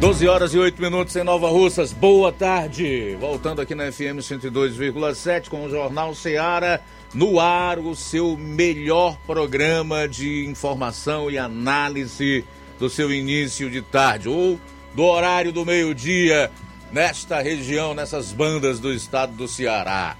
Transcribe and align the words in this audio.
12 0.00 0.26
horas 0.26 0.54
e 0.54 0.58
8 0.58 0.80
minutos 0.80 1.14
em 1.14 1.22
Nova 1.22 1.50
Russas. 1.50 1.92
Boa 1.92 2.32
tarde. 2.32 3.14
Voltando 3.20 3.60
aqui 3.60 3.74
na 3.74 3.92
FM 3.92 4.16
102,7 4.22 5.50
com 5.50 5.66
o 5.66 5.68
Jornal 5.68 6.14
Seara 6.14 6.80
no 7.12 7.38
ar, 7.38 7.78
o 7.78 7.94
seu 7.94 8.34
melhor 8.34 9.18
programa 9.26 10.08
de 10.08 10.46
informação 10.46 11.30
e 11.30 11.36
análise 11.36 12.46
do 12.78 12.88
seu 12.88 13.12
início 13.12 13.68
de 13.70 13.82
tarde 13.82 14.26
ou 14.26 14.58
do 14.94 15.02
horário 15.02 15.52
do 15.52 15.66
meio-dia 15.66 16.50
nesta 16.90 17.42
região, 17.42 17.92
nessas 17.92 18.32
bandas 18.32 18.80
do 18.80 18.94
estado 18.94 19.34
do 19.34 19.46
Ceará. 19.46 20.16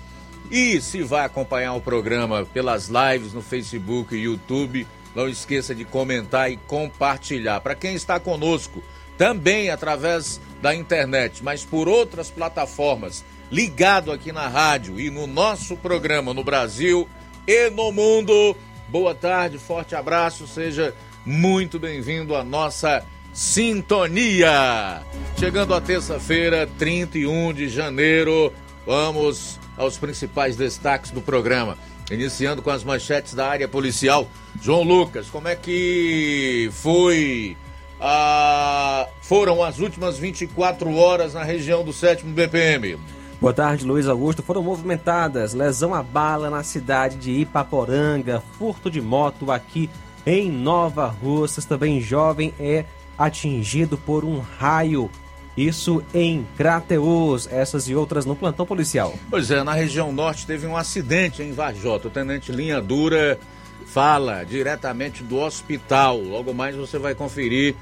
E 0.50 0.80
se 0.80 1.02
vai 1.02 1.24
acompanhar 1.24 1.74
o 1.74 1.80
programa 1.80 2.44
pelas 2.44 2.88
lives 2.88 3.32
no 3.32 3.40
Facebook 3.40 4.14
e 4.14 4.24
YouTube, 4.24 4.86
não 5.14 5.28
esqueça 5.28 5.74
de 5.74 5.84
comentar 5.84 6.50
e 6.50 6.56
compartilhar. 6.56 7.60
Para 7.60 7.74
quem 7.74 7.94
está 7.94 8.20
conosco, 8.20 8.82
também 9.16 9.70
através 9.70 10.40
da 10.60 10.74
internet, 10.74 11.42
mas 11.42 11.64
por 11.64 11.88
outras 11.88 12.30
plataformas, 12.30 13.24
ligado 13.50 14.12
aqui 14.12 14.32
na 14.32 14.48
rádio 14.48 14.98
e 14.98 15.10
no 15.10 15.26
nosso 15.26 15.76
programa 15.76 16.34
no 16.34 16.44
Brasil 16.44 17.08
e 17.46 17.70
no 17.70 17.92
mundo. 17.92 18.56
Boa 18.88 19.14
tarde, 19.14 19.58
forte 19.58 19.94
abraço, 19.94 20.46
seja 20.46 20.94
muito 21.24 21.78
bem-vindo 21.78 22.34
à 22.34 22.44
nossa 22.44 23.04
Sintonia. 23.34 25.02
Chegando 25.36 25.74
a 25.74 25.80
terça-feira, 25.80 26.68
31 26.78 27.52
de 27.52 27.68
janeiro, 27.68 28.52
vamos 28.86 29.58
aos 29.76 29.98
principais 29.98 30.56
destaques 30.56 31.10
do 31.10 31.20
programa. 31.20 31.76
Iniciando 32.08 32.62
com 32.62 32.70
as 32.70 32.84
manchetes 32.84 33.34
da 33.34 33.48
área 33.48 33.66
policial. 33.66 34.28
João 34.62 34.84
Lucas, 34.84 35.28
como 35.28 35.48
é 35.48 35.56
que 35.56 36.70
foi? 36.72 37.56
Ah, 38.00 39.08
foram 39.20 39.64
as 39.64 39.80
últimas 39.80 40.16
24 40.16 40.94
horas 40.94 41.34
na 41.34 41.42
região 41.42 41.82
do 41.82 41.92
7 41.92 42.24
BPM. 42.24 42.96
Boa 43.40 43.52
tarde, 43.52 43.84
Luiz 43.84 44.06
Augusto. 44.06 44.44
Foram 44.44 44.62
movimentadas 44.62 45.54
lesão 45.54 45.92
a 45.92 46.04
bala 46.04 46.50
na 46.50 46.62
cidade 46.62 47.16
de 47.16 47.32
Ipaporanga, 47.32 48.40
furto 48.56 48.88
de 48.88 49.00
moto 49.00 49.50
aqui 49.50 49.90
em 50.24 50.52
Nova 50.52 51.08
Russas. 51.08 51.64
Também 51.64 52.00
jovem 52.00 52.54
é 52.60 52.84
atingido 53.18 53.96
por 53.96 54.24
um 54.24 54.38
raio. 54.38 55.10
Isso 55.56 56.02
em 56.12 56.46
Crateus, 56.56 57.46
essas 57.50 57.88
e 57.88 57.94
outras 57.94 58.26
no 58.26 58.34
plantão 58.34 58.66
policial. 58.66 59.14
Pois 59.30 59.50
é, 59.50 59.62
na 59.62 59.72
região 59.72 60.12
norte 60.12 60.46
teve 60.46 60.66
um 60.66 60.76
acidente 60.76 61.42
em 61.42 61.52
Varjota. 61.52 62.08
O 62.08 62.10
tenente 62.10 62.50
Linha 62.50 62.80
Dura 62.80 63.38
fala 63.86 64.42
diretamente 64.42 65.22
do 65.22 65.38
hospital. 65.38 66.18
Logo 66.18 66.52
mais 66.52 66.74
você 66.74 66.98
vai 66.98 67.14
conferir 67.14 67.76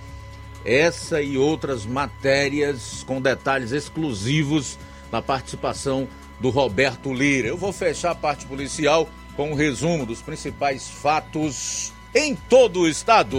essa 0.64 1.22
e 1.22 1.38
outras 1.38 1.86
matérias 1.86 3.02
com 3.06 3.20
detalhes 3.20 3.72
exclusivos 3.72 4.78
na 5.10 5.22
participação 5.22 6.06
do 6.40 6.50
Roberto 6.50 7.12
Lira. 7.12 7.48
Eu 7.48 7.56
vou 7.56 7.72
fechar 7.72 8.10
a 8.10 8.14
parte 8.14 8.46
policial 8.46 9.08
com 9.36 9.52
um 9.52 9.54
resumo 9.54 10.04
dos 10.04 10.20
principais 10.20 10.88
fatos 10.88 11.92
em 12.14 12.34
todo 12.34 12.80
o 12.80 12.88
estado. 12.88 13.38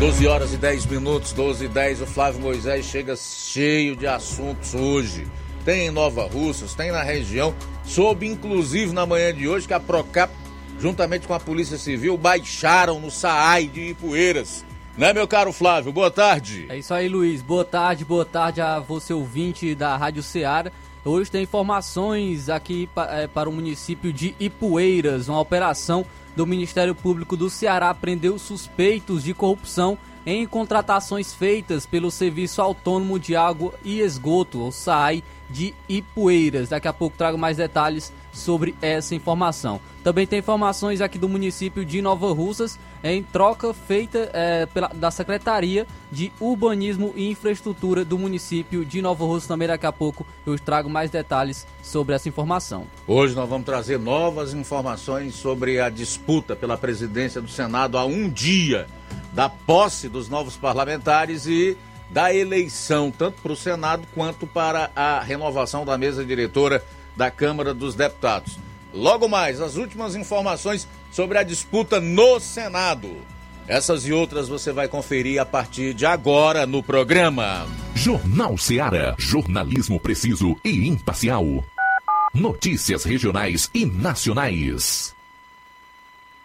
12 0.00 0.26
horas 0.26 0.54
e 0.54 0.56
10 0.56 0.86
minutos, 0.86 1.30
12 1.34 1.66
e 1.66 1.68
10, 1.68 2.00
o 2.00 2.06
Flávio 2.06 2.40
Moisés 2.40 2.86
chega 2.86 3.14
cheio 3.14 3.94
de 3.94 4.06
assuntos 4.06 4.74
hoje. 4.74 5.28
Tem 5.62 5.88
em 5.88 5.90
Nova 5.90 6.26
Russas, 6.26 6.72
tem 6.72 6.90
na 6.90 7.02
região, 7.02 7.54
soube 7.84 8.26
inclusive 8.26 8.94
na 8.94 9.04
manhã 9.04 9.34
de 9.34 9.46
hoje 9.46 9.66
que 9.68 9.74
a 9.74 9.78
Procap, 9.78 10.32
juntamente 10.80 11.26
com 11.26 11.34
a 11.34 11.38
Polícia 11.38 11.76
Civil, 11.76 12.16
baixaram 12.16 12.98
no 12.98 13.10
SAAI 13.10 13.66
de 13.66 13.90
Ipueiras. 13.90 14.64
Né, 14.96 15.12
meu 15.12 15.28
caro 15.28 15.52
Flávio? 15.52 15.92
Boa 15.92 16.10
tarde. 16.10 16.64
É 16.70 16.78
isso 16.78 16.94
aí, 16.94 17.06
Luiz. 17.06 17.42
Boa 17.42 17.66
tarde, 17.66 18.02
boa 18.02 18.24
tarde 18.24 18.62
a 18.62 18.80
você 18.80 19.12
ouvinte 19.12 19.74
da 19.74 19.98
Rádio 19.98 20.22
Ceará. 20.22 20.72
Hoje 21.04 21.30
tem 21.30 21.42
informações 21.42 22.48
aqui 22.48 22.88
é, 23.10 23.26
para 23.26 23.50
o 23.50 23.52
município 23.52 24.14
de 24.14 24.34
Ipueiras, 24.40 25.28
uma 25.28 25.40
operação 25.40 26.06
do 26.36 26.46
Ministério 26.46 26.94
Público 26.94 27.36
do 27.36 27.50
Ceará 27.50 27.92
prendeu 27.92 28.38
suspeitos 28.38 29.24
de 29.24 29.34
corrupção 29.34 29.98
em 30.24 30.46
contratações 30.46 31.32
feitas 31.32 31.86
pelo 31.86 32.10
Serviço 32.10 32.60
Autônomo 32.60 33.18
de 33.18 33.34
Água 33.34 33.74
e 33.84 34.00
Esgoto, 34.00 34.66
o 34.66 34.70
SAI, 34.70 35.22
de 35.48 35.74
Ipueiras. 35.88 36.68
Daqui 36.68 36.86
a 36.86 36.92
pouco 36.92 37.16
trago 37.16 37.38
mais 37.38 37.56
detalhes 37.56 38.12
sobre 38.32 38.74
essa 38.80 39.14
informação. 39.14 39.80
Também 40.02 40.26
tem 40.26 40.38
informações 40.38 41.00
aqui 41.00 41.18
do 41.18 41.28
município 41.28 41.84
de 41.84 42.00
Nova 42.00 42.32
Russas 42.32 42.78
em 43.02 43.22
troca 43.22 43.72
feita 43.74 44.30
é, 44.32 44.66
pela, 44.66 44.88
da 44.88 45.10
Secretaria 45.10 45.86
de 46.10 46.32
Urbanismo 46.40 47.12
e 47.16 47.30
Infraestrutura 47.30 48.04
do 48.04 48.18
município 48.18 48.84
de 48.84 49.02
Nova 49.02 49.24
Russas. 49.24 49.48
Também 49.48 49.68
daqui 49.68 49.86
a 49.86 49.92
pouco 49.92 50.26
eu 50.46 50.58
trago 50.58 50.88
mais 50.88 51.10
detalhes 51.10 51.66
sobre 51.82 52.14
essa 52.14 52.28
informação. 52.28 52.86
Hoje 53.06 53.34
nós 53.34 53.48
vamos 53.48 53.66
trazer 53.66 53.98
novas 53.98 54.54
informações 54.54 55.34
sobre 55.34 55.80
a 55.80 55.90
disputa 55.90 56.56
pela 56.56 56.76
presidência 56.76 57.40
do 57.40 57.48
Senado 57.48 57.98
há 57.98 58.04
um 58.04 58.28
dia 58.28 58.86
da 59.32 59.48
posse 59.48 60.08
dos 60.08 60.28
novos 60.28 60.56
parlamentares 60.56 61.46
e 61.46 61.76
da 62.10 62.34
eleição, 62.34 63.10
tanto 63.10 63.40
para 63.40 63.52
o 63.52 63.56
Senado 63.56 64.06
quanto 64.14 64.46
para 64.46 64.90
a 64.96 65.20
renovação 65.20 65.84
da 65.84 65.96
mesa 65.96 66.24
diretora 66.24 66.82
da 67.16 67.30
Câmara 67.30 67.72
dos 67.74 67.94
Deputados. 67.94 68.58
Logo 68.92 69.28
mais, 69.28 69.60
as 69.60 69.76
últimas 69.76 70.16
informações 70.16 70.88
sobre 71.12 71.38
a 71.38 71.42
disputa 71.42 72.00
no 72.00 72.40
Senado. 72.40 73.08
Essas 73.68 74.06
e 74.06 74.12
outras 74.12 74.48
você 74.48 74.72
vai 74.72 74.88
conferir 74.88 75.40
a 75.40 75.46
partir 75.46 75.94
de 75.94 76.04
agora 76.04 76.66
no 76.66 76.82
programa. 76.82 77.68
Jornal 77.94 78.58
Seara. 78.58 79.14
Jornalismo 79.16 80.00
preciso 80.00 80.56
e 80.64 80.88
imparcial. 80.88 81.44
Notícias 82.34 83.04
regionais 83.04 83.70
e 83.72 83.86
nacionais. 83.86 85.14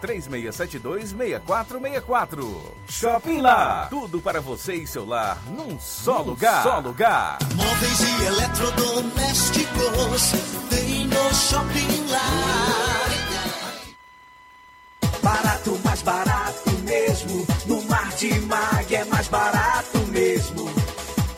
3672 0.00 1.12
3464. 1.12 2.74
Shopping 2.88 3.40
Lá. 3.40 3.86
Tudo 3.90 4.20
para 4.20 4.40
você 4.40 4.74
e 4.74 4.86
seu 4.86 5.04
lar 5.04 5.38
num 5.48 5.78
só 5.78 6.18
num 6.18 6.24
lugar. 6.30 6.62
Só 6.62 6.78
lugar. 6.78 7.38
Móveis 7.54 8.00
e 8.00 8.24
eletrodomésticos 8.26 10.32
tem 10.70 11.06
no 11.06 11.34
Shopping 11.34 12.06
Lá. 12.10 12.20
Barato, 15.22 15.78
mais 15.84 16.02
barato 16.02 16.70
mesmo. 16.84 17.46
No 17.66 17.82
Mar 17.82 18.08
de 18.16 18.40
Mag 18.40 18.94
é 18.94 19.04
mais 19.04 19.28
barato 19.28 19.98
mesmo. 20.08 20.68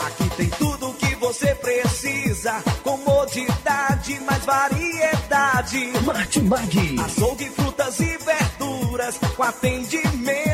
Aqui 0.01 0.29
tem 0.37 0.49
tudo 0.51 0.89
o 0.89 0.95
que 0.95 1.15
você 1.17 1.55
precisa. 1.55 2.63
Comodidade, 2.83 3.64
variedade. 4.45 5.93
Martimag. 6.05 6.97
Açougue, 7.05 7.51
frutas 7.51 7.99
e 8.01 8.17
verduras 8.19 9.19
com 9.37 9.43
atendimento 9.43 10.54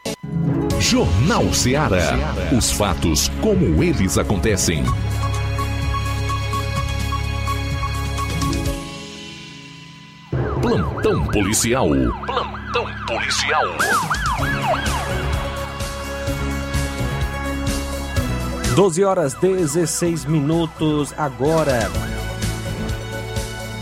Jornal 0.81 1.53
Ceará. 1.53 2.17
Os 2.51 2.71
fatos 2.71 3.29
como 3.39 3.83
eles 3.83 4.17
acontecem. 4.17 4.83
Plantão 10.59 11.23
policial. 11.27 11.87
Plantão 12.25 12.87
policial. 13.05 13.63
Doze 18.75 19.03
horas 19.03 19.35
16 19.35 20.25
minutos 20.25 21.13
agora. 21.15 21.91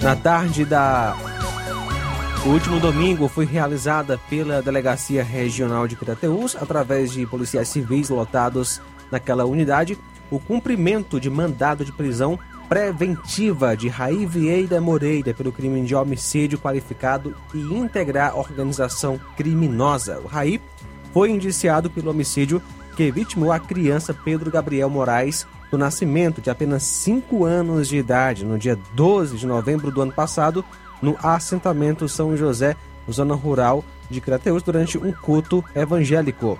Na 0.02 0.18
tarde 0.18 0.66
da 0.66 1.16
o 2.46 2.50
último 2.50 2.80
domingo 2.80 3.28
foi 3.28 3.46
realizada 3.46 4.18
pela 4.30 4.62
Delegacia 4.62 5.24
Regional 5.24 5.88
de 5.88 5.96
Crateús, 5.96 6.56
através 6.56 7.12
de 7.12 7.26
policiais 7.26 7.68
civis 7.68 8.10
lotados 8.10 8.82
naquela 9.12 9.46
unidade, 9.46 9.98
o 10.32 10.40
cumprimento 10.40 11.20
de 11.20 11.30
mandado 11.30 11.84
de 11.84 11.92
prisão 11.92 12.40
preventiva 12.70 13.76
de 13.76 13.90
Raí 13.90 14.26
Vieira 14.26 14.80
Moreira 14.80 15.34
pelo 15.34 15.52
crime 15.52 15.84
de 15.84 15.94
homicídio 15.94 16.60
qualificado 16.60 17.36
e 17.54 17.60
integrar 17.60 18.38
organização 18.38 19.20
criminosa. 19.36 20.20
O 20.20 20.28
Raí 20.28 20.62
foi 21.12 21.32
indiciado 21.32 21.90
pelo 21.90 22.12
homicídio 22.12 22.62
que 22.96 23.12
vitimou 23.12 23.52
a 23.52 23.60
criança 23.60 24.14
Pedro 24.14 24.52
Gabriel 24.52 24.90
Moraes 24.90 25.46
do 25.72 25.78
nascimento 25.78 26.42
de 26.42 26.50
apenas 26.50 26.84
5 26.84 27.44
anos 27.44 27.88
de 27.88 27.98
idade 27.98 28.46
no 28.46 28.58
dia 28.58 28.78
12 28.94 29.38
de 29.38 29.46
novembro 29.46 29.92
do 29.92 30.02
ano 30.02 30.12
passado 30.12 30.64
no 31.02 31.18
assentamento 31.22 32.08
São 32.08 32.36
José, 32.36 32.76
zona 33.10 33.36
rural 33.36 33.84
de 34.10 34.20
Crateus, 34.20 34.64
durante 34.64 34.98
um 34.98 35.12
culto 35.12 35.64
evangélico. 35.76 36.60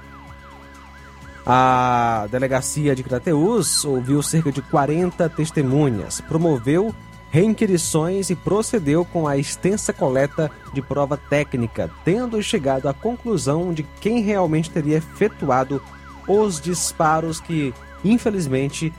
A 1.46 2.28
delegacia 2.30 2.96
de 2.96 3.04
Crateus 3.04 3.84
ouviu 3.84 4.22
cerca 4.22 4.52
de 4.52 4.62
40 4.62 5.28
testemunhas, 5.30 6.22
promoveu 6.22 6.94
reinquirições 7.32 8.30
e 8.30 8.36
procedeu 8.36 9.06
com 9.06 9.28
a 9.28 9.38
extensa 9.38 9.94
coleta 9.94 10.52
de 10.74 10.82
prova 10.82 11.16
técnica, 11.18 11.90
tendo 12.04 12.42
chegado 12.42 12.88
à 12.88 12.94
conclusão 12.94 13.74
de 13.74 13.84
quem 14.02 14.22
realmente 14.22 14.70
teria 14.70 14.98
efetuado 14.98 15.82
os 16.28 16.60
disparos 16.60 17.40
que, 17.40 17.74
infelizmente, 18.04 18.94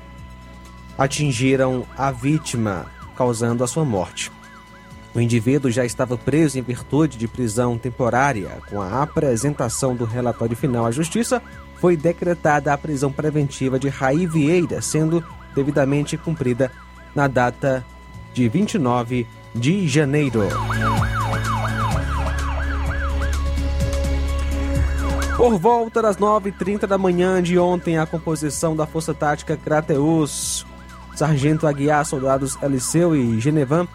atingiram 0.99 1.85
a 1.97 2.11
vítima, 2.11 2.87
causando 3.17 3.65
a 3.65 3.67
sua 3.67 3.85
morte. 3.85 4.31
O 5.15 5.21
indivíduo 5.21 5.71
já 5.71 5.85
estava 5.85 6.17
preso 6.17 6.59
em 6.59 6.63
virtude 6.63 7.19
de 7.19 7.27
prisão 7.27 7.77
temporária. 7.77 8.59
Com 8.69 8.81
a 8.81 9.03
apresentação 9.03 9.97
do 9.97 10.05
relatório 10.05 10.57
final 10.57 10.87
à 10.87 10.91
Justiça, 10.91 11.43
foi 11.77 11.97
decretada 11.97 12.73
a 12.73 12.79
prisão 12.79 13.11
preventiva 13.11 13.79
de 13.79 13.89
Raí 13.89 14.27
Vieira, 14.27 14.81
sendo 14.81 15.25
devidamente 15.55 16.17
cumprida 16.17 16.71
na 17.15 17.27
data 17.27 17.85
de 18.33 18.49
29 18.49 19.27
de 19.55 19.89
janeiro. 19.89 20.43
Por 25.37 25.59
volta 25.59 26.03
das 26.03 26.19
9h30 26.19 26.87
da 26.87 26.99
manhã 26.99 27.43
de 27.43 27.59
ontem, 27.59 27.99
a 27.99 28.07
composição 28.07 28.77
da 28.77 28.87
Força 28.87 29.15
Tática 29.15 29.57
Crateus, 29.57 30.67
Sargento 31.17 31.67
Aguiar, 31.67 32.05
soldados 32.05 32.59
Eliseu 32.63 33.17
e 33.17 33.41
Genevan, 33.41 33.89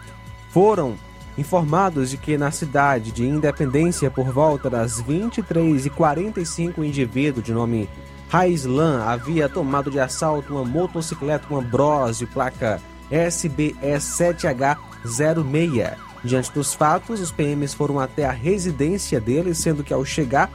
foram 0.50 0.96
informados 1.38 2.10
de 2.10 2.16
que 2.16 2.36
na 2.38 2.50
cidade 2.50 3.12
de 3.12 3.26
Independência, 3.26 4.10
por 4.10 4.32
volta 4.32 4.70
das 4.70 5.02
23h45, 5.02 6.78
um 6.78 6.84
indivíduo 6.84 7.42
de 7.42 7.52
nome 7.52 7.86
Raislan 8.28 9.04
havia 9.04 9.48
tomado 9.48 9.90
de 9.90 9.98
assalto 10.00 10.54
uma 10.54 10.64
motocicleta 10.64 11.46
com 11.46 11.62
Bros 11.62 12.18
de 12.18 12.26
placa 12.26 12.82
SBE7H06. 13.10 15.94
Diante 16.24 16.52
dos 16.52 16.74
fatos, 16.74 17.20
os 17.20 17.30
PMs 17.30 17.72
foram 17.72 18.00
até 18.00 18.24
a 18.24 18.32
residência 18.32 19.20
dele, 19.20 19.54
sendo 19.54 19.84
que 19.84 19.92
ao 19.92 20.04
chegar 20.04 20.50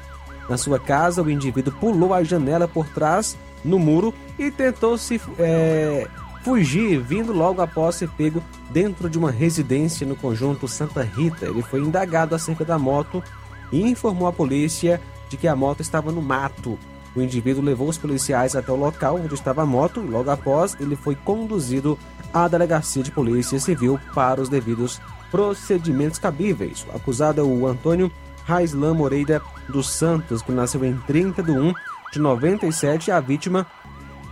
na 0.49 0.57
sua 0.57 0.77
casa, 0.79 1.23
o 1.23 1.29
indivíduo 1.29 1.73
pulou 1.79 2.13
a 2.13 2.21
janela 2.23 2.67
por 2.67 2.85
trás 2.87 3.37
no 3.63 3.79
muro 3.79 4.13
e 4.37 4.51
tentou 4.51 4.97
se 4.97 5.21
é, 5.39 6.09
fugir, 6.43 6.99
vindo 6.99 7.31
logo 7.31 7.61
após 7.61 7.95
ser 7.95 8.09
pego 8.09 8.43
dentro 8.69 9.09
de 9.09 9.17
uma 9.17 9.31
residência 9.31 10.05
no 10.05 10.15
conjunto 10.15 10.67
Santa 10.67 11.03
Rita. 11.03 11.45
Ele 11.45 11.61
foi 11.61 11.81
indagado 11.81 12.35
acerca 12.35 12.65
da 12.65 12.77
moto 12.77 13.23
e 13.71 13.81
informou 13.81 14.27
a 14.27 14.33
polícia 14.33 15.01
de 15.29 15.37
que 15.37 15.47
a 15.47 15.55
moto 15.55 15.81
estava 15.81 16.11
no 16.11 16.21
mato. 16.21 16.77
O 17.15 17.21
indivíduo 17.21 17.63
levou 17.63 17.89
os 17.89 17.97
policiais 17.97 18.55
até 18.55 18.71
o 18.71 18.75
local 18.75 19.17
onde 19.17 19.33
estava 19.33 19.63
a 19.63 19.65
moto 19.65 19.99
logo 19.99 20.29
após 20.29 20.77
ele 20.79 20.95
foi 20.95 21.15
conduzido 21.15 21.97
à 22.33 22.47
delegacia 22.47 23.03
de 23.03 23.11
polícia 23.11 23.59
civil 23.59 23.99
para 24.13 24.41
os 24.41 24.49
devidos 24.49 25.01
procedimentos 25.29 26.19
cabíveis. 26.19 26.85
O 26.91 26.95
acusado 26.95 27.41
é 27.41 27.43
o 27.43 27.67
Antônio 27.67 28.11
Raislan 28.45 28.93
Moreira 28.93 29.41
dos 29.67 29.89
Santos, 29.89 30.41
que 30.41 30.51
nasceu 30.51 30.83
em 30.85 30.95
30 31.07 31.43
de 31.43 31.51
1 31.51 31.73
de 32.13 32.19
97 32.19 33.07
e 33.07 33.11
a 33.11 33.19
vítima 33.19 33.67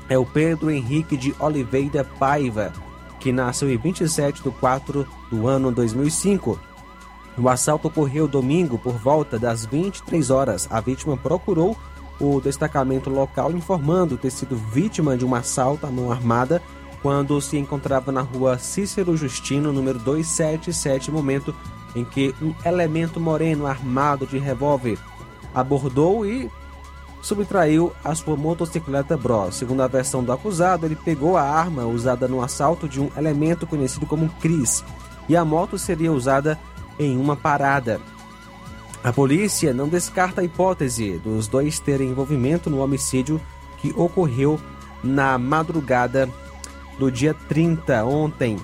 é 0.09 0.17
o 0.17 0.25
Pedro 0.25 0.71
Henrique 0.71 1.15
de 1.15 1.33
Oliveira 1.39 2.03
Paiva, 2.03 2.73
que 3.19 3.31
nasceu 3.31 3.71
em 3.71 3.77
27 3.77 4.43
de 4.43 4.49
4 4.49 5.07
do 5.31 5.47
ano 5.47 5.71
2005. 5.71 6.59
O 7.37 7.47
assalto 7.47 7.87
ocorreu 7.87 8.27
domingo 8.27 8.77
por 8.77 8.93
volta 8.93 9.37
das 9.37 9.65
23 9.65 10.29
horas. 10.29 10.67
A 10.71 10.81
vítima 10.81 11.15
procurou 11.15 11.77
o 12.19 12.41
destacamento 12.41 13.09
local 13.09 13.51
informando 13.51 14.17
ter 14.17 14.31
sido 14.31 14.57
vítima 14.57 15.15
de 15.15 15.25
um 15.25 15.33
assalto 15.33 15.85
à 15.85 15.89
mão 15.89 16.11
armada 16.11 16.61
quando 17.01 17.39
se 17.39 17.57
encontrava 17.57 18.11
na 18.11 18.21
rua 18.21 18.57
Cícero 18.57 19.15
Justino, 19.15 19.71
número 19.71 19.99
277, 19.99 21.11
momento 21.11 21.55
em 21.95 22.03
que 22.03 22.35
um 22.41 22.53
elemento 22.65 23.19
moreno 23.19 23.65
armado 23.65 24.27
de 24.27 24.37
revólver 24.37 24.97
abordou 25.53 26.25
e 26.25 26.51
subtraiu 27.21 27.91
a 28.03 28.15
sua 28.15 28.35
motocicleta 28.35 29.17
Bros. 29.17 29.55
Segundo 29.55 29.81
a 29.81 29.87
versão 29.87 30.23
do 30.23 30.31
acusado, 30.31 30.85
ele 30.85 30.95
pegou 30.95 31.37
a 31.37 31.43
arma 31.43 31.85
usada 31.85 32.27
no 32.27 32.41
assalto 32.41 32.87
de 32.87 32.99
um 32.99 33.09
elemento 33.17 33.67
conhecido 33.67 34.05
como 34.05 34.29
Cris 34.39 34.83
e 35.27 35.35
a 35.35 35.45
moto 35.45 35.77
seria 35.77 36.11
usada 36.11 36.59
em 36.97 37.17
uma 37.17 37.35
parada. 37.35 37.99
A 39.03 39.13
polícia 39.13 39.73
não 39.73 39.87
descarta 39.87 40.41
a 40.41 40.43
hipótese 40.43 41.17
dos 41.19 41.47
dois 41.47 41.79
terem 41.79 42.09
envolvimento 42.09 42.69
no 42.69 42.79
homicídio 42.79 43.39
que 43.77 43.93
ocorreu 43.95 44.59
na 45.01 45.37
madrugada 45.37 46.29
do 46.97 47.09
dia 47.09 47.33
30, 47.47 48.03
ontem. 48.03 48.57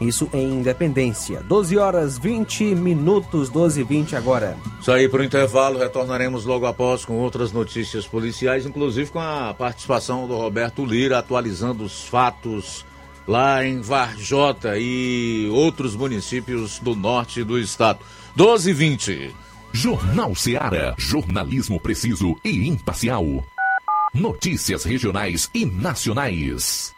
Isso 0.00 0.28
em 0.32 0.54
Independência. 0.54 1.42
12 1.42 1.76
horas 1.76 2.18
20 2.18 2.74
minutos, 2.74 3.48
12 3.48 3.80
e 3.80 3.84
20 3.84 4.16
agora. 4.16 4.56
Isso 4.80 4.92
aí 4.92 5.08
para 5.08 5.20
o 5.20 5.24
intervalo, 5.24 5.78
retornaremos 5.78 6.44
logo 6.44 6.66
após 6.66 7.04
com 7.04 7.14
outras 7.14 7.52
notícias 7.52 8.06
policiais, 8.06 8.64
inclusive 8.64 9.10
com 9.10 9.18
a 9.18 9.52
participação 9.54 10.28
do 10.28 10.36
Roberto 10.36 10.84
Lira, 10.84 11.18
atualizando 11.18 11.84
os 11.84 12.04
fatos 12.04 12.84
lá 13.26 13.64
em 13.64 13.80
Varjota 13.80 14.78
e 14.78 15.48
outros 15.52 15.94
municípios 15.94 16.78
do 16.78 16.94
norte 16.94 17.44
do 17.44 17.58
estado. 17.58 17.98
12 18.34 18.70
e 18.70 18.72
20. 18.72 19.34
Jornal 19.72 20.34
Seara. 20.34 20.94
Jornalismo 20.96 21.78
preciso 21.78 22.36
e 22.44 22.66
imparcial. 22.68 23.44
Notícias 24.14 24.84
regionais 24.84 25.50
e 25.52 25.66
nacionais. 25.66 26.97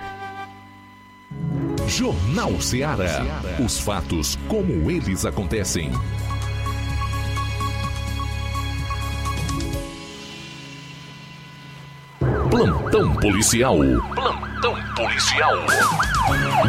Jornal 1.87 2.59
Ceará. 2.61 3.41
Os 3.63 3.79
fatos 3.79 4.37
como 4.47 4.89
eles 4.89 5.25
acontecem. 5.25 5.91
Plantão 12.49 13.15
policial. 13.15 13.77
Plantão 14.15 14.75
policial. 14.95 15.55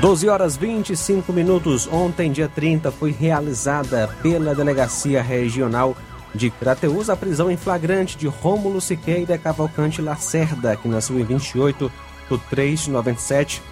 12 0.01 0.29
horas 0.29 0.57
25 0.57 1.33
minutos. 1.33 1.89
Ontem, 1.93 2.33
dia 2.33 2.49
30, 2.49 2.91
foi 2.91 3.11
realizada 3.11 4.09
pela 4.23 4.55
Delegacia 4.55 5.23
Regional 5.23 5.97
de 6.35 6.51
Crateús 6.51 7.11
a 7.11 7.17
prisão 7.17 7.51
em 7.51 7.57
flagrante 7.57 8.17
de 8.17 8.27
Rômulo 8.27 8.81
Siqueira 8.81 9.37
Cavalcante 9.37 10.01
Lacerda, 10.01 10.77
que 10.77 10.89
nasceu 10.89 11.19
em 11.21 11.25
28 11.25 11.93
do 12.29 12.39
3 12.39 12.81
de 12.81 12.91
97, 12.91 13.63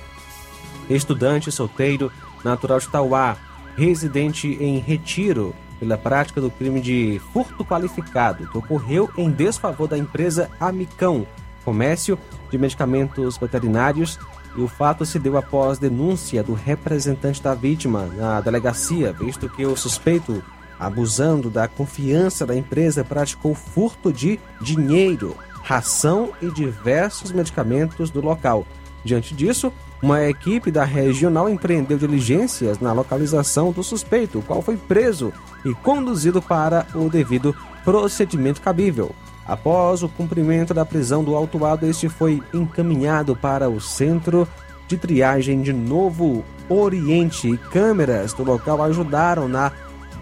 estudante 0.94 1.50
solteiro, 1.50 2.10
natural 2.44 2.78
de 2.78 2.88
Tauá, 2.88 3.36
residente 3.76 4.56
em 4.60 4.78
Retiro, 4.78 5.54
pela 5.78 5.96
prática 5.96 6.40
do 6.40 6.50
crime 6.50 6.80
de 6.80 7.20
furto 7.32 7.64
qualificado, 7.64 8.46
que 8.46 8.58
ocorreu 8.58 9.10
em 9.16 9.30
desfavor 9.30 9.88
da 9.88 9.96
empresa 9.96 10.50
Amicão, 10.60 11.26
comércio 11.64 12.18
de 12.50 12.58
medicamentos 12.58 13.38
veterinários, 13.38 14.18
e 14.56 14.60
o 14.60 14.68
fato 14.68 15.06
se 15.06 15.18
deu 15.18 15.36
após 15.36 15.78
denúncia 15.78 16.42
do 16.42 16.52
representante 16.52 17.42
da 17.42 17.54
vítima 17.54 18.06
na 18.16 18.40
delegacia, 18.40 19.12
visto 19.12 19.48
que 19.48 19.64
o 19.64 19.76
suspeito, 19.76 20.42
abusando 20.78 21.48
da 21.48 21.68
confiança 21.68 22.44
da 22.44 22.56
empresa, 22.56 23.04
praticou 23.04 23.54
furto 23.54 24.12
de 24.12 24.40
dinheiro, 24.60 25.36
ração 25.62 26.30
e 26.42 26.50
diversos 26.50 27.32
medicamentos 27.32 28.10
do 28.10 28.20
local. 28.20 28.66
Diante 29.04 29.34
disso, 29.34 29.72
uma 30.02 30.24
equipe 30.24 30.70
da 30.70 30.84
regional 30.84 31.48
empreendeu 31.48 31.98
diligências 31.98 32.78
na 32.78 32.92
localização 32.92 33.70
do 33.70 33.82
suspeito, 33.82 34.38
o 34.38 34.42
qual 34.42 34.62
foi 34.62 34.76
preso 34.76 35.32
e 35.64 35.74
conduzido 35.74 36.40
para 36.40 36.86
o 36.94 37.08
devido 37.10 37.54
procedimento 37.84 38.60
cabível. 38.60 39.14
Após 39.46 40.02
o 40.02 40.08
cumprimento 40.08 40.72
da 40.72 40.86
prisão 40.86 41.24
do 41.24 41.34
autuado, 41.34 41.86
este 41.86 42.08
foi 42.08 42.42
encaminhado 42.54 43.34
para 43.34 43.68
o 43.68 43.80
centro 43.80 44.46
de 44.86 44.96
triagem 44.96 45.60
de 45.60 45.72
Novo 45.72 46.44
Oriente 46.68 47.58
câmeras 47.72 48.32
do 48.32 48.44
local 48.44 48.82
ajudaram 48.82 49.48
na 49.48 49.72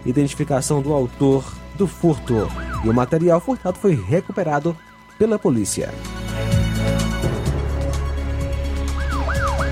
identificação 0.04 0.80
do 0.80 0.92
autor 0.92 1.44
do 1.76 1.86
furto. 1.86 2.48
E 2.84 2.88
o 2.88 2.94
material 2.94 3.40
furtado 3.40 3.78
foi 3.78 3.94
recuperado 3.94 4.74
pela 5.18 5.38
polícia. 5.38 5.92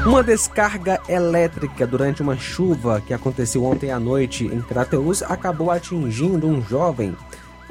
Uma 0.06 0.22
descarga 0.22 1.00
elétrica 1.08 1.84
durante 1.84 2.22
uma 2.22 2.36
chuva 2.36 3.00
que 3.00 3.12
aconteceu 3.12 3.64
ontem 3.64 3.90
à 3.90 3.98
noite 3.98 4.44
em 4.44 4.62
Crateús 4.62 5.20
acabou 5.20 5.68
atingindo 5.68 6.46
um 6.46 6.62
jovem 6.62 7.16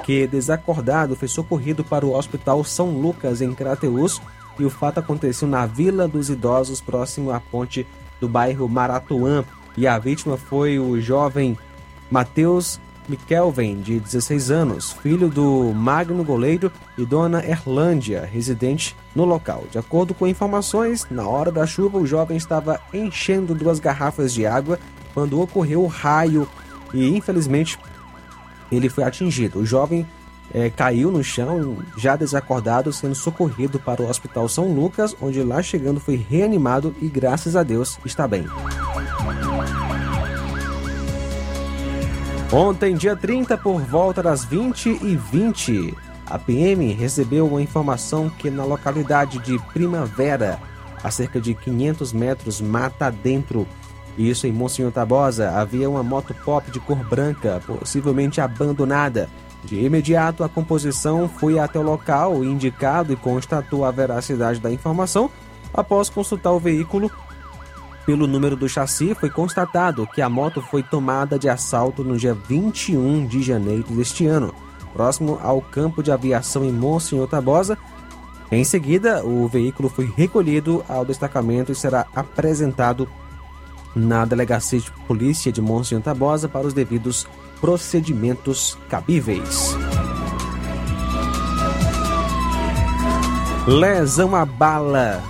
que, 0.04 0.26
desacordado, 0.26 1.16
foi 1.16 1.28
socorrido 1.28 1.82
para 1.82 2.04
o 2.04 2.14
Hospital 2.14 2.62
São 2.62 2.90
Lucas 2.90 3.40
em 3.40 3.54
Crateús 3.54 4.20
e 4.58 4.66
o 4.66 4.70
fato 4.70 5.00
aconteceu 5.00 5.48
na 5.48 5.64
Vila 5.64 6.06
dos 6.06 6.28
Idosos, 6.28 6.78
próximo 6.78 7.30
à 7.30 7.40
ponte 7.40 7.86
do 8.20 8.28
bairro 8.28 8.68
Maratuã. 8.68 9.42
E 9.74 9.86
a 9.86 9.98
vítima 9.98 10.36
foi 10.36 10.78
o 10.78 11.00
jovem 11.00 11.56
Matheus 12.10 12.78
Mikelven, 13.08 13.80
de 13.80 14.00
16 14.00 14.50
anos, 14.50 14.92
filho 14.92 15.28
do 15.28 15.72
Magno 15.72 16.24
Goleiro 16.24 16.70
e 16.98 17.04
dona 17.04 17.44
Erlândia, 17.44 18.28
residente 18.30 18.96
no 19.14 19.24
local. 19.24 19.64
De 19.70 19.78
acordo 19.78 20.14
com 20.14 20.26
informações, 20.26 21.06
na 21.10 21.26
hora 21.26 21.52
da 21.52 21.66
chuva, 21.66 21.98
o 21.98 22.06
jovem 22.06 22.36
estava 22.36 22.80
enchendo 22.92 23.54
duas 23.54 23.78
garrafas 23.78 24.32
de 24.32 24.46
água 24.46 24.78
quando 25.14 25.40
ocorreu 25.40 25.82
o 25.82 25.86
raio 25.86 26.48
e, 26.92 27.08
infelizmente, 27.16 27.78
ele 28.70 28.88
foi 28.88 29.04
atingido. 29.04 29.60
O 29.60 29.66
jovem 29.66 30.06
é, 30.52 30.70
caiu 30.70 31.10
no 31.10 31.22
chão, 31.22 31.78
já 31.96 32.16
desacordado, 32.16 32.92
sendo 32.92 33.14
socorrido 33.14 33.78
para 33.78 34.02
o 34.02 34.08
Hospital 34.08 34.48
São 34.48 34.72
Lucas, 34.72 35.16
onde 35.20 35.42
lá 35.42 35.62
chegando 35.62 36.00
foi 36.00 36.16
reanimado 36.16 36.94
e, 37.00 37.08
graças 37.08 37.56
a 37.56 37.62
Deus, 37.62 37.98
está 38.04 38.26
bem. 38.26 38.46
Ontem, 42.52 42.94
dia 42.94 43.16
30, 43.16 43.58
por 43.58 43.80
volta 43.82 44.22
das 44.22 44.44
20 44.44 45.00
e 45.02 45.16
20 45.16 45.94
a 46.28 46.38
PM 46.38 46.92
recebeu 46.92 47.46
uma 47.46 47.62
informação 47.62 48.28
que 48.28 48.50
na 48.50 48.64
localidade 48.64 49.38
de 49.38 49.58
Primavera, 49.72 50.60
a 51.02 51.10
cerca 51.10 51.40
de 51.40 51.54
500 51.54 52.12
metros 52.12 52.60
mata 52.60 53.10
dentro, 53.10 53.66
isso 54.18 54.46
em 54.46 54.52
Monsenhor 54.52 54.90
Tabosa, 54.90 55.50
havia 55.50 55.88
uma 55.88 56.02
moto 56.02 56.34
pop 56.44 56.68
de 56.70 56.80
cor 56.80 56.96
branca, 56.96 57.62
possivelmente 57.66 58.40
abandonada. 58.40 59.28
De 59.64 59.84
imediato, 59.84 60.42
a 60.42 60.48
composição 60.48 61.28
foi 61.28 61.58
até 61.58 61.78
o 61.78 61.82
local 61.82 62.42
indicado 62.44 63.12
e 63.12 63.16
constatou 63.16 63.84
a 63.84 63.90
veracidade 63.90 64.58
da 64.58 64.70
informação. 64.70 65.30
Após 65.72 66.08
consultar 66.08 66.52
o 66.52 66.60
veículo, 66.60 67.10
pelo 68.06 68.28
número 68.28 68.54
do 68.54 68.68
chassi, 68.68 69.14
foi 69.14 69.28
constatado 69.28 70.06
que 70.06 70.22
a 70.22 70.28
moto 70.28 70.62
foi 70.62 70.82
tomada 70.82 71.36
de 71.36 71.48
assalto 71.48 72.04
no 72.04 72.16
dia 72.16 72.32
21 72.32 73.26
de 73.26 73.42
janeiro 73.42 73.82
deste 73.90 74.24
ano, 74.26 74.54
próximo 74.92 75.38
ao 75.42 75.60
campo 75.60 76.04
de 76.04 76.12
aviação 76.12 76.64
em 76.64 76.72
Monsenhor 76.72 77.26
Tabosa. 77.26 77.76
Em 78.50 78.62
seguida, 78.62 79.26
o 79.26 79.48
veículo 79.48 79.88
foi 79.88 80.10
recolhido 80.16 80.84
ao 80.88 81.04
destacamento 81.04 81.72
e 81.72 81.74
será 81.74 82.06
apresentado 82.14 83.08
na 83.94 84.24
Delegacia 84.24 84.78
de 84.78 84.90
Polícia 85.08 85.50
de 85.50 85.60
Monsenhor 85.60 86.02
Tabosa 86.02 86.48
para 86.48 86.66
os 86.66 86.72
devidos 86.72 87.26
procedimentos 87.60 88.78
cabíveis. 88.88 89.74
Lesão 93.66 94.36
a 94.36 94.44
bala 94.44 95.24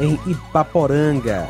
em 0.00 0.18
Ipaporanga. 0.26 1.46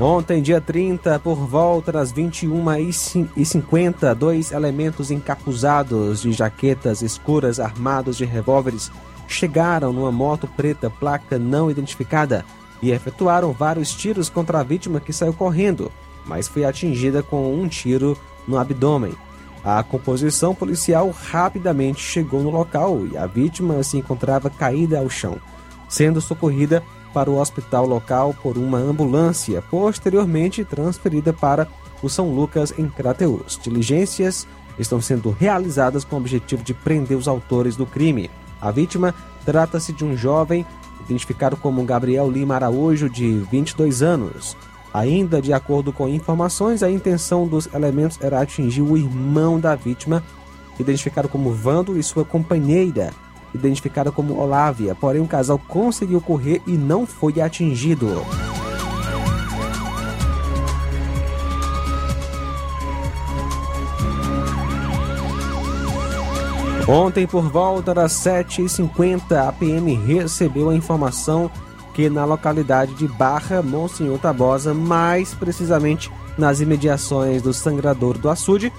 Ontem, 0.00 0.40
dia 0.40 0.62
30, 0.62 1.18
por 1.18 1.36
volta 1.36 1.92
das 1.92 2.10
21h50, 2.10 4.14
dois 4.14 4.50
elementos 4.50 5.10
encapuzados 5.10 6.22
de 6.22 6.32
jaquetas 6.32 7.02
escuras 7.02 7.60
armados 7.60 8.16
de 8.16 8.24
revólveres 8.24 8.90
chegaram 9.28 9.92
numa 9.92 10.10
moto 10.10 10.48
preta 10.48 10.88
placa 10.88 11.38
não 11.38 11.70
identificada 11.70 12.46
e 12.80 12.92
efetuaram 12.92 13.52
vários 13.52 13.92
tiros 13.92 14.30
contra 14.30 14.60
a 14.60 14.62
vítima 14.62 15.00
que 15.00 15.12
saiu 15.12 15.34
correndo, 15.34 15.92
mas 16.24 16.48
foi 16.48 16.64
atingida 16.64 17.22
com 17.22 17.60
um 17.60 17.68
tiro 17.68 18.16
no 18.48 18.56
abdômen. 18.56 19.12
A 19.62 19.82
composição 19.82 20.54
policial 20.54 21.10
rapidamente 21.10 22.00
chegou 22.00 22.42
no 22.42 22.48
local 22.48 23.06
e 23.06 23.18
a 23.18 23.26
vítima 23.26 23.82
se 23.82 23.98
encontrava 23.98 24.48
caída 24.48 24.98
ao 24.98 25.10
chão, 25.10 25.36
sendo 25.90 26.22
socorrida 26.22 26.82
para 27.12 27.30
o 27.30 27.38
hospital 27.38 27.86
local 27.86 28.34
por 28.42 28.56
uma 28.56 28.78
ambulância, 28.78 29.62
posteriormente 29.70 30.64
transferida 30.64 31.32
para 31.32 31.68
o 32.02 32.08
São 32.08 32.34
Lucas 32.34 32.72
em 32.78 32.88
Crateús. 32.88 33.58
Diligências 33.62 34.46
estão 34.78 35.00
sendo 35.00 35.30
realizadas 35.30 36.04
com 36.04 36.16
o 36.16 36.18
objetivo 36.18 36.62
de 36.62 36.72
prender 36.72 37.16
os 37.16 37.28
autores 37.28 37.76
do 37.76 37.86
crime. 37.86 38.30
A 38.60 38.70
vítima 38.70 39.14
trata-se 39.44 39.92
de 39.92 40.04
um 40.04 40.16
jovem 40.16 40.64
identificado 41.04 41.56
como 41.56 41.84
Gabriel 41.84 42.30
Lima 42.30 42.54
Araújo, 42.54 43.08
de 43.08 43.38
22 43.50 44.02
anos. 44.02 44.56
Ainda 44.92 45.40
de 45.40 45.52
acordo 45.52 45.92
com 45.92 46.08
informações, 46.08 46.82
a 46.82 46.90
intenção 46.90 47.46
dos 47.46 47.72
elementos 47.72 48.18
era 48.20 48.40
atingir 48.40 48.82
o 48.82 48.96
irmão 48.96 49.58
da 49.58 49.74
vítima, 49.74 50.22
identificado 50.78 51.28
como 51.28 51.52
Vando, 51.52 51.98
e 51.98 52.02
sua 52.02 52.24
companheira, 52.24 53.12
identificada 53.54 54.12
como 54.12 54.38
Olávia. 54.38 54.94
Porém, 54.94 55.20
o 55.20 55.26
casal 55.26 55.58
conseguiu 55.58 56.20
correr 56.20 56.62
e 56.66 56.72
não 56.72 57.06
foi 57.06 57.40
atingido. 57.40 58.24
Ontem, 66.88 67.24
por 67.24 67.48
volta 67.48 67.94
das 67.94 68.12
7h50, 68.14 69.48
a 69.48 69.52
PM 69.52 69.94
recebeu 69.94 70.70
a 70.70 70.74
informação 70.74 71.48
que 71.94 72.10
na 72.10 72.24
localidade 72.24 72.94
de 72.94 73.06
Barra, 73.06 73.62
Monsenhor 73.62 74.18
Tabosa, 74.18 74.74
mais 74.74 75.32
precisamente 75.34 76.10
nas 76.36 76.60
imediações 76.60 77.42
do 77.42 77.52
Sangrador 77.52 78.18
do 78.18 78.28
Açude, 78.28 78.72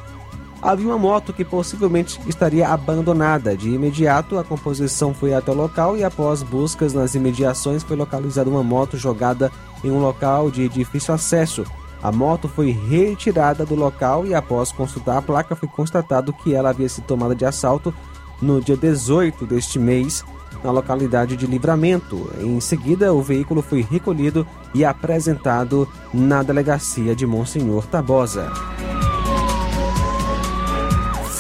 havia 0.62 0.88
uma 0.88 0.98
moto 0.98 1.34
que 1.34 1.44
possivelmente 1.44 2.20
estaria 2.28 2.68
abandonada. 2.68 3.58
De 3.58 3.70
imediato, 3.70 4.38
a 4.38 4.44
composição 4.44 5.14
foi 5.14 5.34
até 5.34 5.52
o 5.52 5.56
local 5.56 5.98
e, 5.98 6.04
após 6.04 6.44
buscas 6.44 6.94
nas 6.94 7.16
imediações, 7.16 7.84
foi 7.84 7.98
localizada 7.98 8.50
uma 8.50 8.64
moto 8.64 8.98
jogada 8.98 9.52
em 9.84 9.90
um 9.90 10.00
local 10.00 10.52
de 10.52 10.70
difícil 10.70 11.14
acesso. 11.14 11.66
A 12.04 12.12
moto 12.12 12.48
foi 12.48 12.72
retirada 12.72 13.66
do 13.66 13.76
local 13.76 14.26
e, 14.26 14.34
após 14.34 14.72
consultar 14.72 15.18
a 15.18 15.22
placa, 15.22 15.56
foi 15.56 15.68
constatado 15.68 16.34
que 16.34 16.54
ela 16.54 16.70
havia 16.70 16.90
sido 16.90 17.06
tomada 17.06 17.36
de 17.36 17.46
assalto 17.46 17.94
no 18.42 18.60
dia 18.60 18.76
18 18.76 19.46
deste 19.46 19.78
mês, 19.78 20.24
na 20.64 20.72
localidade 20.72 21.36
de 21.36 21.46
Livramento. 21.46 22.30
Em 22.40 22.60
seguida, 22.60 23.14
o 23.14 23.22
veículo 23.22 23.62
foi 23.62 23.82
recolhido 23.82 24.46
e 24.74 24.84
apresentado 24.84 25.88
na 26.14 26.42
delegacia 26.42 27.16
de 27.16 27.26
Monsenhor 27.26 27.86
Tabosa. 27.86 28.52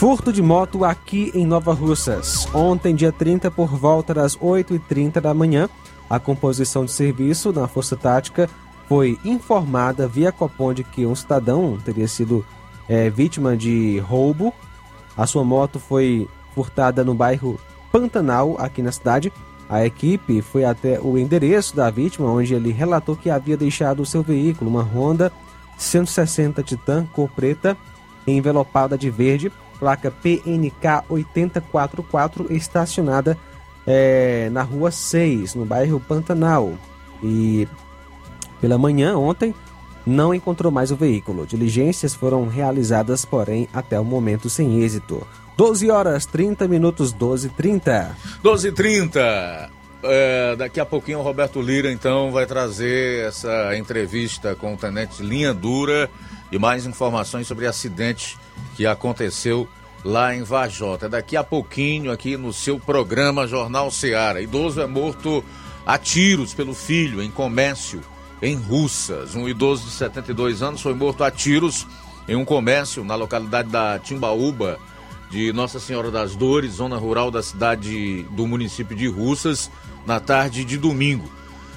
Furto 0.01 0.33
de 0.33 0.41
moto 0.41 0.83
aqui 0.83 1.31
em 1.35 1.45
Nova 1.45 1.73
Russas. 1.73 2.47
Ontem, 2.55 2.95
dia 2.95 3.11
30, 3.11 3.51
por 3.51 3.67
volta 3.67 4.15
das 4.15 4.35
8h30 4.35 5.21
da 5.21 5.31
manhã, 5.31 5.69
a 6.09 6.19
composição 6.19 6.85
de 6.85 6.91
serviço 6.91 7.53
na 7.53 7.67
Força 7.67 7.95
Tática 7.95 8.49
foi 8.89 9.19
informada 9.23 10.07
via 10.07 10.31
Copom 10.31 10.73
de 10.73 10.83
que 10.83 11.05
um 11.05 11.13
cidadão 11.13 11.77
teria 11.85 12.07
sido 12.07 12.43
é, 12.89 13.11
vítima 13.11 13.55
de 13.55 13.99
roubo. 13.99 14.51
A 15.15 15.27
sua 15.27 15.43
moto 15.43 15.79
foi 15.79 16.27
furtada 16.55 17.03
no 17.03 17.13
bairro 17.13 17.59
Pantanal, 17.91 18.55
aqui 18.57 18.81
na 18.81 18.91
cidade. 18.91 19.31
A 19.69 19.85
equipe 19.85 20.41
foi 20.41 20.65
até 20.65 20.99
o 20.99 21.15
endereço 21.15 21.75
da 21.75 21.91
vítima, 21.91 22.27
onde 22.27 22.55
ele 22.55 22.71
relatou 22.71 23.15
que 23.15 23.29
havia 23.29 23.55
deixado 23.55 24.01
o 24.01 24.05
seu 24.07 24.23
veículo, 24.23 24.67
uma 24.67 24.81
Honda 24.81 25.31
160 25.77 26.63
Titan 26.63 27.05
cor 27.13 27.29
preta, 27.29 27.77
envelopada 28.25 28.97
de 28.97 29.11
verde, 29.11 29.51
placa 29.81 30.11
PNK 30.11 31.05
844, 31.09 32.53
estacionada 32.53 33.35
é, 33.87 34.47
na 34.51 34.61
rua 34.61 34.91
6, 34.91 35.55
no 35.55 35.65
bairro 35.65 35.99
Pantanal. 35.99 36.75
E 37.23 37.67
pela 38.61 38.77
manhã, 38.77 39.17
ontem, 39.17 39.55
não 40.05 40.35
encontrou 40.35 40.71
mais 40.71 40.91
o 40.91 40.95
veículo. 40.95 41.47
Diligências 41.47 42.13
foram 42.13 42.47
realizadas, 42.47 43.25
porém, 43.25 43.67
até 43.73 43.99
o 43.99 44.05
momento 44.05 44.51
sem 44.51 44.83
êxito. 44.83 45.25
12 45.57 45.89
horas 45.89 46.27
30 46.27 46.67
minutos, 46.67 47.11
12 47.11 47.49
30 47.49 48.15
12 48.41 48.71
30 48.71 49.69
é, 50.03 50.55
daqui 50.55 50.79
a 50.79 50.85
pouquinho 50.85 51.19
o 51.19 51.21
Roberto 51.21 51.61
Lira 51.61 51.91
então 51.91 52.31
vai 52.31 52.45
trazer 52.47 53.27
essa 53.27 53.77
entrevista 53.77 54.55
com 54.55 54.73
o 54.73 54.77
tenente 54.77 55.21
Linha 55.21 55.53
Dura 55.53 56.09
e 56.51 56.59
mais 56.59 56.85
informações 56.85 57.47
sobre 57.47 57.65
acidente 57.65 58.37
que 58.75 58.85
aconteceu 58.85 59.67
lá 60.03 60.35
em 60.35 60.43
Vajota. 60.43 61.07
Daqui 61.07 61.37
a 61.37 61.43
pouquinho 61.43 62.11
aqui 62.11 62.35
no 62.35 62.51
seu 62.51 62.79
programa 62.79 63.47
Jornal 63.47 63.89
Seara. 63.91 64.41
Idoso 64.41 64.81
é 64.81 64.87
morto 64.87 65.43
a 65.85 65.97
tiros 65.97 66.53
pelo 66.53 66.73
filho 66.73 67.21
em 67.21 67.31
comércio 67.31 68.01
em 68.41 68.55
Russas. 68.55 69.35
Um 69.35 69.47
idoso 69.47 69.85
de 69.85 69.91
72 69.91 70.61
anos 70.61 70.81
foi 70.81 70.93
morto 70.93 71.23
a 71.23 71.31
tiros 71.31 71.87
em 72.27 72.35
um 72.35 72.45
comércio 72.45 73.03
na 73.03 73.15
localidade 73.15 73.69
da 73.69 73.99
Timbaúba, 73.99 74.79
de 75.29 75.53
Nossa 75.53 75.79
Senhora 75.79 76.11
das 76.11 76.35
Dores, 76.35 76.73
zona 76.73 76.97
rural 76.97 77.31
da 77.31 77.41
cidade 77.41 78.23
do 78.31 78.45
município 78.45 78.95
de 78.95 79.07
Russas, 79.07 79.71
na 80.05 80.19
tarde 80.19 80.65
de 80.65 80.77
domingo. 80.77 81.29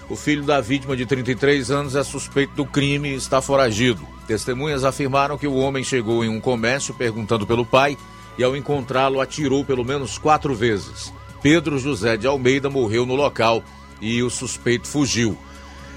O 0.09 0.17
filho 0.17 0.43
da 0.43 0.61
vítima 0.61 0.97
de 0.97 1.07
33 1.07 1.71
anos 1.71 1.97
é 1.97 2.05
suspeito 2.05 2.55
do 2.55 2.67
crime 2.67 3.11
e 3.11 3.14
está 3.14 3.40
foragido. 3.40 4.07
Testemunhas 4.27 4.85
afirmaram 4.85 5.38
que 5.38 5.47
o 5.47 5.57
homem 5.57 5.83
chegou 5.83 6.23
em 6.23 6.29
um 6.29 6.40
comércio 6.40 6.93
perguntando 6.93 7.47
pelo 7.47 7.64
pai 7.64 7.97
e, 8.37 8.45
ao 8.45 8.55
encontrá-lo, 8.55 9.21
atirou 9.21 9.64
pelo 9.64 9.85
menos 9.85 10.19
quatro 10.19 10.55
vezes. 10.55 11.12
Pedro 11.43 11.79
José 11.79 12.17
de 12.17 12.27
Almeida 12.27 12.69
morreu 12.69 13.07
no 13.07 13.14
local 13.14 13.62
e 14.01 14.23
o 14.23 14.29
suspeito 14.29 14.87
fugiu. 14.87 15.38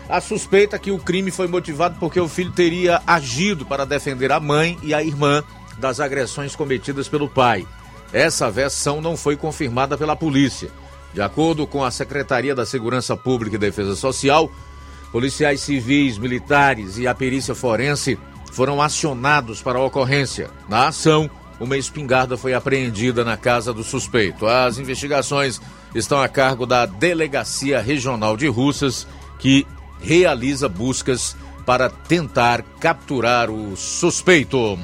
A 0.08 0.22
suspeita 0.22 0.80
que 0.80 0.92
o 0.92 1.00
crime 1.00 1.32
foi 1.32 1.48
motivado 1.48 1.98
porque 2.00 2.20
o 2.20 2.30
filho 2.30 2.52
teria 2.52 3.02
agido 3.06 3.66
para 3.66 3.86
defender 3.86 4.32
a 4.32 4.40
mãe 4.40 4.78
e 4.82 4.94
a 4.94 5.04
irmã 5.04 5.44
das 5.78 6.00
agressões 6.00 6.56
cometidas 6.56 7.10
pelo 7.10 7.28
pai. 7.28 7.68
Essa 8.14 8.50
versão 8.50 9.02
não 9.02 9.18
foi 9.18 9.36
confirmada 9.36 9.98
pela 9.98 10.16
polícia. 10.16 10.70
De 11.18 11.22
acordo 11.24 11.66
com 11.66 11.84
a 11.84 11.90
Secretaria 11.90 12.54
da 12.54 12.64
Segurança 12.64 13.18
Pública 13.18 13.56
e 13.56 13.58
Defesa 13.58 13.96
Social, 13.96 14.52
policiais 15.12 15.62
civis, 15.62 16.16
militares 16.16 17.00
e 17.00 17.08
a 17.08 17.16
perícia 17.16 17.56
forense 17.56 18.20
foram 18.52 18.80
acionados 18.80 19.60
para 19.60 19.80
a 19.80 19.84
ocorrência. 19.84 20.52
Na 20.70 20.90
ação, 20.90 21.28
uma 21.60 21.76
espingarda 21.76 22.38
foi 22.38 22.54
apreendida 22.54 23.26
na 23.26 23.36
casa 23.36 23.74
do 23.74 23.84
suspeito. 23.84 24.46
As 24.46 24.78
investigações 24.78 25.60
estão 25.96 26.22
a 26.22 26.28
cargo 26.28 26.68
da 26.68 26.86
Delegacia 26.86 27.82
Regional 27.82 28.38
de 28.38 28.46
Russas, 28.46 29.08
que 29.40 29.66
realiza 30.00 30.70
buscas 30.70 31.36
para 31.66 31.90
tentar 31.90 32.62
capturar 32.80 33.50
o 33.50 33.76
suspeito. 33.76 34.78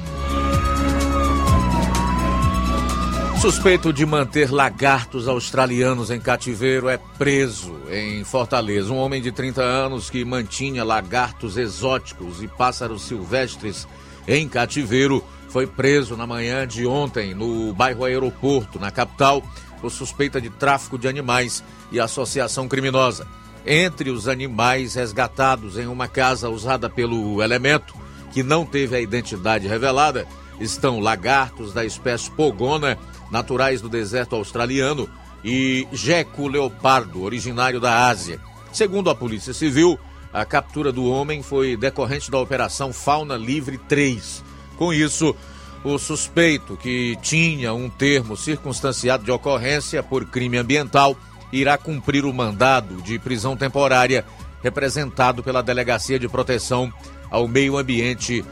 Suspeito 3.44 3.92
de 3.92 4.06
manter 4.06 4.50
lagartos 4.50 5.28
australianos 5.28 6.10
em 6.10 6.18
cativeiro 6.18 6.88
é 6.88 6.96
preso 6.96 7.78
em 7.90 8.24
Fortaleza. 8.24 8.90
Um 8.90 8.96
homem 8.96 9.20
de 9.20 9.30
30 9.30 9.60
anos 9.60 10.08
que 10.08 10.24
mantinha 10.24 10.82
lagartos 10.82 11.58
exóticos 11.58 12.42
e 12.42 12.48
pássaros 12.48 13.02
silvestres 13.02 13.86
em 14.26 14.48
cativeiro 14.48 15.22
foi 15.50 15.66
preso 15.66 16.16
na 16.16 16.26
manhã 16.26 16.66
de 16.66 16.86
ontem 16.86 17.34
no 17.34 17.74
bairro 17.74 18.06
Aeroporto, 18.06 18.78
na 18.78 18.90
capital, 18.90 19.42
por 19.78 19.90
suspeita 19.90 20.40
de 20.40 20.48
tráfico 20.48 20.98
de 20.98 21.06
animais 21.06 21.62
e 21.92 22.00
associação 22.00 22.66
criminosa. 22.66 23.26
Entre 23.66 24.08
os 24.08 24.26
animais 24.26 24.94
resgatados 24.94 25.76
em 25.76 25.86
uma 25.86 26.08
casa 26.08 26.48
usada 26.48 26.88
pelo 26.88 27.42
elemento, 27.42 27.94
que 28.32 28.42
não 28.42 28.64
teve 28.64 28.96
a 28.96 29.00
identidade 29.02 29.68
revelada, 29.68 30.26
estão 30.58 31.00
lagartos 31.00 31.72
da 31.72 31.84
espécie 31.84 32.30
pogona, 32.30 32.98
naturais 33.30 33.80
do 33.80 33.88
deserto 33.88 34.36
australiano, 34.36 35.08
e 35.44 35.86
geco 35.92 36.48
leopardo, 36.48 37.22
originário 37.22 37.78
da 37.78 38.06
Ásia. 38.06 38.40
Segundo 38.72 39.10
a 39.10 39.14
Polícia 39.14 39.52
Civil, 39.52 39.98
a 40.32 40.44
captura 40.44 40.90
do 40.90 41.04
homem 41.04 41.42
foi 41.42 41.76
decorrente 41.76 42.30
da 42.30 42.38
Operação 42.38 42.92
Fauna 42.92 43.36
Livre 43.36 43.76
3. 43.76 44.42
Com 44.76 44.92
isso, 44.92 45.36
o 45.84 45.98
suspeito, 45.98 46.76
que 46.76 47.16
tinha 47.20 47.74
um 47.74 47.90
termo 47.90 48.36
circunstanciado 48.36 49.22
de 49.22 49.30
ocorrência 49.30 50.02
por 50.02 50.24
crime 50.24 50.56
ambiental, 50.56 51.14
irá 51.52 51.76
cumprir 51.76 52.24
o 52.24 52.32
mandado 52.32 53.02
de 53.02 53.18
prisão 53.18 53.56
temporária 53.56 54.24
representado 54.62 55.42
pela 55.42 55.62
Delegacia 55.62 56.18
de 56.18 56.26
Proteção 56.26 56.92
ao 57.30 57.46
Meio 57.46 57.76
Ambiente 57.76 58.44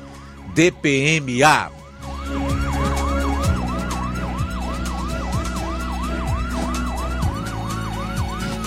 DPMA. 0.55 1.82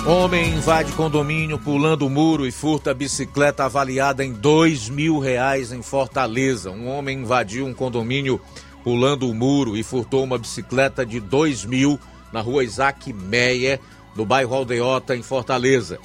Homem 0.08 0.54
invade 0.54 0.92
condomínio 0.92 1.58
pulando 1.58 2.08
muro 2.08 2.46
e 2.46 2.52
furta 2.52 2.94
bicicleta 2.94 3.66
avaliada 3.66 4.24
em 4.24 4.32
dois 4.32 4.88
mil 4.88 5.18
reais 5.18 5.72
em 5.72 5.82
Fortaleza. 5.82 6.70
Um 6.70 6.88
homem 6.88 7.22
invadiu 7.22 7.66
um 7.66 7.74
condomínio 7.74 8.40
pulando 8.84 9.28
o 9.28 9.34
muro 9.34 9.76
e 9.76 9.82
furtou 9.82 10.24
uma 10.24 10.38
bicicleta 10.38 11.04
de 11.04 11.20
dois 11.20 11.66
mil 11.66 12.00
na 12.32 12.40
rua 12.40 12.64
Isaac 12.64 13.12
Meia, 13.12 13.80
no 14.16 14.28
bairro 14.28 14.54
Aldeota, 14.54 15.16
em 15.16 15.24
Fortaleza. 15.24 15.98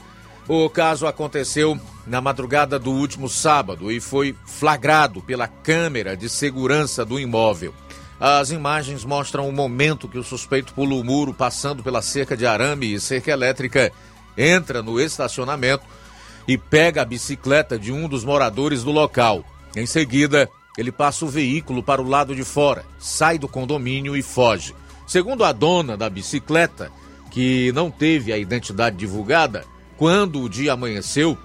O 0.48 0.70
caso 0.70 1.06
aconteceu 1.06 1.78
na 2.06 2.22
madrugada 2.22 2.78
do 2.78 2.92
último 2.92 3.28
sábado 3.28 3.92
e 3.92 4.00
foi 4.00 4.34
flagrado 4.46 5.20
pela 5.20 5.46
câmera 5.46 6.16
de 6.16 6.30
segurança 6.30 7.04
do 7.04 7.20
imóvel. 7.20 7.74
As 8.20 8.50
imagens 8.50 9.02
mostram 9.02 9.48
o 9.48 9.52
momento 9.52 10.06
que 10.06 10.18
o 10.18 10.22
suspeito 10.22 10.74
pula 10.74 10.94
o 10.94 11.02
muro 11.02 11.32
passando 11.32 11.82
pela 11.82 12.02
cerca 12.02 12.36
de 12.36 12.44
arame 12.46 12.92
e 12.92 13.00
cerca 13.00 13.30
elétrica 13.30 13.90
entra 14.36 14.82
no 14.82 15.00
estacionamento 15.00 15.84
e 16.46 16.58
pega 16.58 17.00
a 17.00 17.04
bicicleta 17.06 17.78
de 17.78 17.90
um 17.90 18.06
dos 18.06 18.22
moradores 18.22 18.84
do 18.84 18.90
local. 18.90 19.42
Em 19.74 19.86
seguida, 19.86 20.50
ele 20.76 20.92
passa 20.92 21.24
o 21.24 21.28
veículo 21.28 21.82
para 21.82 22.02
o 22.02 22.08
lado 22.08 22.36
de 22.36 22.44
fora, 22.44 22.84
sai 22.98 23.38
do 23.38 23.48
condomínio 23.48 24.14
e 24.14 24.22
foge. 24.22 24.74
Segundo 25.06 25.42
a 25.42 25.50
dona 25.50 25.96
da 25.96 26.10
bicicleta, 26.10 26.92
que 27.30 27.72
não 27.72 27.90
teve 27.90 28.34
a 28.34 28.38
identidade 28.38 28.96
divulgada, 28.96 29.64
quando 29.96 30.42
o 30.42 30.48
dia 30.48 30.74
amanheceu, 30.74 31.38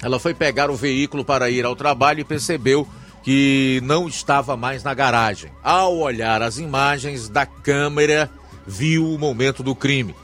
ela 0.00 0.20
foi 0.20 0.34
pegar 0.34 0.70
o 0.70 0.76
veículo 0.76 1.24
para 1.24 1.50
ir 1.50 1.64
ao 1.64 1.74
trabalho 1.74 2.20
e 2.20 2.24
percebeu 2.24 2.86
que 3.22 3.80
não 3.84 4.08
estava 4.08 4.56
mais 4.56 4.82
na 4.82 4.94
garagem. 4.94 5.50
Ao 5.62 5.96
olhar 5.96 6.42
as 6.42 6.58
imagens 6.58 7.28
da 7.28 7.46
câmera, 7.46 8.30
viu 8.66 9.08
o 9.12 9.18
momento 9.18 9.62
do 9.62 9.74
crime. 9.74 10.14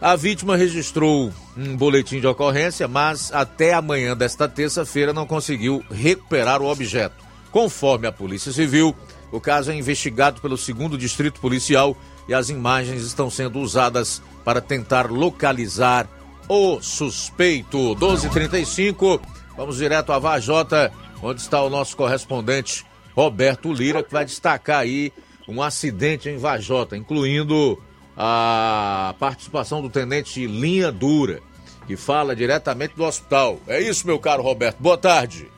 A 0.00 0.16
vítima 0.16 0.56
registrou 0.56 1.32
um 1.56 1.76
boletim 1.76 2.20
de 2.20 2.26
ocorrência, 2.26 2.86
mas 2.86 3.32
até 3.32 3.72
amanhã 3.72 4.16
desta 4.16 4.48
terça-feira 4.48 5.12
não 5.12 5.26
conseguiu 5.26 5.82
recuperar 5.90 6.60
o 6.60 6.70
objeto. 6.70 7.24
Conforme 7.50 8.06
a 8.06 8.12
Polícia 8.12 8.52
Civil, 8.52 8.94
o 9.30 9.40
caso 9.40 9.70
é 9.70 9.74
investigado 9.74 10.40
pelo 10.40 10.58
segundo 10.58 10.98
Distrito 10.98 11.40
Policial 11.40 11.96
e 12.28 12.34
as 12.34 12.50
imagens 12.50 13.02
estão 13.02 13.30
sendo 13.30 13.60
usadas 13.60 14.20
para 14.44 14.60
tentar 14.60 15.10
localizar 15.10 16.08
o 16.48 16.80
suspeito. 16.82 17.94
12:35. 17.96 19.20
Vamos 19.56 19.76
direto 19.76 20.12
a 20.12 20.18
Vajota, 20.18 20.92
onde 21.24 21.40
está 21.40 21.62
o 21.62 21.70
nosso 21.70 21.96
correspondente 21.96 22.84
Roberto 23.16 23.72
Lira, 23.72 24.02
que 24.02 24.12
vai 24.12 24.26
destacar 24.26 24.80
aí 24.80 25.10
um 25.48 25.62
acidente 25.62 26.28
em 26.28 26.36
Vajota, 26.36 26.96
incluindo 26.96 27.82
a 28.14 29.14
participação 29.18 29.80
do 29.80 29.88
tenente 29.88 30.46
Linha 30.46 30.92
Dura, 30.92 31.40
que 31.86 31.96
fala 31.96 32.36
diretamente 32.36 32.94
do 32.94 33.04
hospital. 33.04 33.58
É 33.66 33.80
isso, 33.80 34.06
meu 34.06 34.18
caro 34.18 34.42
Roberto. 34.42 34.76
Boa 34.80 34.98
tarde. 34.98 35.48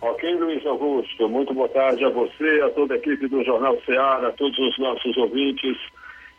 Ok, 0.00 0.34
Luiz 0.34 0.66
Augusto. 0.66 1.28
Muito 1.28 1.54
boa 1.54 1.68
tarde 1.68 2.04
a 2.04 2.10
você, 2.10 2.60
a 2.64 2.70
toda 2.70 2.94
a 2.94 2.96
equipe 2.96 3.28
do 3.28 3.44
Jornal 3.44 3.78
Ceará, 3.86 4.28
a 4.28 4.32
todos 4.32 4.58
os 4.58 4.78
nossos 4.78 5.16
ouvintes 5.16 5.76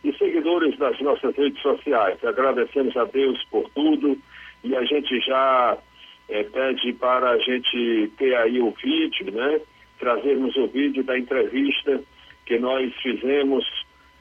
e 0.03 0.13
seguidores 0.17 0.77
das 0.77 0.99
nossas 0.99 1.35
redes 1.35 1.61
sociais. 1.61 2.23
Agradecemos 2.23 2.95
a 2.97 3.05
Deus 3.05 3.41
por 3.49 3.69
tudo 3.69 4.17
e 4.63 4.75
a 4.75 4.83
gente 4.83 5.19
já 5.21 5.77
é, 6.29 6.43
pede 6.43 6.93
para 6.93 7.31
a 7.31 7.37
gente 7.37 8.11
ter 8.17 8.35
aí 8.35 8.59
o 8.61 8.71
vídeo, 8.71 9.31
né? 9.31 9.61
Trazermos 9.99 10.55
o 10.57 10.67
vídeo 10.67 11.03
da 11.03 11.17
entrevista 11.17 12.01
que 12.45 12.59
nós 12.59 12.93
fizemos 13.01 13.65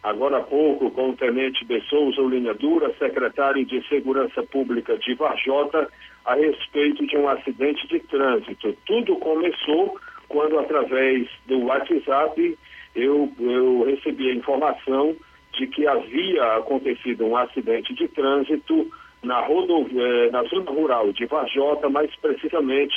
agora 0.02 0.38
há 0.38 0.42
pouco 0.42 0.90
com 0.90 1.10
o 1.10 1.16
Tenente 1.16 1.64
de 1.64 1.80
Souza 1.88 2.20
Linha 2.20 2.54
Dura, 2.54 2.94
secretário 2.98 3.64
de 3.64 3.86
Segurança 3.88 4.42
Pública 4.42 4.98
de 4.98 5.14
Varjota, 5.14 5.88
a 6.24 6.34
respeito 6.34 7.06
de 7.06 7.16
um 7.16 7.28
acidente 7.28 7.86
de 7.88 8.00
trânsito. 8.00 8.76
Tudo 8.86 9.16
começou 9.16 9.98
quando, 10.28 10.58
através 10.58 11.28
do 11.46 11.64
WhatsApp, 11.64 12.58
eu, 12.94 13.32
eu 13.38 13.84
recebi 13.84 14.30
a 14.30 14.34
informação 14.34 15.16
de 15.52 15.66
que 15.66 15.86
havia 15.86 16.56
acontecido 16.56 17.24
um 17.24 17.36
acidente 17.36 17.94
de 17.94 18.08
trânsito 18.08 18.90
na, 19.24 19.40
rodovia, 19.40 20.30
na 20.30 20.42
zona 20.44 20.70
rural 20.70 21.12
de 21.12 21.26
Varjota, 21.26 21.88
mais 21.88 22.14
precisamente 22.16 22.94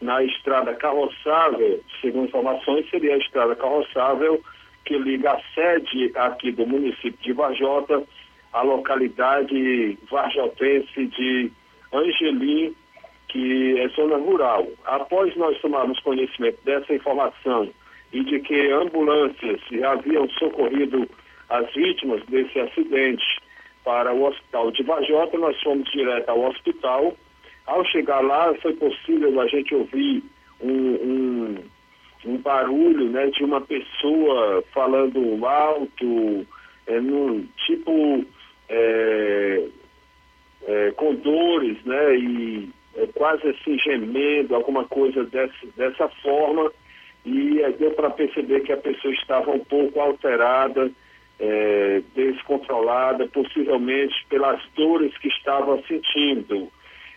na 0.00 0.22
estrada 0.22 0.74
carroçável, 0.74 1.80
segundo 2.00 2.28
informações, 2.28 2.88
seria 2.90 3.14
a 3.14 3.18
estrada 3.18 3.56
carroçável 3.56 4.40
que 4.84 4.96
liga 4.96 5.32
a 5.32 5.40
sede 5.54 6.12
aqui 6.14 6.52
do 6.52 6.66
município 6.66 7.18
de 7.20 7.32
Varjota 7.32 8.02
à 8.52 8.62
localidade 8.62 9.98
varjotense 10.10 11.06
de 11.06 11.50
Angelim, 11.92 12.74
que 13.28 13.78
é 13.78 13.88
zona 13.88 14.16
rural. 14.16 14.66
Após 14.84 15.34
nós 15.36 15.60
tomarmos 15.60 16.00
conhecimento 16.00 16.58
dessa 16.64 16.94
informação 16.94 17.68
e 18.12 18.24
de 18.24 18.40
que 18.40 18.70
ambulâncias 18.70 19.60
haviam 19.84 20.28
socorrido 20.30 21.08
as 21.50 21.72
vítimas 21.74 22.24
desse 22.26 22.58
acidente 22.58 23.24
para 23.88 24.12
o 24.12 24.24
hospital 24.24 24.70
de 24.70 24.82
Vajota, 24.82 25.38
nós 25.38 25.58
fomos 25.62 25.90
direto 25.90 26.28
ao 26.28 26.44
hospital. 26.44 27.16
Ao 27.64 27.82
chegar 27.86 28.20
lá, 28.20 28.54
foi 28.60 28.74
possível 28.74 29.40
a 29.40 29.46
gente 29.46 29.74
ouvir 29.74 30.22
um, 30.60 30.68
um, 30.70 31.56
um 32.26 32.36
barulho 32.36 33.08
né, 33.08 33.28
de 33.28 33.42
uma 33.42 33.62
pessoa 33.62 34.62
falando 34.74 35.42
alto, 35.46 36.46
é, 36.86 37.00
num, 37.00 37.48
tipo 37.64 38.26
é, 38.68 39.68
é, 40.66 40.90
com 40.90 41.14
dores, 41.14 41.82
né, 41.86 42.14
e 42.18 42.68
é, 42.94 43.06
quase 43.14 43.48
assim 43.48 43.78
gemendo, 43.78 44.54
alguma 44.54 44.84
coisa 44.84 45.24
dessa, 45.24 45.66
dessa 45.78 46.08
forma, 46.22 46.70
e 47.24 47.62
é, 47.62 47.72
deu 47.72 47.92
para 47.92 48.10
perceber 48.10 48.60
que 48.60 48.72
a 48.72 48.76
pessoa 48.76 49.14
estava 49.14 49.50
um 49.50 49.64
pouco 49.64 49.98
alterada, 49.98 50.90
é, 51.38 52.02
descontrolada, 52.14 53.26
possivelmente 53.28 54.14
pelas 54.28 54.60
dores 54.76 55.16
que 55.18 55.28
estava 55.28 55.80
sentindo. 55.86 56.68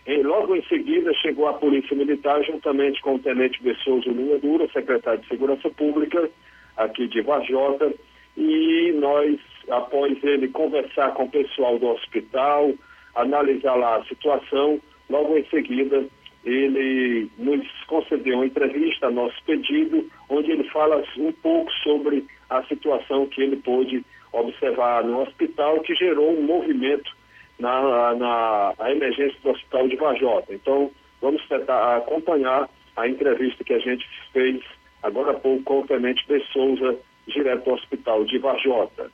E 0.05 0.21
logo 0.23 0.55
em 0.55 0.63
seguida 0.63 1.13
chegou 1.15 1.47
a 1.47 1.53
Polícia 1.53 1.95
Militar, 1.95 2.43
juntamente 2.43 3.01
com 3.01 3.15
o 3.15 3.19
Tenente 3.19 3.61
Bessoso 3.61 4.09
Linha 4.09 4.39
Dura, 4.39 4.67
secretário 4.71 5.21
de 5.21 5.27
Segurança 5.27 5.69
Pública, 5.69 6.29
aqui 6.77 7.07
de 7.07 7.21
Vajota, 7.21 7.93
e 8.35 8.91
nós, 8.93 9.39
após 9.69 10.23
ele 10.23 10.47
conversar 10.47 11.13
com 11.13 11.25
o 11.25 11.29
pessoal 11.29 11.77
do 11.77 11.87
hospital, 11.87 12.73
analisar 13.15 13.75
lá 13.75 13.97
a 13.97 14.05
situação, 14.05 14.79
logo 15.09 15.37
em 15.37 15.45
seguida 15.45 16.05
ele 16.43 17.29
nos 17.37 17.67
concedeu 17.87 18.35
uma 18.35 18.45
entrevista 18.45 19.07
a 19.07 19.11
nosso 19.11 19.41
pedido, 19.43 20.09
onde 20.29 20.51
ele 20.51 20.63
fala 20.69 21.03
um 21.17 21.31
pouco 21.31 21.71
sobre 21.83 22.25
a 22.49 22.63
situação 22.63 23.27
que 23.27 23.41
ele 23.41 23.57
pôde 23.57 24.03
observar 24.31 25.03
no 25.03 25.21
hospital, 25.21 25.81
que 25.81 25.93
gerou 25.95 26.37
um 26.37 26.43
movimento 26.43 27.11
na, 27.59 28.15
na 28.15 28.73
a 28.79 28.91
emergência 28.91 29.37
do 29.43 29.51
hospital 29.51 29.87
de 29.87 29.95
Vajota. 29.95 30.53
Então, 30.53 30.91
vamos 31.21 31.45
tentar 31.47 31.97
acompanhar 31.97 32.69
a 32.95 33.07
entrevista 33.07 33.63
que 33.63 33.73
a 33.73 33.79
gente 33.79 34.05
fez 34.33 34.61
agora 35.03 35.31
há 35.31 35.39
pouco 35.39 35.63
com 35.63 35.79
o 35.81 35.87
Tenente 35.87 36.25
de 36.27 36.39
Souza, 36.51 36.97
direto 37.27 37.65
do 37.65 37.73
hospital 37.73 38.25
de 38.25 38.37
Vajota. 38.39 39.11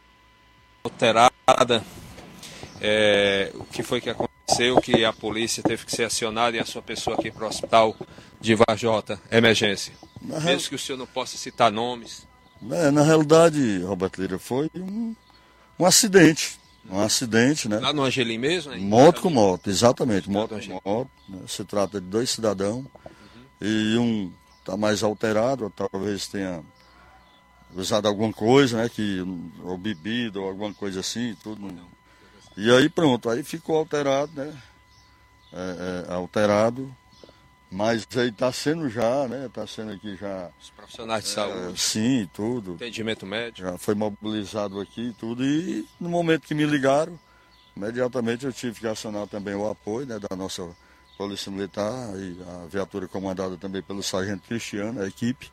Alterada, 0.84 1.84
é, 2.82 3.52
o 3.56 3.66
que 3.66 3.84
foi 3.84 4.00
que 4.00 4.10
aconteceu, 4.10 4.27
que 4.82 5.06
a 5.06 5.14
polícia 5.14 5.64
teve 5.64 5.86
que 5.86 5.92
ser 5.92 6.04
acionada 6.04 6.56
e 6.58 6.60
a 6.60 6.66
sua 6.66 6.82
pessoa 6.82 7.16
aqui 7.18 7.32
para 7.32 7.46
o 7.46 7.48
hospital 7.48 7.96
de 8.40 8.56
Vajota, 8.56 9.20
emergência. 9.32 9.94
Na 10.22 10.36
Mesmo 10.36 10.48
real... 10.48 10.60
que 10.60 10.76
o 10.76 10.80
senhor 10.80 10.98
não 10.98 11.08
possa 11.08 11.38
citar 11.38 11.72
nomes. 11.72 12.28
É, 12.72 12.92
na 12.92 13.04
realidade, 13.04 13.80
Roberto 13.84 14.20
Lira, 14.22 14.40
foi 14.40 14.70
um, 14.76 15.16
um 15.80 15.86
acidente. 15.86 16.60
Um 16.90 17.00
acidente, 17.00 17.68
né? 17.68 17.80
Lá 17.80 17.92
no 17.92 18.04
Angelim 18.04 18.38
mesmo? 18.38 18.72
Né? 18.72 18.78
Moto 18.78 19.22
com 19.22 19.30
moto, 19.30 19.70
exatamente. 19.70 20.30
Moto 20.30 20.56
com 20.56 20.90
moto. 20.90 21.12
Né? 21.28 21.40
Se 21.48 21.64
trata 21.66 22.00
de 22.00 22.08
dois 22.08 22.30
cidadãos. 22.30 22.86
Uhum. 22.86 22.88
E 23.62 23.98
um 23.98 24.32
está 24.60 24.76
mais 24.76 25.04
alterado, 25.04 25.72
talvez 25.76 26.28
tenha 26.28 26.62
usado 27.76 28.08
alguma 28.08 28.34
coisa, 28.34 28.78
né? 28.82 28.90
Que, 28.90 29.24
ou 29.64 29.78
bebido, 29.78 30.42
ou 30.42 30.50
alguma 30.50 30.74
coisa 30.74 31.00
assim, 31.00 31.36
tudo. 31.44 31.74
E 32.58 32.72
aí 32.72 32.90
pronto, 32.90 33.30
aí 33.30 33.44
ficou 33.44 33.78
alterado, 33.78 34.32
né? 34.36 34.54
É, 35.54 36.08
é, 36.10 36.14
alterado. 36.14 36.94
Mas 37.70 38.08
aí 38.16 38.30
está 38.30 38.52
sendo 38.52 38.90
já, 38.90 39.28
né? 39.28 39.46
Está 39.46 39.68
sendo 39.68 39.92
aqui 39.92 40.16
já. 40.16 40.50
Os 40.60 40.70
profissionais 40.72 41.24
de 41.26 41.30
é, 41.30 41.34
saúde. 41.34 41.80
Sim, 41.80 42.30
tudo. 42.34 42.76
Atendimento 42.76 43.26
médico. 43.26 43.68
Já 43.68 43.78
foi 43.78 43.94
mobilizado 43.94 44.80
aqui 44.80 45.14
tudo. 45.20 45.44
E 45.44 45.88
no 46.00 46.10
momento 46.10 46.48
que 46.48 46.56
me 46.56 46.66
ligaram, 46.66 47.20
imediatamente 47.76 48.46
eu 48.46 48.54
tive 48.54 48.80
que 48.80 48.88
acionar 48.88 49.28
também 49.28 49.54
o 49.54 49.70
apoio 49.70 50.08
né, 50.08 50.18
da 50.18 50.36
nossa 50.36 50.68
Polícia 51.18 51.52
Militar 51.52 52.14
e 52.16 52.38
a 52.42 52.68
viatura 52.68 53.08
comandada 53.08 53.58
também 53.58 53.82
pelo 53.82 54.02
Sargento 54.02 54.48
Cristiano, 54.48 55.02
a 55.02 55.08
equipe. 55.08 55.52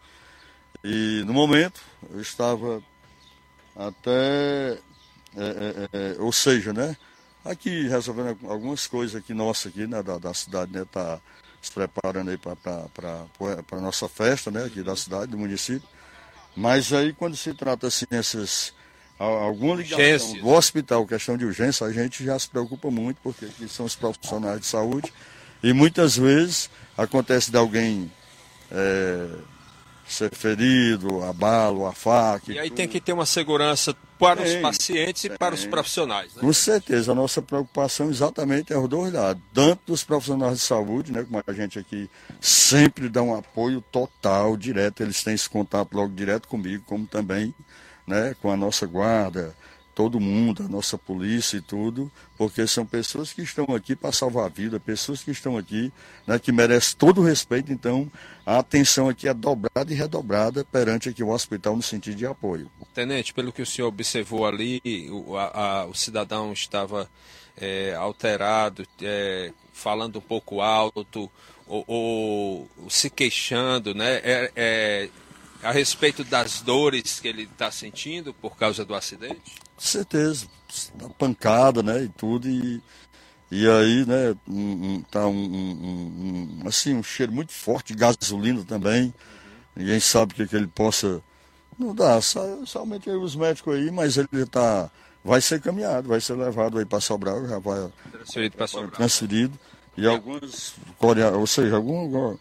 E 0.84 1.22
no 1.26 1.32
momento 1.32 1.80
eu 2.10 2.20
estava 2.20 2.82
até. 3.74 4.78
É, 5.36 5.88
é, 5.92 6.16
é 6.16 6.16
ou 6.20 6.32
seja, 6.32 6.72
né? 6.72 6.96
Aqui 7.44 7.88
resolvendo 7.88 8.38
algumas 8.48 8.86
coisas 8.86 9.16
aqui 9.16 9.34
nossa 9.34 9.68
aqui, 9.68 9.86
né, 9.86 10.02
da, 10.02 10.18
da 10.18 10.32
cidade, 10.32 10.72
né? 10.72 10.86
Tá, 10.90 11.20
se 11.60 11.72
preparando 11.72 12.30
aí 12.30 12.36
para 12.36 13.26
a 13.72 13.80
nossa 13.80 14.08
festa, 14.08 14.50
né, 14.50 14.64
aqui 14.64 14.82
da 14.82 14.94
cidade, 14.94 15.32
do 15.32 15.38
município. 15.38 15.88
Mas 16.54 16.92
aí 16.92 17.12
quando 17.12 17.36
se 17.36 17.54
trata 17.54 17.86
assim, 17.86 18.06
essas 18.10 18.74
alguma 19.18 19.76
ligação 19.76 20.32
do 20.38 20.48
hospital, 20.48 21.06
questão 21.06 21.36
de 21.36 21.44
urgência, 21.44 21.86
a 21.86 21.92
gente 21.92 22.24
já 22.24 22.38
se 22.38 22.48
preocupa 22.48 22.90
muito, 22.90 23.18
porque 23.22 23.46
aqui 23.46 23.68
são 23.68 23.86
os 23.86 23.94
profissionais 23.94 24.60
de 24.60 24.66
saúde, 24.66 25.12
e 25.62 25.72
muitas 25.72 26.16
vezes 26.16 26.68
acontece 26.96 27.50
de 27.50 27.56
alguém 27.56 28.10
é, 28.70 29.28
ser 30.06 30.34
ferido, 30.34 31.22
a 31.22 31.32
bala, 31.32 31.88
a 31.88 31.92
faca. 31.92 32.52
E 32.52 32.58
aí 32.58 32.70
tem 32.70 32.86
que 32.86 33.00
ter 33.00 33.12
uma 33.12 33.26
segurança 33.26 33.94
para 34.18 34.42
os 34.42 34.50
Tem, 34.50 34.62
pacientes 34.62 35.24
e 35.24 35.30
para 35.30 35.54
os 35.54 35.62
tem. 35.62 35.70
profissionais. 35.70 36.34
Né? 36.34 36.40
Com 36.40 36.52
certeza, 36.52 37.12
a 37.12 37.14
nossa 37.14 37.42
preocupação 37.42 38.10
exatamente 38.10 38.72
é 38.72 38.78
os 38.78 38.88
dois 38.88 39.12
lados, 39.12 39.42
tanto 39.52 39.80
dos 39.86 40.04
profissionais 40.04 40.58
de 40.58 40.64
saúde, 40.64 41.12
né, 41.12 41.24
como 41.24 41.42
a 41.44 41.52
gente 41.52 41.78
aqui 41.78 42.08
sempre 42.40 43.08
dá 43.08 43.22
um 43.22 43.36
apoio 43.36 43.80
total, 43.80 44.56
direto, 44.56 45.02
eles 45.02 45.22
têm 45.22 45.34
esse 45.34 45.48
contato 45.48 45.94
logo 45.94 46.14
direto 46.14 46.48
comigo, 46.48 46.84
como 46.86 47.06
também 47.06 47.54
né, 48.06 48.34
com 48.40 48.50
a 48.50 48.56
nossa 48.56 48.86
guarda, 48.86 49.54
todo 49.94 50.18
mundo, 50.20 50.64
a 50.64 50.68
nossa 50.68 50.98
polícia 50.98 51.56
e 51.56 51.60
tudo, 51.60 52.10
porque 52.36 52.66
são 52.66 52.84
pessoas 52.84 53.32
que 53.32 53.42
estão 53.42 53.64
aqui 53.74 53.94
para 53.94 54.10
salvar 54.12 54.46
a 54.46 54.48
vida, 54.48 54.80
pessoas 54.80 55.22
que 55.22 55.30
estão 55.30 55.56
aqui, 55.56 55.92
né, 56.26 56.38
que 56.38 56.50
merecem 56.52 56.96
todo 56.98 57.20
o 57.20 57.24
respeito, 57.24 57.70
então 57.72 58.10
a 58.44 58.58
atenção 58.58 59.08
aqui 59.08 59.28
é 59.28 59.32
dobrada 59.34 59.90
e 59.92 59.94
redobrada 59.94 60.64
perante 60.64 61.08
aqui 61.08 61.22
o 61.22 61.30
hospital 61.30 61.76
no 61.76 61.82
sentido 61.82 62.16
de 62.16 62.26
apoio. 62.26 62.70
Tenente, 62.92 63.32
pelo 63.32 63.52
que 63.52 63.62
o 63.62 63.66
senhor 63.66 63.88
observou 63.88 64.46
ali, 64.46 64.80
o, 65.10 65.36
a- 65.36 65.52
a- 65.82 65.86
o 65.86 65.94
cidadão 65.94 66.52
estava 66.52 67.08
é, 67.56 67.94
alterado, 67.94 68.84
é, 69.00 69.52
falando 69.72 70.18
um 70.18 70.22
pouco 70.22 70.60
alto, 70.60 71.30
ou, 71.66 71.84
ou 71.86 72.68
se 72.90 73.08
queixando, 73.08 73.94
né? 73.94 74.16
É, 74.24 74.52
é, 74.56 75.08
a 75.62 75.72
respeito 75.72 76.22
das 76.24 76.60
dores 76.60 77.20
que 77.20 77.28
ele 77.28 77.44
está 77.44 77.70
sentindo 77.70 78.34
por 78.34 78.54
causa 78.56 78.84
do 78.84 78.94
acidente? 78.94 79.54
Com 79.76 79.80
certeza, 79.80 80.46
da 80.94 81.08
pancada, 81.10 81.82
né, 81.82 82.04
e 82.04 82.08
tudo, 82.08 82.48
e, 82.48 82.80
e 83.50 83.68
aí, 83.68 84.06
né, 84.06 84.34
um, 84.48 84.94
um- 84.96 85.02
tá 85.02 85.26
um, 85.26 85.34
um- 86.62 86.62
assim, 86.66 86.94
um 86.94 87.02
cheiro 87.02 87.32
muito 87.32 87.52
forte 87.52 87.92
de 87.92 87.98
gasolina 87.98 88.64
também, 88.64 89.12
ninguém 89.74 89.98
sabe 90.00 90.32
o 90.32 90.36
que, 90.36 90.46
que 90.46 90.56
ele 90.56 90.66
possa, 90.68 91.20
não 91.78 91.94
dá, 91.94 92.20
somente 92.20 93.10
os 93.10 93.34
médicos 93.36 93.74
aí, 93.74 93.90
mas 93.90 94.16
ele 94.16 94.46
tá, 94.46 94.90
vai 95.24 95.40
ser 95.40 95.60
caminhado, 95.60 96.08
vai 96.08 96.20
ser 96.20 96.34
levado 96.34 96.78
aí 96.78 96.84
para 96.84 97.00
Sobral, 97.00 97.46
já 97.46 97.58
vai 97.58 97.90
Transferido 98.12 98.56
para 98.56 98.66
Sobral. 98.66 98.90
transferido, 98.92 99.58
e 99.96 100.06
alguns, 100.06 100.74
corea- 100.98 101.32
ou 101.32 101.46
seja, 101.46 101.76
algum, 101.76 102.36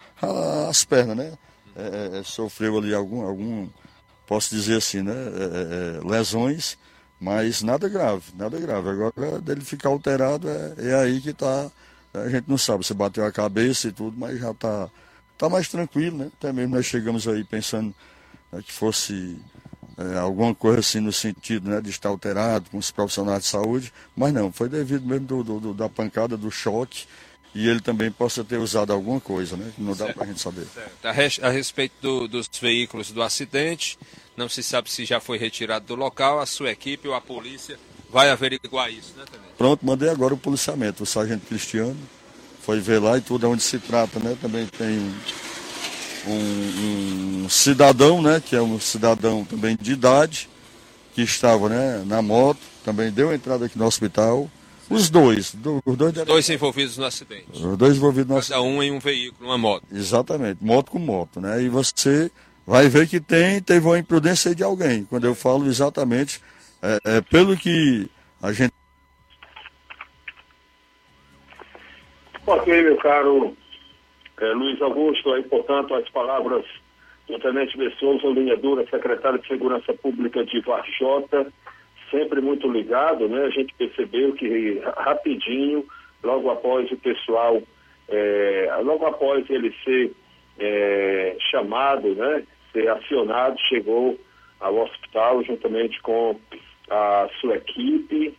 as 0.70 0.84
pernas, 0.86 1.18
né, 1.18 1.38
é, 1.76 2.20
é, 2.20 2.24
sofreu 2.24 2.78
ali 2.78 2.94
algum, 2.94 3.26
algum, 3.26 3.68
posso 4.28 4.54
dizer 4.56 4.78
assim, 4.78 5.02
né, 5.02 5.14
é, 5.14 5.98
é, 6.04 6.08
lesões, 6.08 6.78
mas 7.24 7.62
nada 7.62 7.88
grave, 7.88 8.24
nada 8.38 8.60
grave. 8.60 8.90
Agora, 8.90 9.40
dele 9.40 9.62
ficar 9.62 9.90
alterado, 9.90 10.50
é, 10.50 10.74
é 10.80 10.96
aí 10.96 11.22
que 11.22 11.32
tá, 11.34 11.72
a 12.14 12.28
gente 12.30 12.46
não 12.50 12.58
sabe 12.58 12.86
se 12.86 12.94
bateu 12.94 13.26
a 13.26 13.32
cabeça 13.32 13.88
e 13.88 13.92
tudo, 13.94 14.18
mas 14.18 14.38
já 14.40 14.54
tá, 14.54 14.90
tá 15.38 15.48
mais 15.50 15.70
tranquilo, 15.70 16.18
né, 16.18 16.32
até 16.38 16.52
mesmo 16.52 16.76
nós 16.76 16.86
chegamos 16.86 17.28
aí 17.28 17.44
pensando 17.46 17.94
né, 18.52 18.62
que 18.62 18.74
fosse 18.74 19.40
é, 19.98 20.18
alguma 20.18 20.54
coisa 20.54 20.80
assim 20.82 21.00
no 21.00 21.14
sentido 21.14 21.70
né, 21.70 21.80
de 21.80 21.90
estar 21.90 22.10
alterado 22.10 22.70
com 22.70 22.78
os 22.78 22.92
profissionais 22.92 23.44
de 23.44 23.50
saúde, 23.50 23.94
mas 24.16 24.34
não, 24.34 24.52
foi 24.52 24.68
devido 24.68 25.06
mesmo 25.06 25.26
do, 25.26 25.44
do- 25.44 25.60
do- 25.60 25.74
da 25.74 25.88
pancada, 25.88 26.36
do 26.36 26.52
choque, 26.52 27.06
e 27.56 27.70
ele 27.70 27.80
também 27.80 28.12
possa 28.12 28.44
ter 28.44 28.58
usado 28.58 28.92
alguma 28.92 29.20
coisa, 29.22 29.56
né? 29.56 29.72
Não 29.78 29.96
dá 29.96 30.12
para 30.12 30.24
a 30.24 30.26
gente 30.26 30.42
saber. 30.42 30.66
A, 31.04 31.12
res- 31.12 31.40
a 31.40 31.50
respeito 31.52 31.94
do- 32.02 32.28
dos 32.28 32.50
veículos 32.60 33.12
do 33.12 33.22
acidente, 33.22 33.96
não 34.38 34.50
se 34.50 34.62
sabe 34.64 34.90
se 34.92 35.06
já 35.06 35.20
foi 35.20 35.38
retirado 35.38 35.86
do 35.86 35.96
local, 35.96 36.40
a 36.40 36.46
sua 36.46 36.72
equipe 36.72 37.08
ou 37.08 37.14
a 37.14 37.22
polícia 37.22 37.78
vai 38.12 38.30
averiguar 38.30 38.92
isso, 38.92 39.14
né, 39.18 39.24
Tenente? 39.30 39.50
Pronto, 39.58 39.86
mandei 39.86 40.10
agora 40.10 40.34
o 40.34 40.38
policiamento, 40.38 41.04
o 41.04 41.06
sargento 41.06 41.46
Cristiano, 41.48 41.98
foi 42.62 42.80
ver 42.80 43.00
lá 43.00 43.18
e 43.18 43.22
tudo, 43.22 43.50
onde 43.50 43.62
se 43.64 43.78
trata, 43.80 44.20
né? 44.20 44.38
Também 44.42 44.66
tem 44.68 45.00
um, 46.28 47.44
um 47.46 47.50
cidadão, 47.50 48.22
né? 48.22 48.42
Que 48.44 48.56
é 48.56 48.62
um 48.62 48.80
cidadão 48.80 49.44
também 49.44 49.78
de 49.80 49.92
idade, 49.92 50.50
que 51.14 51.22
estava 51.22 51.70
né, 51.70 52.04
na 52.06 52.22
moto, 52.22 52.60
também 52.84 53.12
deu 53.12 53.34
entrada 53.34 53.66
aqui 53.66 53.78
no 53.78 53.86
hospital. 53.86 54.50
Os 54.90 55.10
dois, 55.10 55.54
do- 55.54 55.82
os 55.86 55.96
dois 55.98 56.16
Os 56.18 56.26
dois 56.26 56.50
envolvidos 56.50 56.98
no 56.98 57.06
acidente. 57.06 57.46
Os 57.54 57.78
dois 57.78 57.96
envolvidos 57.98 58.36
no 58.36 58.42
Cada 58.42 58.62
um 58.62 58.82
em 58.84 58.92
um 58.92 59.00
veículo, 59.00 59.50
uma 59.50 59.58
moto. 59.58 59.84
Exatamente, 59.92 60.58
moto 60.64 60.92
com 60.92 61.00
moto, 61.00 61.40
né? 61.40 61.62
E 61.62 61.70
você 61.70 62.30
vai 62.66 62.88
ver 62.88 63.08
que 63.08 63.20
tem, 63.20 63.62
teve 63.62 63.86
uma 63.86 64.00
imprudência 64.00 64.54
de 64.56 64.64
alguém. 64.64 65.06
Quando 65.06 65.26
eu 65.26 65.36
falo 65.36 65.66
exatamente, 65.66 66.42
é, 66.82 67.18
é 67.18 67.22
pelo 67.22 67.56
que 67.58 68.08
a 68.42 68.52
gente. 68.52 68.74
Ok, 72.46 72.84
meu 72.84 72.98
caro 72.98 73.56
eh, 74.42 74.54
Luiz 74.54 74.82
Augusto, 74.82 75.32
aí, 75.34 75.44
portanto, 75.44 75.94
as 75.96 76.08
palavras 76.10 76.66
do 77.28 77.40
Tenente 77.40 77.78
de 77.78 77.90
Souza, 77.98 78.28
linha 78.28 78.58
dura, 78.58 78.86
secretário 78.90 79.40
de 79.40 79.48
Segurança 79.48 79.94
Pública 79.94 80.44
de 80.44 80.60
Varjota, 80.60 81.48
sempre 82.12 82.42
muito 82.42 82.70
ligado, 82.70 83.30
né? 83.30 83.46
A 83.46 83.50
gente 83.50 83.74
percebeu 83.76 84.34
que 84.34 84.80
ra- 84.80 84.92
rapidinho, 84.98 85.86
logo 86.22 86.50
após 86.52 86.92
o 86.92 86.98
pessoal, 86.98 87.62
eh, 88.10 88.70
logo 88.84 89.06
após 89.06 89.50
ele 89.50 89.74
ser 89.86 90.12
eh, 90.60 91.38
chamado, 91.50 92.14
né? 92.14 92.44
Ser 92.74 92.90
acionado, 92.90 93.58
chegou 93.70 94.20
ao 94.60 94.78
hospital 94.80 95.44
juntamente 95.44 96.02
com 96.02 96.38
a 96.90 97.30
sua 97.40 97.56
equipe 97.56 98.36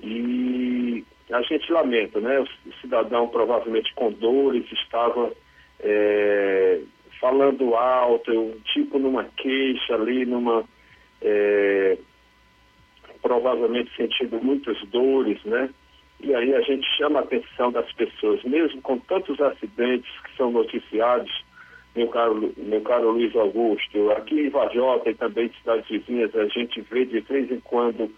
e 0.00 1.04
a 1.30 1.42
gente 1.42 1.70
lamenta, 1.72 2.20
né? 2.20 2.40
O 2.40 2.46
cidadão 2.80 3.28
provavelmente 3.28 3.92
com 3.94 4.12
dores 4.12 4.70
estava 4.72 5.32
eh, 5.80 6.80
falando 7.20 7.74
alto, 7.74 8.60
tipo 8.72 8.98
numa 8.98 9.24
queixa 9.24 9.94
ali, 9.94 10.24
numa 10.26 10.64
eh, 11.22 11.98
provavelmente 13.22 13.94
sentindo 13.96 14.42
muitas 14.42 14.78
dores, 14.88 15.42
né? 15.44 15.70
E 16.22 16.34
aí 16.34 16.54
a 16.54 16.60
gente 16.60 16.86
chama 16.96 17.20
a 17.20 17.22
atenção 17.22 17.72
das 17.72 17.90
pessoas, 17.92 18.42
mesmo 18.44 18.80
com 18.82 18.98
tantos 18.98 19.40
acidentes 19.40 20.10
que 20.24 20.36
são 20.36 20.50
noticiados, 20.50 21.30
meu 21.94 22.08
caro, 22.08 22.52
meu 22.56 22.80
caro 22.82 23.10
Luiz 23.10 23.34
Augusto, 23.34 24.10
aqui 24.12 24.46
em 24.46 24.50
Vajota 24.50 25.10
e 25.10 25.14
também 25.14 25.46
em 25.46 25.52
cidades 25.58 25.88
vizinhas, 25.88 26.34
a 26.36 26.46
gente 26.46 26.80
vê 26.82 27.04
de 27.04 27.20
vez 27.20 27.50
em 27.50 27.60
quando 27.60 28.10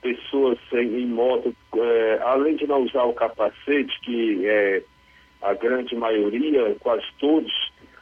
pessoas 0.00 0.58
em, 0.72 1.06
moto, 1.06 1.54
eh, 1.76 2.20
além 2.22 2.56
de 2.56 2.66
não 2.66 2.82
usar 2.82 3.04
o 3.04 3.12
capacete, 3.12 4.00
que 4.00 4.46
é 4.46 4.82
a 5.42 5.54
grande 5.54 5.94
maioria, 5.94 6.74
quase 6.80 7.04
todos, 7.18 7.52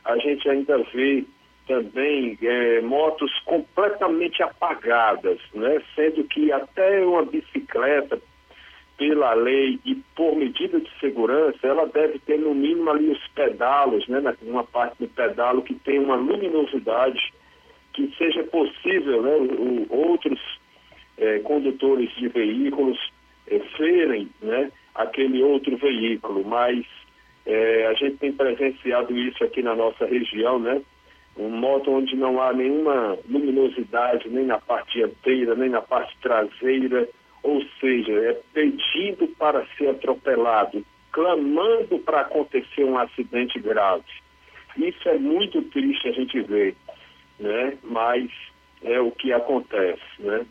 a 0.05 0.17
gente 0.19 0.49
ainda 0.49 0.79
vê 0.95 1.25
também 1.67 2.39
eh, 2.43 2.81
motos 2.83 3.33
completamente 3.45 4.43
apagadas, 4.43 5.39
né? 5.55 5.83
sendo 5.95 6.23
que 6.25 6.53
até 6.53 7.05
uma 7.05 7.25
bicicleta, 7.25 8.21
pela 8.97 9.35
lei 9.35 9.79
e 9.85 9.95
por 10.15 10.35
medida 10.37 10.81
de 10.81 10.91
segurança, 10.99 11.59
ela 11.67 11.87
deve 11.87 12.19
ter 12.21 12.39
no 12.39 12.55
mínimo 12.55 12.89
ali 12.91 13.11
os 13.11 13.29
pedalos, 13.29 14.07
né? 14.09 14.23
uma 14.43 14.65
parte 14.65 14.97
do 14.99 15.09
pedalo 15.09 15.63
que 15.63 15.75
tem 15.75 15.99
uma 15.99 16.17
luminosidade 16.17 17.21
que 17.93 18.13
seja 18.17 18.43
possível 18.45 19.23
né? 19.23 19.37
o- 19.37 19.87
outros 19.91 20.41
eh, 21.19 21.39
condutores 21.41 22.11
de 22.17 22.29
veículos 22.29 22.99
eh, 23.49 23.61
verem 23.79 24.29
né? 24.41 24.71
aquele 24.95 25.43
outro 25.43 25.77
veículo, 25.77 26.45
mas 26.45 26.85
eh, 27.45 27.87
a 27.91 27.95
gente 27.95 28.17
tem 28.17 28.33
presenciado 28.33 29.17
isso 29.17 29.45
aqui 29.45 29.63
na 29.63 29.75
nossa 29.75 30.07
região, 30.07 30.59
né? 30.59 30.81
Um 31.39 31.51
moto 31.51 31.91
onde 31.91 32.17
não 32.17 32.41
há 32.41 32.51
nenhuma 32.53 33.19
luminosidade, 33.29 34.27
nem 34.31 34.47
na 34.47 34.59
parte 34.59 34.95
dianteira, 34.95 35.55
nem 35.55 35.69
na 35.69 35.83
parte 35.83 36.17
traseira, 36.23 37.07
ou 37.47 37.63
seja, 37.79 38.13
é 38.13 38.33
pedindo 38.53 39.29
para 39.39 39.65
ser 39.79 39.89
atropelado, 39.91 40.85
clamando 41.13 41.97
para 42.01 42.23
acontecer 42.23 42.83
um 42.83 42.99
acidente 42.99 43.61
grave. 43.61 44.03
Isso 44.77 45.09
é 45.09 45.17
muito 45.17 45.63
triste 45.63 46.09
a 46.09 46.13
gente 46.13 46.41
ver, 46.41 46.75
né? 47.39 47.79
Mas 47.85 48.29
é 48.83 48.99
o 49.01 49.13
que 49.13 49.33
acontece, 49.33 50.03
né? 50.19 50.45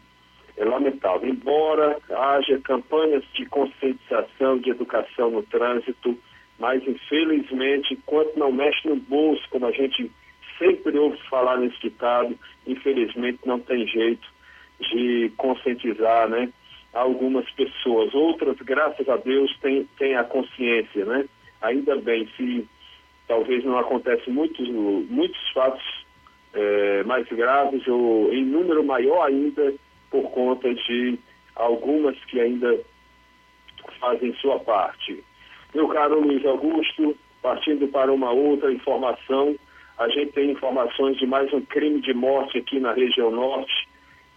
É 0.55 0.63
lamentável. 0.63 1.27
Embora 1.27 1.97
haja 2.09 2.57
campanhas 2.61 3.25
de 3.33 3.45
conscientização, 3.45 4.57
de 4.57 4.69
educação 4.69 5.29
no 5.31 5.43
trânsito, 5.43 6.17
mas 6.57 6.81
infelizmente, 6.87 7.93
enquanto 7.93 8.37
não 8.37 8.53
mexe 8.53 8.87
no 8.87 8.95
bolso, 8.95 9.43
como 9.49 9.65
a 9.65 9.71
gente 9.71 10.09
sempre 10.57 10.97
ouve 10.97 11.17
falar 11.29 11.57
nesse 11.57 11.77
ditado, 11.81 12.39
infelizmente 12.65 13.39
não 13.45 13.59
tem 13.59 13.85
jeito 13.85 14.25
de 14.79 15.29
conscientizar, 15.35 16.29
né? 16.29 16.49
Algumas 16.95 17.47
pessoas, 17.51 18.13
outras, 18.15 18.55
graças 18.57 19.07
a 19.09 19.17
Deus, 19.17 19.55
têm, 19.59 19.87
têm 19.99 20.15
a 20.15 20.23
consciência, 20.23 21.03
né? 21.03 21.25
Ainda 21.61 21.97
bem, 21.97 22.25
se 22.37 22.65
talvez 23.27 23.65
não 23.65 23.77
acontece 23.77 24.29
muitos, 24.29 24.67
muitos 24.69 25.49
fatos 25.51 25.83
eh, 26.53 27.03
mais 27.03 27.27
graves 27.27 27.85
ou 27.87 28.33
em 28.33 28.45
número 28.45 28.81
maior 28.81 29.27
ainda 29.27 29.73
por 30.09 30.31
conta 30.31 30.73
de 30.73 31.19
algumas 31.53 32.15
que 32.25 32.39
ainda 32.39 32.79
fazem 33.99 34.33
sua 34.35 34.57
parte. 34.59 35.21
Meu 35.73 35.89
caro 35.89 36.21
Luiz 36.21 36.45
Augusto, 36.45 37.17
partindo 37.41 37.89
para 37.89 38.11
uma 38.11 38.31
outra 38.31 38.71
informação, 38.71 39.55
a 39.97 40.07
gente 40.07 40.31
tem 40.31 40.51
informações 40.51 41.17
de 41.17 41.25
mais 41.25 41.51
um 41.51 41.61
crime 41.61 41.99
de 41.99 42.13
morte 42.13 42.57
aqui 42.57 42.79
na 42.79 42.93
região 42.93 43.31
norte, 43.31 43.87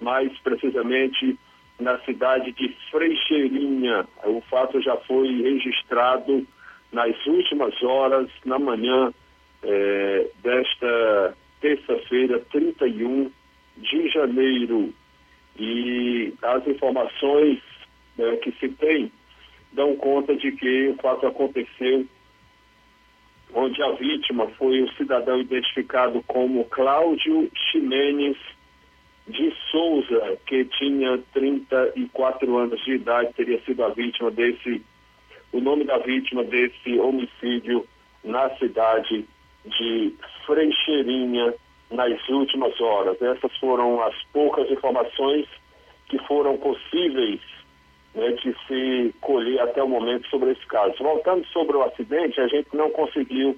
mais 0.01 0.37
precisamente 0.41 1.39
na 1.79 1.99
cidade 2.01 2.53
de 2.53 2.75
Freixeirinha. 2.91 4.07
O 4.25 4.41
fato 4.43 4.81
já 4.81 4.97
foi 4.99 5.43
registrado 5.43 6.47
nas 6.93 7.27
últimas 7.27 7.81
horas, 7.83 8.29
na 8.45 8.59
manhã 8.59 9.13
eh, 9.63 10.27
desta 10.43 11.37
terça-feira, 11.61 12.41
31 12.51 13.31
de 13.77 14.09
janeiro. 14.09 14.93
E 15.59 16.33
as 16.43 16.67
informações 16.67 17.61
né, 18.17 18.37
que 18.37 18.53
se 18.53 18.69
tem 18.71 19.13
dão 19.73 19.97
conta 19.97 20.35
de 20.35 20.53
que 20.53 20.89
o 20.89 20.97
fato 20.97 21.27
aconteceu 21.27 22.07
onde 23.55 23.83
a 23.83 23.93
vítima 23.93 24.47
foi 24.59 24.83
o 24.83 24.93
cidadão 24.95 25.41
identificado 25.41 26.23
como 26.27 26.65
Cláudio 26.67 27.51
Ximenes 27.71 28.37
de 29.29 29.55
Souza, 29.71 30.39
que 30.47 30.65
tinha 30.65 31.19
34 31.33 32.57
anos 32.57 32.83
de 32.85 32.95
idade, 32.95 33.33
teria 33.35 33.61
sido 33.63 33.85
a 33.85 33.89
vítima 33.91 34.31
desse, 34.31 34.83
o 35.53 35.61
nome 35.61 35.85
da 35.85 35.99
vítima 35.99 36.43
desse 36.45 36.99
homicídio 36.99 37.87
na 38.25 38.51
cidade 38.57 39.27
de 39.65 40.15
Freixeirinha 40.47 41.55
nas 41.91 42.29
últimas 42.29 42.79
horas. 42.81 43.21
Essas 43.21 43.55
foram 43.59 44.03
as 44.03 44.15
poucas 44.33 44.71
informações 44.71 45.47
que 46.09 46.19
foram 46.27 46.57
possíveis 46.57 47.41
né, 48.15 48.31
de 48.33 48.55
se 48.67 49.15
colher 49.21 49.61
até 49.61 49.83
o 49.83 49.89
momento 49.89 50.27
sobre 50.29 50.53
esse 50.53 50.67
caso. 50.67 50.95
Voltando 50.99 51.47
sobre 51.49 51.77
o 51.77 51.83
acidente, 51.83 52.41
a 52.41 52.49
gente 52.49 52.69
não 52.75 52.91
conseguiu, 52.91 53.57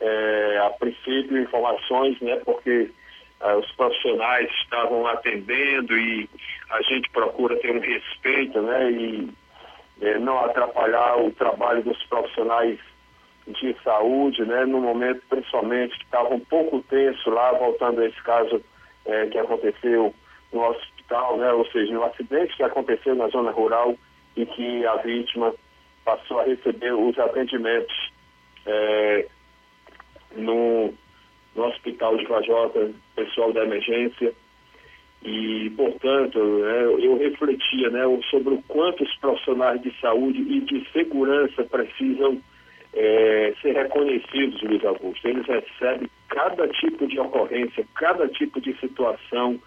é, 0.00 0.58
a 0.64 0.70
princípio, 0.70 1.42
informações, 1.42 2.18
né, 2.20 2.36
porque 2.36 2.90
é, 3.40 3.56
os 3.56 3.70
profissionais 3.72 4.50
estavam 4.62 5.06
atendendo 5.06 5.96
e 5.96 6.28
a 6.70 6.82
gente 6.82 7.10
procura 7.10 7.56
ter 7.56 7.74
um 7.74 7.80
respeito 7.80 8.60
né, 8.60 8.90
e 8.90 9.30
é, 10.02 10.18
não 10.18 10.38
atrapalhar 10.44 11.18
o 11.18 11.30
trabalho 11.32 11.82
dos 11.82 12.02
profissionais 12.04 12.78
de 13.46 13.74
saúde, 13.82 14.44
né, 14.44 14.64
no 14.64 14.80
momento 14.80 15.22
principalmente 15.28 15.96
que 15.98 16.04
estava 16.04 16.34
um 16.34 16.40
pouco 16.40 16.82
tenso 16.82 17.30
lá, 17.30 17.52
voltando 17.52 18.00
a 18.00 18.06
esse 18.06 18.22
caso 18.22 18.62
é, 19.06 19.26
que 19.26 19.38
aconteceu 19.38 20.14
no 20.52 20.68
hospital, 20.68 21.38
né, 21.38 21.52
ou 21.52 21.64
seja, 21.70 21.92
no 21.92 22.04
acidente 22.04 22.56
que 22.56 22.62
aconteceu 22.62 23.14
na 23.14 23.28
zona 23.28 23.50
rural 23.50 23.96
e 24.36 24.44
que 24.46 24.86
a 24.86 24.96
vítima 24.96 25.54
passou 26.04 26.40
a 26.40 26.44
receber 26.44 26.92
os 26.92 27.18
atendimentos 27.18 28.12
é, 28.66 29.26
no, 30.36 30.92
no 31.54 31.64
hospital 31.66 32.16
de 32.16 32.24
Vajota, 32.26 32.90
pessoal 33.14 33.52
da 33.52 33.64
emergência. 33.64 34.32
E, 35.22 35.70
portanto, 35.76 36.38
né, 36.38 36.84
eu 36.84 37.18
refletia 37.18 37.90
né, 37.90 38.02
sobre 38.30 38.54
o 38.54 38.62
quanto 38.68 39.04
os 39.04 39.16
profissionais 39.16 39.80
de 39.82 39.92
saúde 40.00 40.40
e 40.40 40.60
de 40.60 40.86
segurança 40.92 41.62
precisam 41.64 42.40
é, 42.94 43.54
ser 43.60 43.72
reconhecidos, 43.72 44.62
Luiz 44.62 44.84
Augusto. 44.84 45.28
Eles 45.28 45.46
recebem 45.46 46.08
cada 46.28 46.66
tipo 46.68 47.06
de 47.06 47.18
ocorrência, 47.20 47.86
cada 47.94 48.26
tipo 48.28 48.60
de 48.60 48.74
situação 48.78 49.60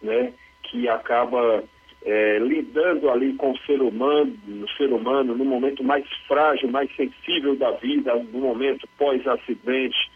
né, 0.00 0.32
que 0.62 0.88
acaba 0.88 1.64
é, 2.02 2.38
lidando 2.38 3.10
ali 3.10 3.34
com 3.34 3.52
o 3.52 3.58
ser 3.58 3.80
humano, 3.82 4.34
o 4.46 4.68
ser 4.76 4.92
humano 4.92 5.34
no 5.34 5.44
momento 5.44 5.84
mais 5.84 6.04
frágil, 6.26 6.70
mais 6.70 6.94
sensível 6.96 7.56
da 7.56 7.72
vida, 7.72 8.14
no 8.14 8.38
momento 8.38 8.88
pós-acidente, 8.96 10.10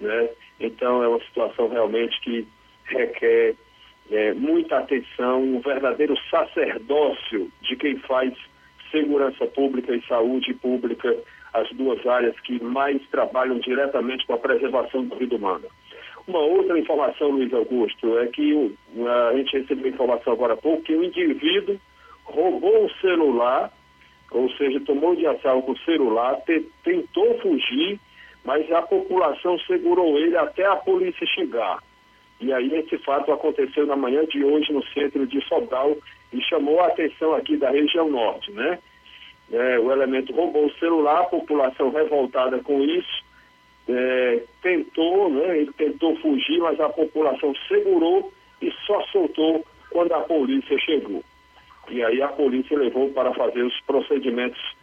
né? 0.00 0.28
Então 0.60 1.02
é 1.02 1.08
uma 1.08 1.20
situação 1.20 1.68
realmente 1.68 2.20
que 2.20 2.46
requer 2.84 3.54
é, 4.10 4.32
muita 4.34 4.78
atenção, 4.78 5.42
um 5.42 5.60
verdadeiro 5.60 6.14
sacerdócio 6.30 7.50
de 7.62 7.76
quem 7.76 7.98
faz 7.98 8.32
segurança 8.90 9.46
pública 9.46 9.94
e 9.94 10.06
saúde 10.06 10.54
pública, 10.54 11.14
as 11.52 11.70
duas 11.72 12.04
áreas 12.06 12.38
que 12.40 12.62
mais 12.62 13.00
trabalham 13.10 13.58
diretamente 13.58 14.26
com 14.26 14.34
a 14.34 14.38
preservação 14.38 15.04
da 15.06 15.16
vida 15.16 15.36
humana. 15.36 15.66
Uma 16.26 16.40
outra 16.40 16.78
informação, 16.78 17.30
Luiz 17.30 17.52
Augusto, 17.52 18.18
é 18.18 18.26
que 18.26 18.76
a 19.30 19.36
gente 19.36 19.58
recebeu 19.58 19.88
informação 19.88 20.32
agora 20.34 20.54
há 20.54 20.56
pouco 20.56 20.82
que 20.82 20.94
o 20.94 21.02
indivíduo 21.02 21.78
roubou 22.24 22.84
o 22.84 22.90
celular, 23.00 23.72
ou 24.30 24.50
seja, 24.52 24.78
tomou 24.80 25.16
de 25.16 25.26
assalto 25.26 25.72
o 25.72 25.78
celular, 25.78 26.36
te, 26.42 26.66
tentou 26.84 27.38
fugir, 27.38 27.98
mas 28.48 28.72
a 28.72 28.80
população 28.80 29.58
segurou 29.66 30.18
ele 30.18 30.34
até 30.34 30.64
a 30.64 30.74
polícia 30.74 31.26
chegar. 31.26 31.82
E 32.40 32.50
aí 32.50 32.74
esse 32.76 32.96
fato 32.96 33.30
aconteceu 33.30 33.84
na 33.84 33.94
manhã 33.94 34.24
de 34.24 34.42
hoje 34.42 34.72
no 34.72 34.82
centro 34.86 35.26
de 35.26 35.38
Sobral 35.46 35.94
e 36.32 36.40
chamou 36.40 36.80
a 36.80 36.86
atenção 36.86 37.34
aqui 37.34 37.58
da 37.58 37.68
região 37.68 38.08
norte, 38.08 38.50
né? 38.52 38.78
É, 39.52 39.78
o 39.78 39.92
elemento 39.92 40.32
roubou 40.32 40.64
o 40.64 40.72
celular, 40.78 41.20
a 41.20 41.24
população 41.24 41.90
revoltada 41.90 42.58
com 42.60 42.82
isso, 42.84 43.22
é, 43.86 44.42
tentou, 44.62 45.28
né, 45.28 45.58
ele 45.58 45.72
tentou 45.74 46.16
fugir, 46.16 46.58
mas 46.58 46.80
a 46.80 46.88
população 46.88 47.52
segurou 47.68 48.32
e 48.62 48.72
só 48.86 49.02
soltou 49.12 49.62
quando 49.90 50.12
a 50.12 50.20
polícia 50.20 50.78
chegou. 50.78 51.22
E 51.90 52.02
aí 52.02 52.22
a 52.22 52.28
polícia 52.28 52.78
levou 52.78 53.10
para 53.10 53.30
fazer 53.34 53.62
os 53.62 53.78
procedimentos 53.82 54.74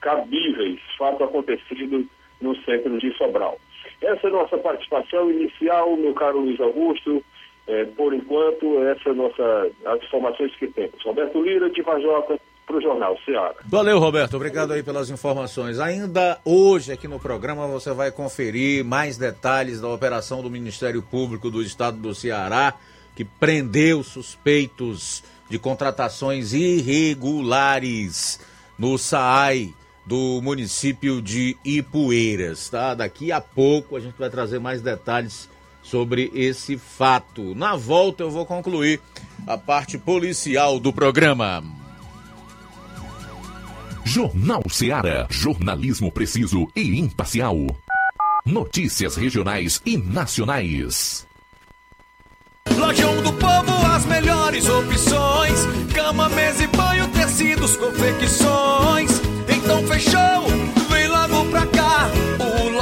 cabíveis, 0.00 0.78
fato 0.96 1.24
acontecido 1.24 2.08
no 2.40 2.56
centro 2.62 2.98
de 2.98 3.12
Sobral. 3.16 3.58
Essa 4.00 4.28
é 4.28 4.30
a 4.30 4.32
nossa 4.32 4.58
participação 4.58 5.30
inicial, 5.30 5.96
meu 5.96 6.14
caro 6.14 6.40
Luiz 6.40 6.60
Augusto. 6.60 7.22
É, 7.66 7.84
por 7.84 8.14
enquanto, 8.14 8.82
essa 8.84 9.10
é 9.10 9.12
nossa, 9.12 9.70
as 9.84 10.02
informações 10.02 10.54
que 10.56 10.68
temos. 10.68 11.02
Roberto 11.04 11.42
Lira, 11.42 11.68
de 11.68 11.82
Vajota, 11.82 12.40
para 12.68 12.76
o 12.76 12.80
Jornal 12.80 13.18
Ceará. 13.24 13.54
Valeu, 13.64 13.98
Roberto. 13.98 14.36
Obrigado 14.36 14.72
aí 14.72 14.82
pelas 14.82 15.10
informações. 15.10 15.80
Ainda 15.80 16.38
hoje 16.44 16.92
aqui 16.92 17.08
no 17.08 17.18
programa 17.18 17.66
você 17.66 17.92
vai 17.92 18.12
conferir 18.12 18.84
mais 18.84 19.16
detalhes 19.16 19.80
da 19.80 19.88
operação 19.88 20.42
do 20.42 20.50
Ministério 20.50 21.02
Público 21.02 21.50
do 21.50 21.62
Estado 21.62 21.96
do 21.96 22.14
Ceará, 22.14 22.74
que 23.16 23.24
prendeu 23.24 24.02
suspeitos 24.02 25.24
de 25.48 25.58
contratações 25.58 26.52
irregulares 26.52 28.38
no 28.78 28.98
SAAI 28.98 29.74
do 30.08 30.40
município 30.42 31.20
de 31.20 31.54
Ipueiras, 31.62 32.70
tá? 32.70 32.94
Daqui 32.94 33.30
a 33.30 33.42
pouco 33.42 33.94
a 33.94 34.00
gente 34.00 34.14
vai 34.18 34.30
trazer 34.30 34.58
mais 34.58 34.80
detalhes 34.80 35.50
sobre 35.82 36.32
esse 36.34 36.78
fato. 36.78 37.54
Na 37.54 37.76
volta 37.76 38.22
eu 38.22 38.30
vou 38.30 38.46
concluir 38.46 39.00
a 39.46 39.58
parte 39.58 39.98
policial 39.98 40.80
do 40.80 40.94
programa. 40.94 41.62
Jornal 44.02 44.62
Seara. 44.70 45.26
Jornalismo 45.28 46.10
preciso 46.10 46.66
e 46.74 46.98
imparcial. 46.98 47.58
Notícias 48.46 49.14
regionais 49.14 49.82
e 49.84 49.98
nacionais. 49.98 51.26
Lojão 52.74 53.22
do 53.22 53.32
Povo, 53.34 53.86
as 53.94 54.06
melhores 54.06 54.66
opções: 54.66 55.66
cama, 55.94 56.30
mesa 56.30 56.64
e 56.64 56.66
banho, 56.68 57.08
tecidos, 57.08 57.76
confecções. 57.76 59.27
Então 59.68 59.86
fechou, 59.86 60.46
vem 60.88 61.08
logo 61.08 61.44
pra 61.50 61.66
cá. 61.66 62.10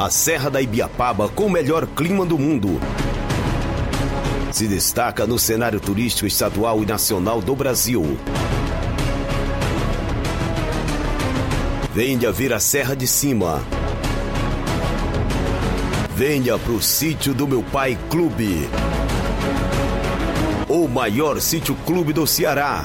A 0.00 0.08
Serra 0.08 0.48
da 0.48 0.62
Ibiapaba 0.62 1.28
com 1.28 1.44
o 1.44 1.50
melhor 1.50 1.86
clima 1.86 2.24
do 2.24 2.38
mundo. 2.38 2.80
Se 4.50 4.66
destaca 4.66 5.26
no 5.26 5.38
cenário 5.38 5.78
turístico 5.78 6.26
estadual 6.26 6.82
e 6.82 6.86
nacional 6.86 7.42
do 7.42 7.54
Brasil. 7.54 8.16
Venha 11.92 12.32
ver 12.32 12.54
a 12.54 12.58
Serra 12.58 12.96
de 12.96 13.06
Cima. 13.06 13.62
Venha 16.16 16.58
pro 16.58 16.80
sítio 16.80 17.34
do 17.34 17.46
meu 17.46 17.62
pai 17.62 17.98
Clube. 18.08 18.70
O 20.66 20.88
maior 20.88 21.42
sítio 21.42 21.76
clube 21.84 22.14
do 22.14 22.26
Ceará. 22.26 22.84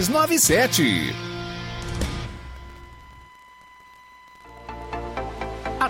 6297. 0.01 1.30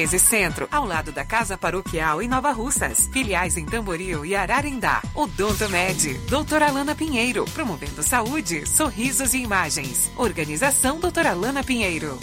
13 0.00 0.18
Centro, 0.18 0.66
ao 0.72 0.86
lado 0.86 1.12
da 1.12 1.26
Casa 1.26 1.58
Paroquial 1.58 2.22
em 2.22 2.28
Nova 2.28 2.52
Russas. 2.52 3.06
Filiais 3.12 3.58
em 3.58 3.66
Tamboril 3.66 4.24
e 4.24 4.34
Ararindá. 4.34 5.02
Odonto 5.14 5.68
Med, 5.68 6.14
doutora 6.26 6.68
Alana 6.68 6.94
Pinheiro, 6.94 7.44
promovendo 7.52 8.02
saúde, 8.02 8.66
sorrisos 8.66 9.34
e 9.34 9.42
imagens. 9.42 10.10
Organização 10.16 10.98
doutora 10.98 11.32
Alana 11.32 11.62
Pinheiro. 11.62 12.18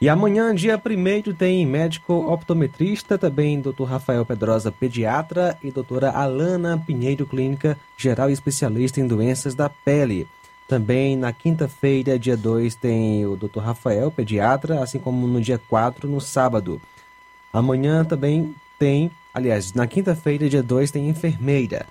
E 0.00 0.08
amanhã, 0.08 0.54
dia 0.54 0.80
1 0.82 1.34
tem 1.34 1.66
médico 1.66 2.14
optometrista, 2.14 3.18
também 3.18 3.60
Dr. 3.60 3.84
Rafael 3.84 4.24
Pedrosa, 4.24 4.72
pediatra, 4.72 5.58
e 5.62 5.70
doutora 5.70 6.12
Alana 6.12 6.82
Pinheiro, 6.86 7.26
clínica 7.26 7.78
geral 7.94 8.30
e 8.30 8.32
especialista 8.32 9.00
em 9.00 9.06
doenças 9.06 9.54
da 9.54 9.68
pele. 9.68 10.26
Também 10.72 11.18
na 11.18 11.34
quinta-feira, 11.34 12.18
dia 12.18 12.34
2, 12.34 12.74
tem 12.76 13.26
o 13.26 13.36
Dr. 13.36 13.58
Rafael, 13.58 14.10
pediatra, 14.10 14.82
assim 14.82 14.98
como 14.98 15.26
no 15.26 15.38
dia 15.38 15.60
4, 15.68 16.08
no 16.08 16.18
sábado. 16.18 16.80
Amanhã 17.52 18.02
também 18.06 18.54
tem, 18.78 19.10
aliás, 19.34 19.74
na 19.74 19.86
quinta-feira, 19.86 20.48
dia 20.48 20.62
2, 20.62 20.90
tem 20.90 21.10
enfermeira. 21.10 21.84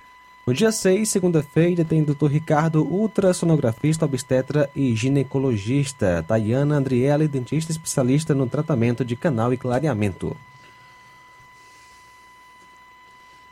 No 0.44 0.52
dia 0.52 0.72
6, 0.72 1.08
segunda-feira, 1.08 1.84
tem 1.84 2.02
Dr. 2.02 2.26
Ricardo, 2.26 2.82
ultrassonografista, 2.82 4.04
obstetra 4.04 4.68
e 4.74 4.96
ginecologista. 4.96 6.24
Tayana 6.26 6.74
Andriele, 6.74 7.28
dentista 7.28 7.70
especialista 7.70 8.34
no 8.34 8.48
tratamento 8.48 9.04
de 9.04 9.14
canal 9.14 9.52
e 9.52 9.56
clareamento. 9.56 10.36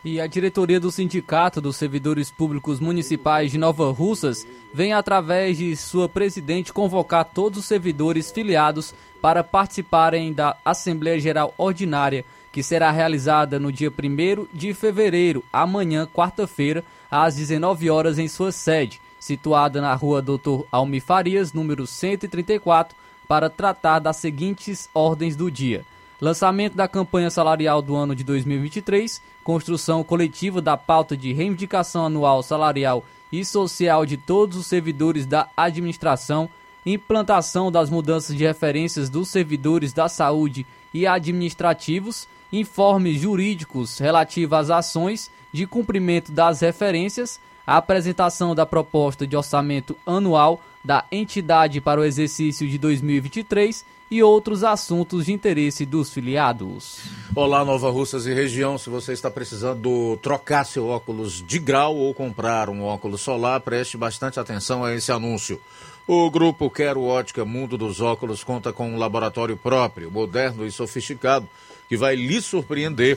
E 0.03 0.19
a 0.19 0.27
diretoria 0.27 0.81
do 0.81 0.91
Sindicato 0.91 1.61
dos 1.61 1.77
Servidores 1.77 2.31
Públicos 2.31 2.81
Municipais 2.81 3.51
de 3.51 3.59
Nova 3.59 3.93
Russas 3.93 4.47
vem, 4.73 4.95
através 4.95 5.59
de 5.59 5.77
sua 5.77 6.09
presidente, 6.09 6.73
convocar 6.73 7.23
todos 7.23 7.59
os 7.59 7.65
servidores 7.67 8.31
filiados 8.31 8.95
para 9.21 9.45
participarem 9.45 10.33
da 10.33 10.57
Assembleia 10.65 11.21
Geral 11.21 11.53
Ordinária, 11.59 12.25
que 12.51 12.63
será 12.63 12.91
realizada 12.91 13.61
no 13.61 13.71
dia 13.71 13.91
1 13.91 14.47
de 14.55 14.73
fevereiro, 14.73 15.45
amanhã, 15.53 16.07
quarta-feira, 16.07 16.83
às 17.11 17.37
19 17.37 17.91
horas, 17.91 18.19
em 18.19 18.27
sua 18.27 18.53
sede, 18.53 19.03
situada 19.19 19.83
na 19.83 19.95
rua 19.95 20.23
Doutor 20.23 20.67
Almi 20.73 21.01
Farias, 21.01 21.53
número 21.53 21.87
134, 21.87 22.97
para 23.29 23.51
tratar 23.51 23.99
das 23.99 24.17
seguintes 24.17 24.89
ordens 24.95 25.37
do 25.37 25.51
dia. 25.51 25.85
Lançamento 26.19 26.75
da 26.75 26.89
campanha 26.89 27.31
salarial 27.31 27.81
do 27.83 27.97
ano 27.97 28.15
de 28.15 28.25
2023, 28.25 29.23
construção 29.45 30.03
coletiva 30.05 30.61
da 30.61 30.77
pauta 30.77 31.17
de 31.17 31.33
reivindicação 31.33 32.07
anual 32.07 32.43
salarial 32.43 33.05
e 33.33 33.45
social 33.45 34.05
de 34.05 34.17
todos 34.17 34.57
os 34.57 34.67
servidores 34.67 35.27
da 35.27 35.49
administração, 35.57 36.49
implantação 36.85 37.71
das 37.71 37.91
mudanças 37.91 38.37
de 38.37 38.45
referências 38.45 39.09
dos 39.09 39.29
servidores 39.29 39.93
da 39.93 40.09
saúde 40.09 40.67
e 40.93 41.07
administrativos, 41.07 42.27
informes 42.53 43.21
jurídicos 43.21 43.99
relativos 43.99 44.59
às 44.59 44.71
ações 44.71 45.31
de 45.53 45.67
cumprimento 45.67 46.33
das 46.33 46.61
referências, 46.61 47.41
a 47.67 47.77
apresentação 47.77 48.55
da 48.55 48.67
proposta 48.67 49.27
de 49.27 49.37
orçamento 49.37 49.97
anual 50.05 50.61
da 50.85 51.05
entidade 51.13 51.81
para 51.81 52.01
o 52.01 52.05
exercício 52.05 52.69
de 52.69 52.79
2023 52.79 53.85
e 54.11 54.23
outros 54.23 54.65
assuntos 54.65 55.27
de 55.27 55.33
interesse 55.33 55.87
dos 55.87 56.13
filiados. 56.13 56.99
Olá, 57.35 57.65
Nova 57.65 57.91
Russas 57.91 58.27
e 58.27 58.35
região. 58.35 58.77
Se 58.77 58.91
você 58.91 59.13
está 59.13 59.31
precisando 59.31 60.19
trocar 60.21 60.65
seu 60.65 60.89
óculos 60.89 61.45
de 61.47 61.61
grau 61.61 61.97
ou 61.97 62.13
comprar 62.13 62.69
um 62.69 62.83
óculos 62.83 63.21
solar, 63.21 63.61
preste 63.61 63.97
bastante 63.97 64.41
atenção 64.41 64.85
a 64.85 64.93
esse 64.93 65.13
anúncio. 65.13 65.61
O 66.09 66.29
grupo 66.29 66.69
Quero 66.69 67.05
Ótica 67.05 67.45
Mundo 67.45 67.79
dos 67.79 68.01
Óculos 68.01 68.43
conta 68.43 68.73
com 68.73 68.91
um 68.91 68.99
laboratório 68.99 69.57
próprio, 69.57 70.11
moderno 70.11 70.67
e 70.67 70.73
sofisticado, 70.73 71.49
que 71.89 71.97
vai 71.97 72.17
lhe 72.17 72.43
surpreender 72.43 73.17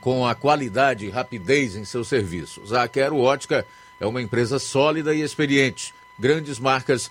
com 0.00 0.24
a 0.24 0.32
qualidade 0.32 1.06
e 1.06 1.10
rapidez 1.10 1.74
em 1.74 1.84
seus 1.84 2.06
serviços. 2.06 2.72
A 2.72 2.86
Quero 2.86 3.18
Ótica 3.18 3.66
é 3.98 4.06
uma 4.06 4.22
empresa 4.22 4.60
sólida 4.60 5.12
e 5.12 5.22
experiente. 5.22 5.92
Grandes 6.16 6.60
marcas 6.60 7.10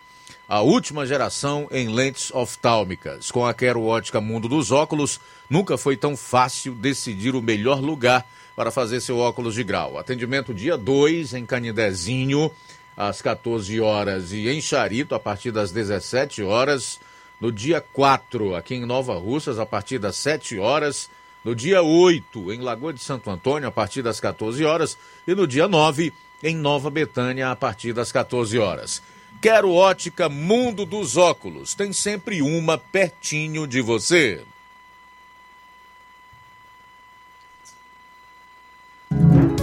a 0.51 0.59
última 0.59 1.05
geração 1.05 1.69
em 1.71 1.87
lentes 1.87 2.29
oftálmicas. 2.33 3.31
Com 3.31 3.45
a 3.45 3.53
Quero 3.53 3.85
Ótica 3.85 4.19
Mundo 4.19 4.49
dos 4.49 4.69
Óculos, 4.69 5.17
nunca 5.49 5.77
foi 5.77 5.95
tão 5.95 6.17
fácil 6.17 6.73
decidir 6.73 7.35
o 7.35 7.41
melhor 7.41 7.79
lugar 7.79 8.27
para 8.53 8.69
fazer 8.69 8.99
seu 8.99 9.17
óculos 9.17 9.55
de 9.55 9.63
grau. 9.63 9.97
Atendimento 9.97 10.53
dia 10.53 10.77
2 10.77 11.35
em 11.35 11.45
Canidezinho, 11.45 12.51
às 12.97 13.21
14 13.21 13.79
horas, 13.79 14.33
e 14.33 14.49
em 14.49 14.59
Charito, 14.59 15.15
a 15.15 15.19
partir 15.21 15.51
das 15.51 15.71
17 15.71 16.43
horas. 16.43 16.99
No 17.39 17.49
dia 17.49 17.79
4, 17.79 18.53
aqui 18.53 18.75
em 18.75 18.85
Nova 18.85 19.13
Russas, 19.13 19.57
a 19.57 19.65
partir 19.65 19.99
das 19.99 20.17
7 20.17 20.59
horas. 20.59 21.09
No 21.45 21.55
dia 21.55 21.81
8, 21.81 22.51
em 22.51 22.59
Lagoa 22.59 22.91
de 22.91 23.01
Santo 23.01 23.31
Antônio, 23.31 23.69
a 23.69 23.71
partir 23.71 24.01
das 24.01 24.19
14 24.19 24.65
horas. 24.65 24.97
E 25.25 25.33
no 25.33 25.47
dia 25.47 25.69
9, 25.69 26.11
em 26.43 26.57
Nova 26.57 26.89
Betânia, 26.89 27.51
a 27.51 27.55
partir 27.55 27.93
das 27.93 28.11
14 28.11 28.59
horas. 28.59 29.01
Quero 29.41 29.73
ótica 29.73 30.29
Mundo 30.29 30.85
dos 30.85 31.17
Óculos. 31.17 31.73
Tem 31.73 31.91
sempre 31.91 32.43
uma 32.43 32.77
pertinho 32.77 33.65
de 33.65 33.81
você. 33.81 34.43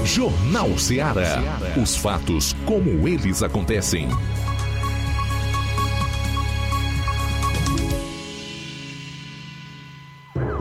Jornal 0.04 0.76
Ceará. 0.76 1.38
Os 1.80 1.94
fatos 1.96 2.56
como 2.66 3.06
eles 3.06 3.40
acontecem. 3.40 4.08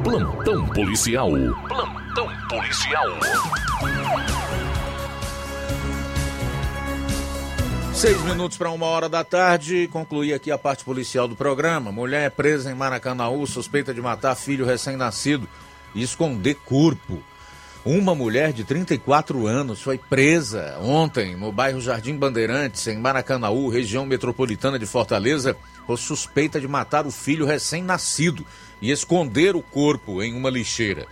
Plantão 0.03 0.67
policial. 0.67 1.31
Plantão 1.67 2.29
policial. 2.47 3.07
Seis 7.97 8.21
minutos 8.21 8.59
para 8.59 8.69
uma 8.69 8.85
hora 8.85 9.09
da 9.09 9.23
tarde, 9.23 9.89
concluí 9.91 10.31
aqui 10.31 10.51
a 10.51 10.57
parte 10.57 10.85
policial 10.85 11.27
do 11.27 11.35
programa. 11.35 11.91
Mulher 11.91 12.27
é 12.27 12.29
presa 12.29 12.71
em 12.71 12.75
Maracanãú, 12.75 13.43
suspeita 13.47 13.91
de 13.91 13.99
matar 13.99 14.35
filho 14.35 14.67
recém-nascido 14.67 15.49
e 15.95 16.03
esconder 16.03 16.53
corpo. 16.63 17.23
Uma 17.83 18.13
mulher 18.13 18.53
de 18.53 18.63
34 18.63 19.47
anos 19.47 19.81
foi 19.81 19.97
presa 19.97 20.77
ontem 20.79 21.35
no 21.35 21.51
bairro 21.51 21.81
Jardim 21.81 22.15
Bandeirantes, 22.15 22.85
em 22.85 22.99
Maracanãú, 22.99 23.67
região 23.67 24.05
metropolitana 24.05 24.77
de 24.77 24.85
Fortaleza, 24.85 25.57
por 25.87 25.97
suspeita 25.97 26.61
de 26.61 26.67
matar 26.67 27.07
o 27.07 27.11
filho 27.11 27.47
recém-nascido 27.47 28.45
e 28.79 28.91
esconder 28.91 29.55
o 29.55 29.61
corpo 29.63 30.21
em 30.21 30.35
uma 30.35 30.51
lixeira. 30.51 31.07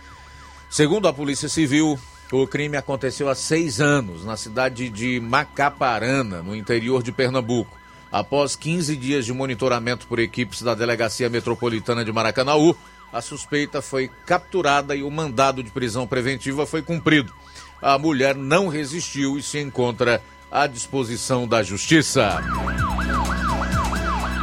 Segundo 0.70 1.08
a 1.08 1.12
Polícia 1.12 1.48
Civil, 1.48 1.98
o 2.32 2.46
crime 2.46 2.76
aconteceu 2.76 3.28
há 3.28 3.34
seis 3.34 3.80
anos 3.80 4.24
na 4.24 4.36
cidade 4.36 4.88
de 4.88 5.20
Macaparana, 5.20 6.42
no 6.42 6.56
interior 6.56 7.02
de 7.02 7.12
Pernambuco. 7.12 7.76
Após 8.10 8.56
15 8.56 8.96
dias 8.96 9.24
de 9.24 9.32
monitoramento 9.32 10.06
por 10.06 10.18
equipes 10.18 10.62
da 10.62 10.74
Delegacia 10.74 11.28
Metropolitana 11.28 12.04
de 12.04 12.12
Maracanaú, 12.12 12.76
a 13.12 13.20
suspeita 13.20 13.80
foi 13.80 14.10
capturada 14.24 14.96
e 14.96 15.02
o 15.02 15.10
mandado 15.10 15.62
de 15.62 15.70
prisão 15.70 16.06
preventiva 16.06 16.66
foi 16.66 16.82
cumprido. 16.82 17.32
A 17.80 17.98
mulher 17.98 18.34
não 18.34 18.68
resistiu 18.68 19.38
e 19.38 19.42
se 19.42 19.60
encontra 19.60 20.20
à 20.50 20.66
disposição 20.66 21.46
da 21.46 21.62
Justiça. 21.62 22.42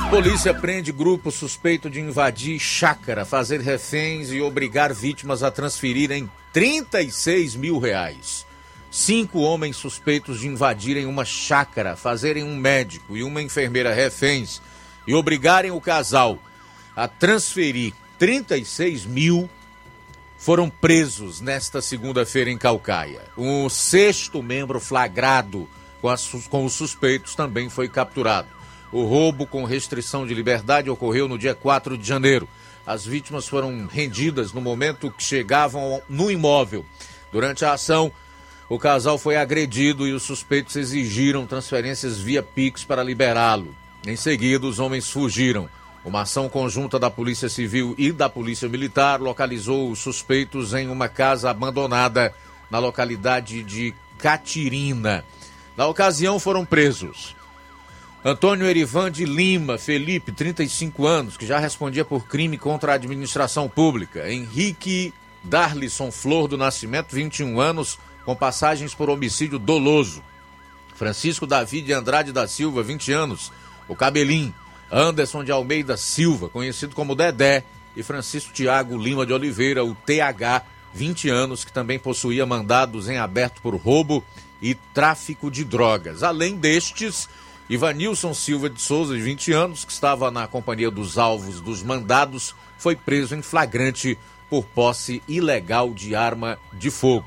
Polícia 0.09 0.53
prende 0.53 0.91
grupo 0.91 1.31
suspeito 1.31 1.89
de 1.89 1.99
invadir 1.99 2.59
chácara, 2.59 3.25
fazer 3.25 3.59
reféns 3.59 4.31
e 4.31 4.39
obrigar 4.41 4.93
vítimas 4.93 5.41
a 5.41 5.49
transferirem 5.49 6.29
36 6.53 7.55
mil 7.55 7.79
reais. 7.79 8.45
Cinco 8.89 9.39
homens 9.39 9.75
suspeitos 9.75 10.39
de 10.39 10.47
invadirem 10.47 11.07
uma 11.07 11.25
chácara, 11.25 11.95
fazerem 11.95 12.43
um 12.43 12.55
médico 12.55 13.17
e 13.17 13.23
uma 13.23 13.41
enfermeira 13.41 13.91
reféns 13.91 14.61
e 15.07 15.15
obrigarem 15.15 15.71
o 15.71 15.81
casal 15.81 16.37
a 16.95 17.07
transferir 17.07 17.93
36 18.19 19.05
mil 19.05 19.49
foram 20.37 20.69
presos 20.69 21.41
nesta 21.41 21.81
segunda-feira 21.81 22.51
em 22.51 22.57
Calcaia. 22.57 23.21
Um 23.37 23.67
sexto 23.67 24.43
membro 24.43 24.79
flagrado 24.79 25.67
com, 26.01 26.13
com 26.49 26.65
os 26.65 26.73
suspeitos 26.73 27.33
também 27.33 27.69
foi 27.69 27.87
capturado. 27.87 28.49
O 28.91 29.05
roubo 29.05 29.47
com 29.47 29.63
restrição 29.63 30.27
de 30.27 30.33
liberdade 30.33 30.89
ocorreu 30.89 31.27
no 31.27 31.37
dia 31.37 31.55
4 31.55 31.97
de 31.97 32.07
janeiro. 32.07 32.47
As 32.85 33.05
vítimas 33.05 33.47
foram 33.47 33.87
rendidas 33.87 34.51
no 34.51 34.59
momento 34.59 35.09
que 35.09 35.23
chegavam 35.23 36.01
no 36.09 36.29
imóvel. 36.29 36.85
Durante 37.31 37.63
a 37.63 37.73
ação, 37.73 38.11
o 38.67 38.77
casal 38.77 39.17
foi 39.17 39.37
agredido 39.37 40.07
e 40.07 40.11
os 40.11 40.23
suspeitos 40.23 40.75
exigiram 40.75 41.45
transferências 41.45 42.19
via 42.19 42.43
Pix 42.43 42.83
para 42.83 43.03
liberá-lo. 43.03 43.73
Em 44.05 44.15
seguida, 44.15 44.65
os 44.65 44.79
homens 44.79 45.09
fugiram. 45.09 45.69
Uma 46.03 46.21
ação 46.21 46.49
conjunta 46.49 46.99
da 46.99 47.09
Polícia 47.09 47.47
Civil 47.47 47.95
e 47.97 48.11
da 48.11 48.27
Polícia 48.27 48.67
Militar 48.67 49.21
localizou 49.21 49.89
os 49.89 49.99
suspeitos 49.99 50.73
em 50.73 50.89
uma 50.89 51.07
casa 51.07 51.49
abandonada 51.49 52.33
na 52.69 52.79
localidade 52.79 53.63
de 53.63 53.93
Catirina. 54.17 55.23
Na 55.77 55.87
ocasião, 55.87 56.37
foram 56.37 56.65
presos 56.65 57.33
Antônio 58.25 58.65
Erivan 58.65 59.11
de 59.11 59.25
Lima 59.25 59.77
Felipe, 59.77 60.31
35 60.31 61.05
anos, 61.05 61.35
que 61.35 61.45
já 61.45 61.59
respondia 61.59 62.05
por 62.05 62.25
crime 62.25 62.57
contra 62.57 62.93
a 62.93 62.95
administração 62.95 63.67
pública. 63.67 64.31
Henrique 64.31 65.13
Darlisson 65.43 66.09
Flor 66.09 66.47
do 66.47 66.57
Nascimento, 66.57 67.13
21 67.13 67.59
anos, 67.59 67.99
com 68.23 68.33
passagens 68.33 68.95
por 68.95 69.09
homicídio 69.09 69.59
doloso. 69.59 70.23
Francisco 70.95 71.45
Davi 71.45 71.81
de 71.81 71.91
Andrade 71.91 72.31
da 72.31 72.47
Silva, 72.47 72.81
20 72.81 73.11
anos, 73.11 73.51
o 73.89 73.95
Cabelim. 73.95 74.53
Anderson 74.89 75.43
de 75.43 75.51
Almeida 75.51 75.97
Silva, 75.97 76.47
conhecido 76.47 76.95
como 76.95 77.15
Dedé. 77.15 77.63
E 77.95 78.03
Francisco 78.03 78.53
Tiago 78.53 78.97
Lima 78.97 79.25
de 79.25 79.33
Oliveira, 79.33 79.83
o 79.83 79.93
TH, 79.93 80.63
20 80.93 81.29
anos, 81.29 81.65
que 81.65 81.73
também 81.73 81.99
possuía 81.99 82.45
mandados 82.45 83.09
em 83.09 83.17
aberto 83.17 83.61
por 83.61 83.75
roubo 83.75 84.23
e 84.61 84.75
tráfico 84.75 85.51
de 85.51 85.65
drogas. 85.65 86.23
Além 86.23 86.55
destes 86.55 87.27
Ivanilson 87.73 88.35
Silva 88.35 88.69
de 88.69 88.79
Souza, 88.79 89.15
de 89.15 89.21
20 89.23 89.51
anos, 89.51 89.83
que 89.83 89.91
estava 89.91 90.29
na 90.29 90.45
companhia 90.45 90.91
dos 90.91 91.17
alvos 91.17 91.59
dos 91.59 91.81
mandados, 91.81 92.53
foi 92.77 92.95
preso 92.95 93.33
em 93.33 93.41
flagrante 93.41 94.15
por 94.47 94.63
posse 94.63 95.23
ilegal 95.27 95.91
de 95.91 96.13
arma 96.13 96.59
de 96.71 96.91
fogo. 96.91 97.25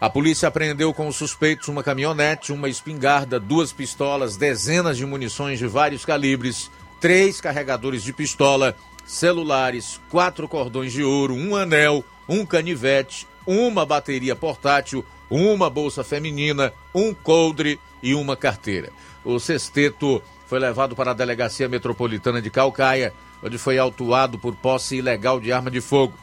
A 0.00 0.08
polícia 0.08 0.48
apreendeu 0.48 0.94
com 0.94 1.06
os 1.06 1.16
suspeitos 1.16 1.68
uma 1.68 1.82
caminhonete, 1.82 2.50
uma 2.50 2.66
espingarda, 2.66 3.38
duas 3.38 3.70
pistolas, 3.70 4.38
dezenas 4.38 4.96
de 4.96 5.04
munições 5.04 5.58
de 5.58 5.66
vários 5.66 6.02
calibres, 6.02 6.70
três 6.98 7.38
carregadores 7.38 8.02
de 8.02 8.14
pistola, 8.14 8.74
celulares, 9.04 10.00
quatro 10.08 10.48
cordões 10.48 10.94
de 10.94 11.04
ouro, 11.04 11.34
um 11.34 11.54
anel, 11.54 12.02
um 12.26 12.46
canivete, 12.46 13.26
uma 13.46 13.84
bateria 13.84 14.34
portátil, 14.34 15.04
uma 15.28 15.68
bolsa 15.68 16.02
feminina, 16.02 16.72
um 16.94 17.12
coldre 17.12 17.78
e 18.02 18.14
uma 18.14 18.34
carteira. 18.34 18.90
O 19.28 19.38
sexteto 19.38 20.22
foi 20.46 20.58
levado 20.58 20.96
para 20.96 21.10
a 21.10 21.14
Delegacia 21.14 21.68
Metropolitana 21.68 22.40
de 22.40 22.48
Calcaia, 22.48 23.12
onde 23.42 23.58
foi 23.58 23.76
autuado 23.76 24.38
por 24.38 24.56
posse 24.56 24.96
ilegal 24.96 25.38
de 25.38 25.52
arma 25.52 25.70
de 25.70 25.82
fogo. 25.82 26.14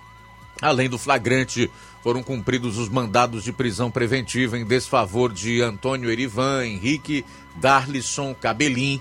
Além 0.60 0.90
do 0.90 0.98
flagrante, 0.98 1.70
foram 2.02 2.24
cumpridos 2.24 2.80
os 2.80 2.90
mandados 2.90 3.44
de 3.44 3.54
prisão 3.54 3.92
preventiva 3.92 4.58
em 4.58 4.66
desfavor 4.66 5.32
de 5.32 5.62
Antônio 5.62 6.10
Erivan, 6.10 6.66
Henrique, 6.66 7.24
Darlisson, 7.58 8.34
Cabelim, 8.34 9.00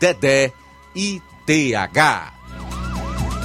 Dedé 0.00 0.52
e 0.92 1.22
TH. 1.46 2.34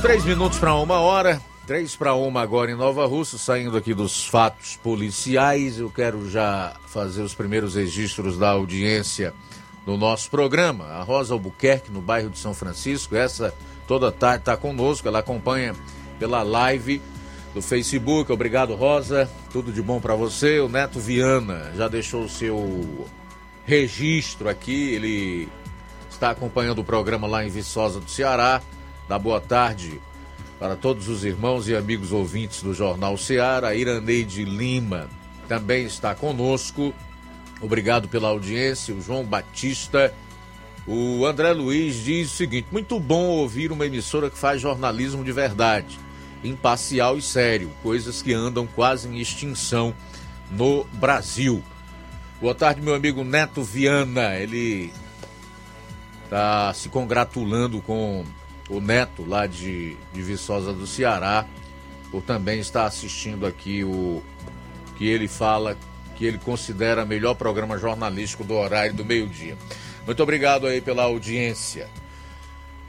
Três 0.01 0.25
minutos 0.25 0.57
para 0.57 0.73
uma 0.73 0.99
hora, 1.01 1.39
três 1.67 1.95
para 1.95 2.15
uma 2.15 2.41
agora 2.41 2.71
em 2.71 2.75
Nova 2.75 3.05
Russa, 3.05 3.37
saindo 3.37 3.77
aqui 3.77 3.93
dos 3.93 4.25
fatos 4.25 4.75
policiais. 4.77 5.77
Eu 5.77 5.91
quero 5.91 6.27
já 6.27 6.75
fazer 6.87 7.21
os 7.21 7.35
primeiros 7.35 7.75
registros 7.75 8.39
da 8.39 8.49
audiência 8.49 9.35
no 9.89 9.97
nosso 9.97 10.29
programa. 10.29 10.85
A 10.85 11.01
Rosa 11.01 11.33
Albuquerque, 11.33 11.91
no 11.91 11.99
bairro 11.99 12.29
de 12.29 12.37
São 12.37 12.53
Francisco, 12.53 13.15
essa 13.15 13.51
toda 13.87 14.11
tarde 14.11 14.43
está 14.43 14.55
conosco, 14.55 15.07
ela 15.07 15.17
acompanha 15.17 15.75
pela 16.19 16.43
live 16.43 17.01
do 17.55 17.61
Facebook. 17.61 18.31
Obrigado, 18.31 18.75
Rosa. 18.75 19.27
Tudo 19.51 19.71
de 19.71 19.81
bom 19.81 19.99
para 19.99 20.13
você. 20.13 20.59
O 20.59 20.69
Neto 20.69 20.99
Viana 20.99 21.71
já 21.75 21.87
deixou 21.87 22.25
o 22.25 22.29
seu 22.29 23.07
registro 23.65 24.47
aqui. 24.47 24.93
Ele 24.93 25.49
está 26.07 26.29
acompanhando 26.29 26.79
o 26.79 26.83
programa 26.83 27.25
lá 27.25 27.43
em 27.43 27.49
Viçosa 27.49 27.99
do 27.99 28.11
Ceará. 28.11 28.61
Dá 29.07 29.17
boa 29.17 29.41
tarde 29.41 29.99
para 30.59 30.75
todos 30.75 31.07
os 31.07 31.25
irmãos 31.25 31.67
e 31.67 31.75
amigos 31.75 32.11
ouvintes 32.11 32.61
do 32.61 32.75
Jornal 32.75 33.17
Ceará. 33.17 33.73
Iraneide 33.73 34.45
Lima 34.45 35.09
também 35.47 35.85
está 35.85 36.13
conosco. 36.13 36.93
Obrigado 37.61 38.07
pela 38.07 38.29
audiência. 38.29 38.93
O 38.93 39.01
João 39.01 39.23
Batista. 39.23 40.13
O 40.87 41.25
André 41.25 41.51
Luiz 41.53 42.03
diz 42.03 42.31
o 42.31 42.35
seguinte: 42.35 42.67
muito 42.71 42.99
bom 42.99 43.25
ouvir 43.25 43.71
uma 43.71 43.85
emissora 43.85 44.29
que 44.29 44.37
faz 44.37 44.61
jornalismo 44.61 45.23
de 45.23 45.31
verdade, 45.31 45.99
imparcial 46.43 47.17
e 47.17 47.21
sério, 47.21 47.69
coisas 47.83 48.21
que 48.21 48.33
andam 48.33 48.65
quase 48.65 49.07
em 49.07 49.19
extinção 49.19 49.93
no 50.51 50.85
Brasil. 50.93 51.63
Boa 52.41 52.55
tarde, 52.55 52.81
meu 52.81 52.95
amigo 52.95 53.23
Neto 53.23 53.61
Viana. 53.61 54.35
Ele 54.35 54.91
está 56.23 56.73
se 56.73 56.89
congratulando 56.89 57.81
com 57.81 58.23
o 58.69 58.79
Neto 58.79 59.25
lá 59.27 59.45
de, 59.45 59.97
de 60.13 60.21
Viçosa 60.21 60.71
do 60.71 60.87
Ceará 60.87 61.45
por 62.11 62.21
também 62.21 62.59
estar 62.59 62.85
assistindo 62.85 63.45
aqui 63.45 63.83
o 63.83 64.23
que 64.95 65.07
ele 65.07 65.27
fala 65.27 65.77
que 66.19 66.25
ele 66.25 66.37
considera 66.37 67.05
o 67.05 67.07
melhor 67.07 67.33
programa 67.33 67.77
jornalístico 67.77 68.43
do 68.43 68.53
horário 68.53 68.93
do 68.93 69.05
meio-dia. 69.05 69.57
Muito 70.05 70.21
obrigado 70.21 70.67
aí 70.67 70.81
pela 70.81 71.03
audiência. 71.03 71.87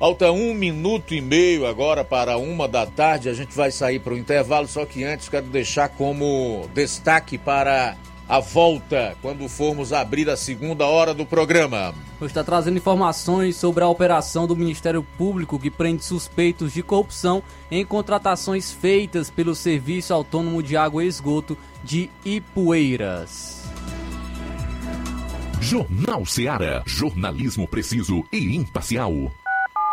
Falta 0.00 0.32
um 0.32 0.52
minuto 0.52 1.14
e 1.14 1.20
meio 1.20 1.64
agora 1.64 2.02
para 2.04 2.36
uma 2.36 2.66
da 2.66 2.84
tarde. 2.86 3.28
A 3.28 3.32
gente 3.32 3.54
vai 3.54 3.70
sair 3.70 4.00
para 4.00 4.14
o 4.14 4.18
intervalo, 4.18 4.66
só 4.66 4.84
que 4.84 5.04
antes 5.04 5.28
quero 5.28 5.46
deixar 5.46 5.90
como 5.90 6.68
destaque 6.74 7.38
para 7.38 7.96
a 8.30 8.38
volta 8.38 9.16
quando 9.20 9.48
formos 9.48 9.92
abrir 9.92 10.30
a 10.30 10.36
segunda 10.36 10.86
hora 10.86 11.12
do 11.12 11.26
programa. 11.26 11.92
Está 12.22 12.44
trazendo 12.44 12.76
informações 12.76 13.56
sobre 13.56 13.82
a 13.82 13.88
operação 13.88 14.46
do 14.46 14.54
Ministério 14.54 15.02
Público 15.18 15.58
que 15.58 15.68
prende 15.68 16.04
suspeitos 16.04 16.72
de 16.72 16.80
corrupção 16.80 17.42
em 17.68 17.84
contratações 17.84 18.70
feitas 18.70 19.28
pelo 19.28 19.52
Serviço 19.52 20.14
Autônomo 20.14 20.62
de 20.62 20.76
Água 20.76 21.04
e 21.04 21.08
Esgoto 21.08 21.58
de 21.82 22.08
Ipueiras. 22.24 23.64
Jornal 25.60 26.24
Seara. 26.24 26.84
Jornalismo 26.86 27.66
preciso 27.66 28.24
e 28.30 28.54
imparcial. 28.54 29.12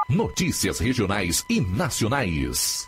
Notícias 0.08 0.78
regionais 0.78 1.44
e 1.50 1.60
nacionais. 1.60 2.88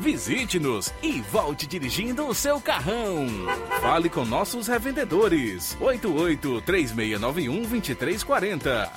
Visite-nos 0.00 0.92
e 1.02 1.20
volte 1.20 1.66
dirigindo 1.66 2.26
o 2.26 2.34
seu 2.34 2.60
carrão. 2.60 3.26
Fale 3.80 4.08
com 4.08 4.24
nossos 4.24 4.68
revendedores. 4.68 5.76
88 5.80 6.62
3691 6.62 7.62
2340. 7.62 8.92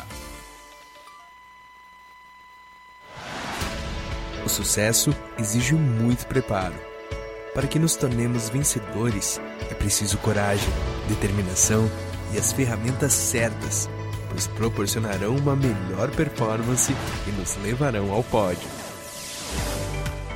O 4.46 4.50
sucesso 4.50 5.16
exige 5.40 5.74
muito 5.74 6.28
preparo. 6.28 6.76
Para 7.54 7.68
que 7.68 7.80
nos 7.80 7.96
tornemos 7.96 8.50
vencedores, 8.50 9.42
é 9.70 9.74
preciso 9.74 10.18
coragem, 10.20 10.70
determinação 11.08 11.90
e 12.34 12.38
as 12.38 12.54
ferramentas 12.54 13.12
certas, 13.12 13.90
pois 14.30 14.48
proporcionarão 14.48 15.36
uma 15.36 15.56
melhor 15.56 16.10
performance 16.12 16.96
e 17.28 17.32
nos 17.32 17.58
levarão 17.58 18.12
ao 18.12 18.24
pódio. 18.24 18.70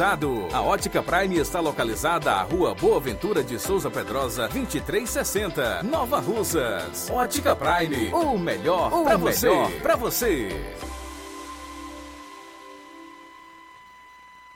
A 0.00 0.62
Ótica 0.62 1.02
Prime 1.02 1.36
está 1.36 1.60
localizada 1.60 2.32
à 2.32 2.42
Rua 2.42 2.74
Boa 2.74 2.98
Ventura 2.98 3.44
de 3.44 3.58
Souza 3.58 3.90
Pedrosa, 3.90 4.48
2360, 4.48 5.82
Nova 5.82 6.18
Russas. 6.18 7.10
Ótica 7.10 7.54
Prime, 7.54 8.10
o 8.10 8.38
melhor 8.38 8.90
para 9.04 9.18
você. 9.18 9.50
Pra 9.82 9.94
você. 9.94 10.48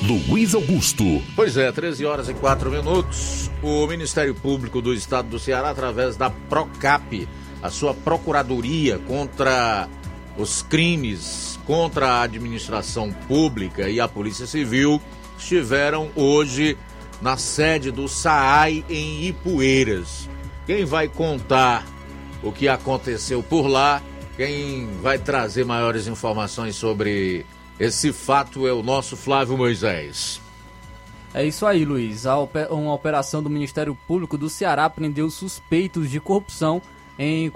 Luiz 0.08 0.56
Augusto. 0.56 1.04
Pois 1.36 1.58
é, 1.58 1.72
13 1.72 2.06
horas 2.06 2.30
e 2.30 2.34
4 2.34 2.72
minutos. 2.72 3.52
O 3.62 3.86
Ministério 3.88 4.34
Público 4.34 4.82
do 4.82 4.94
Estado 4.94 5.28
do 5.28 5.38
Ceará, 5.38 5.72
através 5.72 6.16
da 6.16 6.30
PROCAP, 6.30 7.28
a 7.62 7.70
sua 7.70 7.94
procuradoria 7.94 8.98
contra 9.00 9.90
os 10.38 10.62
crimes 10.62 11.60
contra 11.66 12.08
a 12.08 12.22
administração 12.22 13.12
pública 13.28 13.90
e 13.90 14.00
a 14.00 14.08
Polícia 14.08 14.48
Civil, 14.48 15.02
estiveram 15.38 16.10
hoje 16.16 16.78
na 17.22 17.36
sede 17.36 17.92
do 17.92 18.08
SAAI 18.08 18.86
em 18.90 19.26
Ipueiras. 19.26 20.30
Quem 20.66 20.86
vai 20.86 21.10
contar 21.10 21.86
o 22.42 22.52
que 22.52 22.70
aconteceu 22.70 23.44
por 23.44 23.68
lá, 23.68 24.02
quem 24.38 24.88
vai 25.02 25.18
trazer 25.18 25.66
maiores 25.66 26.08
informações 26.08 26.76
sobre 26.76 27.46
esse 27.80 28.12
fato 28.12 28.68
é 28.68 28.74
o 28.74 28.82
nosso 28.82 29.16
Flávio 29.16 29.58
Moisés. 29.58 30.42
É 31.34 31.46
isso 31.46 31.66
aí, 31.66 31.86
Luiz. 31.86 32.24
Uma 32.72 32.94
operação 32.94 33.44
do 33.44 33.50
Ministério 33.50 33.96
Público 34.08 34.38
do 34.38 34.50
Ceará 34.50 34.90
prendeu 34.90 35.30
suspeitos 35.30 36.10
de 36.10 36.20
corrupção 36.20 36.82
em 37.20 37.52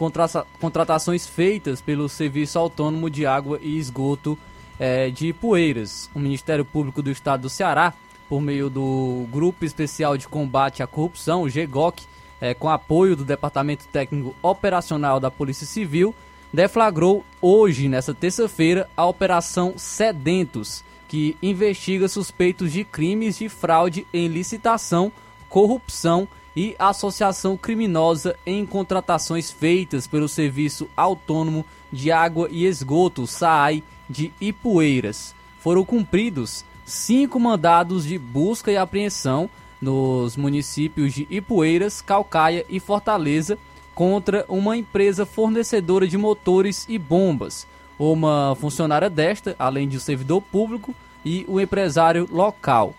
contratações 0.60 1.28
feitas 1.28 1.82
pelo 1.82 2.10
Serviço 2.10 2.60
Autônomo 2.60 3.10
de 3.10 3.26
Água 3.26 3.60
e 3.62 3.78
Esgoto 3.78 4.38
é, 4.80 5.10
de 5.10 5.28
Ipueiras. 5.28 6.10
O 6.14 6.20
Ministério 6.20 6.66
Público 6.66 7.02
do 7.02 7.12
Estado 7.12 7.42
do 7.42 7.50
Ceará, 7.50 7.94
por 8.28 8.42
meio 8.42 8.70
do 8.70 9.26
Grupo 9.32 9.64
Especial 9.64 10.18
de 10.18 10.28
Combate 10.28 10.82
à 10.82 10.88
Corrupção, 10.88 11.44
o 11.44 11.50
GEGOC, 11.50 12.04
é, 12.40 12.54
com 12.54 12.70
apoio 12.70 13.16
do 13.16 13.24
Departamento 13.24 13.86
Técnico 13.88 14.36
Operacional 14.42 15.20
da 15.20 15.30
Polícia 15.30 15.68
Civil, 15.68 16.16
deflagrou 16.54 17.24
hoje, 17.42 17.88
nessa 17.88 18.14
terça-feira, 18.14 18.90
a 18.96 19.06
Operação 19.06 19.74
Sedentos, 19.78 20.84
que 21.08 21.36
investiga 21.42 22.08
suspeitos 22.08 22.72
de 22.72 22.84
crimes 22.84 23.38
de 23.38 23.50
fraude 23.50 24.06
em 24.14 24.28
licitação, 24.28 25.12
corrupção 25.50 26.28
e 26.56 26.76
associação 26.78 27.56
criminosa 27.58 28.36
em 28.46 28.66
contratações 28.66 29.52
feitas 29.52 30.08
pelo 30.08 30.28
Serviço 30.28 30.90
Autônomo 30.96 31.66
de 31.92 32.12
Água 32.12 32.48
e 32.52 32.66
Esgoto, 32.66 33.26
SAAI, 33.28 33.84
de 34.10 34.34
Ipueiras. 34.40 35.34
Foram 35.60 35.86
cumpridos 35.86 36.66
cinco 36.86 37.40
mandados 37.40 38.06
de 38.06 38.18
busca 38.18 38.72
e 38.72 38.78
apreensão 38.78 39.50
nos 39.82 40.36
municípios 40.36 41.14
de 41.14 41.28
Ipueiras, 41.30 42.02
Calcaia 42.02 42.66
e 42.70 42.80
Fortaleza 42.80 43.58
contra 44.02 44.44
uma 44.50 44.76
empresa 44.76 45.28
fornecedora 45.28 46.08
de 46.08 46.18
motores 46.18 46.88
e 46.90 46.98
bombas, 46.98 47.68
uma 48.00 48.58
funcionária 48.60 49.08
desta, 49.08 49.56
além 49.60 49.88
de 49.88 49.98
um 49.98 50.00
servidor 50.00 50.42
público 50.42 50.96
e 51.24 51.46
o 51.48 51.58
um 51.58 51.60
empresário 51.60 52.28
local. 52.32 52.96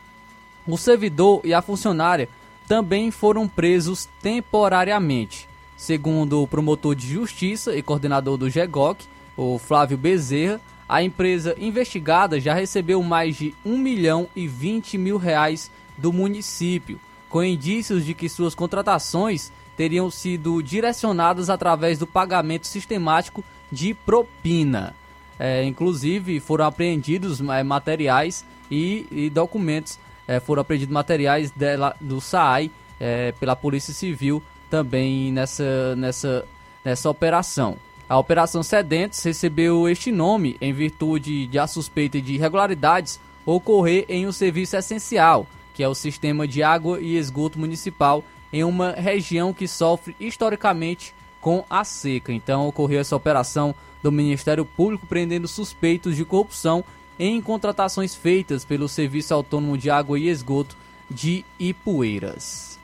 O 0.65 0.79
servidor 0.79 1.41
e 1.43 1.53
a 1.53 1.61
funcionária 1.61 2.29
também 2.69 3.11
foram 3.11 3.49
presos 3.49 4.09
temporariamente. 4.23 5.49
Segundo 5.77 6.41
o 6.41 6.47
promotor 6.47 6.95
de 6.95 7.09
justiça 7.09 7.77
e 7.77 7.83
coordenador 7.83 8.37
do 8.37 8.49
GEGOC, 8.49 9.05
o 9.37 9.59
Flávio 9.59 9.99
Bezerra, 9.99 10.61
a 10.89 11.03
empresa 11.03 11.57
investigada 11.59 12.39
já 12.39 12.55
recebeu 12.55 13.03
mais 13.03 13.35
de 13.35 13.53
1 13.67 13.77
milhão 13.77 14.29
e 14.37 14.47
20 14.47 14.97
mil 14.99 15.17
reais 15.17 15.69
do 15.99 16.13
município, 16.13 17.01
com 17.29 17.43
indícios 17.43 18.05
de 18.05 18.15
que 18.15 18.29
suas 18.29 18.55
contratações 18.55 19.51
teriam 19.83 20.09
sido 20.13 20.63
direcionadas 20.63 21.51
através 21.51 21.99
do 21.99 22.07
pagamento 22.07 22.69
sistemático 22.69 23.43
de 23.71 23.93
propina. 23.93 24.95
É, 25.37 25.65
inclusive, 25.65 26.39
foram 26.39 26.67
apreendidos 26.67 27.41
é, 27.41 27.65
materiais 27.65 28.45
e, 28.71 29.09
e 29.11 29.29
documentos, 29.29 29.99
é, 30.29 30.39
foram 30.39 30.63
apreendidos 30.63 30.93
materiais 30.95 31.51
dela, 31.51 31.97
do 32.01 32.21
SAAI 32.21 32.71
é, 33.01 33.33
pela 33.33 33.57
Polícia 33.57 33.93
Civil 33.93 34.41
também 34.71 35.33
nessa, 35.33 35.97
nessa, 35.97 36.45
nessa 36.85 37.11
operação. 37.11 37.77
A 38.09 38.17
Operação 38.17 38.63
Sedentes 38.63 39.21
recebeu 39.25 39.89
este 39.89 40.13
nome 40.13 40.57
em 40.61 40.73
virtude 40.73 41.49
de 41.49 41.59
a 41.59 41.67
suspeita 41.67 42.21
de 42.21 42.35
irregularidades 42.35 43.19
ocorrer 43.45 44.05
em 44.09 44.29
um 44.29 44.33
serviço 44.33 44.77
essencial, 44.77 45.45
que 45.75 45.83
é 45.83 45.89
o 45.89 45.95
sistema 45.95 46.47
de 46.47 46.63
água 46.63 47.01
e 47.01 47.17
esgoto 47.17 47.59
municipal 47.59 48.23
em 48.53 48.63
uma 48.65 48.93
região 48.93 49.53
que 49.53 49.67
sofre 49.67 50.15
historicamente 50.21 51.15
com 51.41 51.65
a 51.69 51.85
seca. 51.85 52.33
Então 52.33 52.69
ocorreu 52.69 53.01
essa 53.01 53.17
operação 53.17 53.75
do 54.03 54.13
Ministério 54.13 54.65
Público 54.65 55.07
prendendo 55.07 55.49
suspeitos 55.49 56.17
de 56.17 56.25
corrupção 56.25 56.85
em 57.19 57.41
contratações 57.41 58.15
feitas 58.15 58.65
pelo 58.65 58.89
Serviço 58.89 59.33
Autônomo 59.33 59.79
de 59.79 59.91
Água 59.91 60.19
e 60.19 60.29
Esgoto 60.29 60.77
de 61.11 61.45
Ipueiras. 61.59 62.79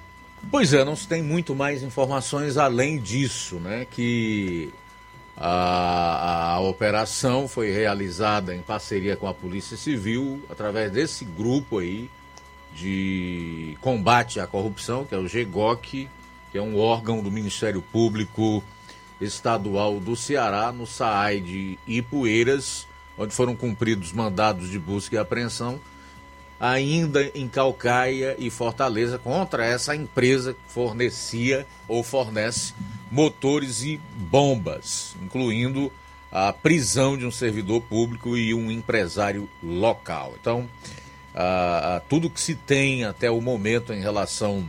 Pois 0.51 0.73
é, 0.73 0.85
não 0.85 0.95
se 0.95 1.09
tem 1.09 1.23
muito 1.23 1.55
mais 1.55 1.83
informações 1.83 2.57
além 2.57 2.99
disso, 2.99 3.57
né? 3.57 3.87
Que 3.91 4.73
a, 5.37 6.55
a 6.55 6.61
operação 6.61 7.49
foi 7.49 7.71
realizada 7.71 8.55
em 8.55 8.61
parceria 8.61 9.16
com 9.16 9.27
a 9.27 9.35
Polícia 9.35 9.77
Civil 9.77 10.41
através 10.49 10.93
desse 10.93 11.25
grupo 11.25 11.79
aí 11.79 12.09
de 12.79 13.76
combate 13.81 14.39
à 14.39 14.47
corrupção, 14.47 15.05
que 15.05 15.14
é 15.14 15.18
o 15.18 15.26
GEGOC, 15.26 16.09
que 16.53 16.59
é 16.59 16.62
um 16.62 16.79
órgão 16.79 17.22
do 17.22 17.31
Ministério 17.31 17.83
Público 17.83 18.62
Estadual 19.20 19.99
do 19.99 20.14
Ceará, 20.14 20.70
no 20.70 20.87
SAAI 20.87 21.41
de 21.41 21.79
Ipueiras, 21.87 22.87
onde 23.16 23.35
foram 23.35 23.57
cumpridos 23.57 24.12
mandados 24.12 24.70
de 24.70 24.79
busca 24.79 25.16
e 25.16 25.18
apreensão, 25.18 25.81
ainda 26.61 27.31
em 27.35 27.49
Calcaia 27.49 28.37
e 28.39 28.49
Fortaleza, 28.49 29.18
contra 29.18 29.66
essa 29.66 29.95
empresa 29.95 30.55
que 30.55 30.72
fornecia 30.72 31.66
ou 31.89 32.05
fornece 32.05 32.74
motores 33.11 33.83
e 33.83 34.01
bombas, 34.14 35.16
incluindo 35.20 35.91
a 36.31 36.53
prisão 36.53 37.16
de 37.16 37.26
um 37.26 37.31
servidor 37.31 37.81
público 37.83 38.37
e 38.37 38.55
um 38.55 38.70
empresário 38.70 39.49
local. 39.62 40.35
Então, 40.41 40.68
a, 41.39 41.97
a 41.97 42.01
tudo 42.01 42.28
que 42.28 42.41
se 42.41 42.57
tem 42.57 43.05
até 43.05 43.30
o 43.30 43.41
momento 43.41 43.93
em 43.93 44.01
relação 44.01 44.68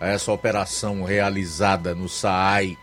a 0.00 0.06
essa 0.06 0.30
operação 0.30 1.02
realizada 1.02 1.92
no 1.92 2.08
SAAI 2.08 2.78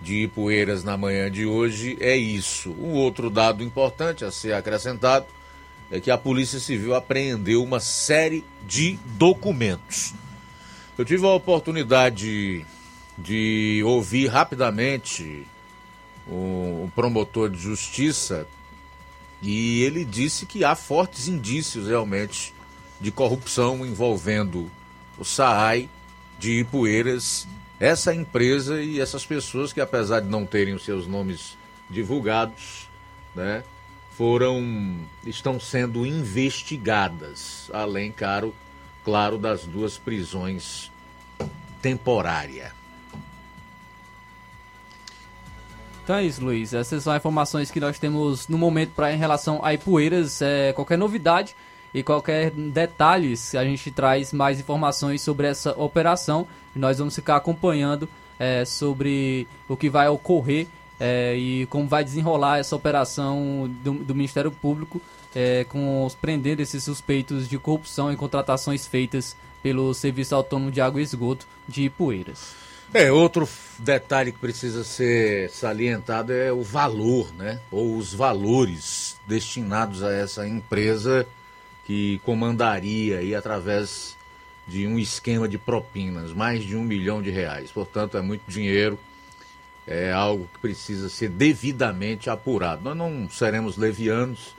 de 0.00 0.22
Ipueiras 0.22 0.82
na 0.82 0.96
manhã 0.96 1.30
de 1.30 1.44
hoje 1.44 1.98
é 2.00 2.16
isso. 2.16 2.70
Um 2.70 2.92
outro 2.92 3.28
dado 3.28 3.62
importante 3.62 4.24
a 4.24 4.30
ser 4.30 4.54
acrescentado 4.54 5.26
é 5.90 6.00
que 6.00 6.10
a 6.10 6.16
Polícia 6.16 6.58
Civil 6.58 6.94
apreendeu 6.94 7.62
uma 7.62 7.80
série 7.80 8.42
de 8.66 8.98
documentos. 9.04 10.14
Eu 10.96 11.04
tive 11.04 11.26
a 11.26 11.34
oportunidade 11.34 12.64
de 13.18 13.82
ouvir 13.84 14.28
rapidamente 14.28 15.46
um 16.26 16.88
promotor 16.94 17.50
de 17.50 17.58
justiça 17.58 18.46
e 19.46 19.82
ele 19.82 20.06
disse 20.06 20.46
que 20.46 20.64
há 20.64 20.74
fortes 20.74 21.28
indícios 21.28 21.86
realmente 21.86 22.54
de 22.98 23.10
corrupção 23.10 23.84
envolvendo 23.84 24.70
o 25.18 25.24
SAAI 25.24 25.90
de 26.38 26.60
Ipueiras, 26.60 27.46
essa 27.78 28.14
empresa 28.14 28.82
e 28.82 29.00
essas 29.00 29.26
pessoas 29.26 29.70
que 29.70 29.82
apesar 29.82 30.20
de 30.20 30.28
não 30.28 30.46
terem 30.46 30.72
os 30.72 30.82
seus 30.82 31.06
nomes 31.06 31.58
divulgados, 31.90 32.88
né, 33.34 33.62
foram 34.16 34.96
estão 35.26 35.60
sendo 35.60 36.06
investigadas, 36.06 37.70
além 37.72 38.10
caro, 38.10 38.54
claro, 39.04 39.36
das 39.36 39.64
duas 39.64 39.98
prisões 39.98 40.90
temporárias. 41.82 42.72
Então 46.04 46.16
é 46.16 46.24
isso, 46.24 46.44
Luiz. 46.44 46.74
Essas 46.74 47.02
são 47.02 47.14
as 47.14 47.18
informações 47.18 47.70
que 47.70 47.80
nós 47.80 47.98
temos 47.98 48.46
no 48.46 48.58
momento 48.58 48.90
para 48.90 49.10
em 49.10 49.16
relação 49.16 49.64
a 49.64 49.72
Ipueiras. 49.72 50.42
É, 50.42 50.70
qualquer 50.74 50.98
novidade 50.98 51.56
e 51.94 52.02
qualquer 52.02 52.50
detalhes, 52.50 53.54
a 53.54 53.64
gente 53.64 53.90
traz 53.90 54.30
mais 54.30 54.60
informações 54.60 55.22
sobre 55.22 55.46
essa 55.46 55.72
operação. 55.80 56.46
Nós 56.76 56.98
vamos 56.98 57.14
ficar 57.14 57.36
acompanhando 57.36 58.06
é, 58.38 58.66
sobre 58.66 59.48
o 59.66 59.78
que 59.78 59.88
vai 59.88 60.06
ocorrer 60.06 60.66
é, 61.00 61.36
e 61.36 61.64
como 61.66 61.88
vai 61.88 62.04
desenrolar 62.04 62.58
essa 62.58 62.76
operação 62.76 63.70
do, 63.82 63.94
do 63.94 64.14
Ministério 64.14 64.50
Público 64.50 65.00
é, 65.34 65.64
com 65.64 66.04
os 66.04 66.14
prendendo 66.14 66.60
esses 66.60 66.84
suspeitos 66.84 67.48
de 67.48 67.58
corrupção 67.58 68.12
em 68.12 68.16
contratações 68.16 68.86
feitas 68.86 69.34
pelo 69.62 69.94
Serviço 69.94 70.34
Autônomo 70.34 70.70
de 70.70 70.82
Água 70.82 71.00
e 71.00 71.04
Esgoto 71.04 71.46
de 71.66 71.84
Ipueiras. 71.84 72.63
É, 72.96 73.10
outro 73.10 73.48
detalhe 73.76 74.30
que 74.30 74.38
precisa 74.38 74.84
ser 74.84 75.50
salientado 75.50 76.32
é 76.32 76.52
o 76.52 76.62
valor, 76.62 77.34
né? 77.34 77.58
Ou 77.68 77.96
os 77.96 78.14
valores 78.14 79.16
destinados 79.26 80.04
a 80.04 80.12
essa 80.12 80.46
empresa 80.46 81.26
que 81.84 82.20
comandaria 82.24 83.18
aí 83.18 83.34
através 83.34 84.16
de 84.64 84.86
um 84.86 84.96
esquema 84.96 85.48
de 85.48 85.58
propinas, 85.58 86.32
mais 86.32 86.62
de 86.62 86.76
um 86.76 86.84
milhão 86.84 87.20
de 87.20 87.30
reais. 87.30 87.72
Portanto, 87.72 88.16
é 88.16 88.22
muito 88.22 88.42
dinheiro, 88.46 88.96
é 89.84 90.12
algo 90.12 90.48
que 90.54 90.60
precisa 90.60 91.08
ser 91.08 91.30
devidamente 91.30 92.30
apurado. 92.30 92.84
Nós 92.84 92.96
não 92.96 93.28
seremos 93.28 93.76
levianos, 93.76 94.54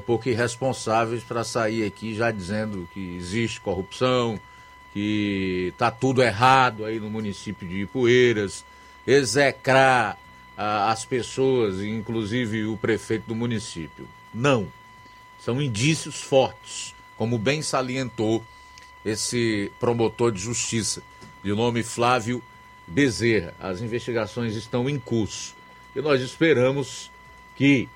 pouco 0.00 0.26
irresponsáveis 0.26 1.22
para 1.22 1.44
sair 1.44 1.84
aqui 1.84 2.14
já 2.14 2.30
dizendo 2.30 2.88
que 2.94 3.16
existe 3.16 3.60
corrupção, 3.60 4.40
que 4.94 5.70
está 5.72 5.90
tudo 5.90 6.22
errado 6.22 6.84
aí 6.84 7.00
no 7.00 7.10
município 7.10 7.66
de 7.66 7.80
Ipueiras, 7.80 8.64
execrar 9.04 10.16
ah, 10.56 10.92
as 10.92 11.04
pessoas, 11.04 11.80
inclusive 11.80 12.64
o 12.66 12.76
prefeito 12.76 13.26
do 13.26 13.34
município. 13.34 14.08
Não. 14.32 14.68
São 15.40 15.60
indícios 15.60 16.22
fortes, 16.22 16.94
como 17.16 17.36
bem 17.36 17.60
salientou 17.60 18.42
esse 19.04 19.70
promotor 19.80 20.30
de 20.30 20.40
justiça, 20.40 21.02
de 21.42 21.52
nome 21.52 21.82
Flávio 21.82 22.40
Bezerra. 22.86 23.52
As 23.58 23.80
investigações 23.80 24.54
estão 24.54 24.88
em 24.88 24.98
curso 24.98 25.56
e 25.94 26.00
nós 26.00 26.20
esperamos 26.20 27.10
que, 27.56 27.88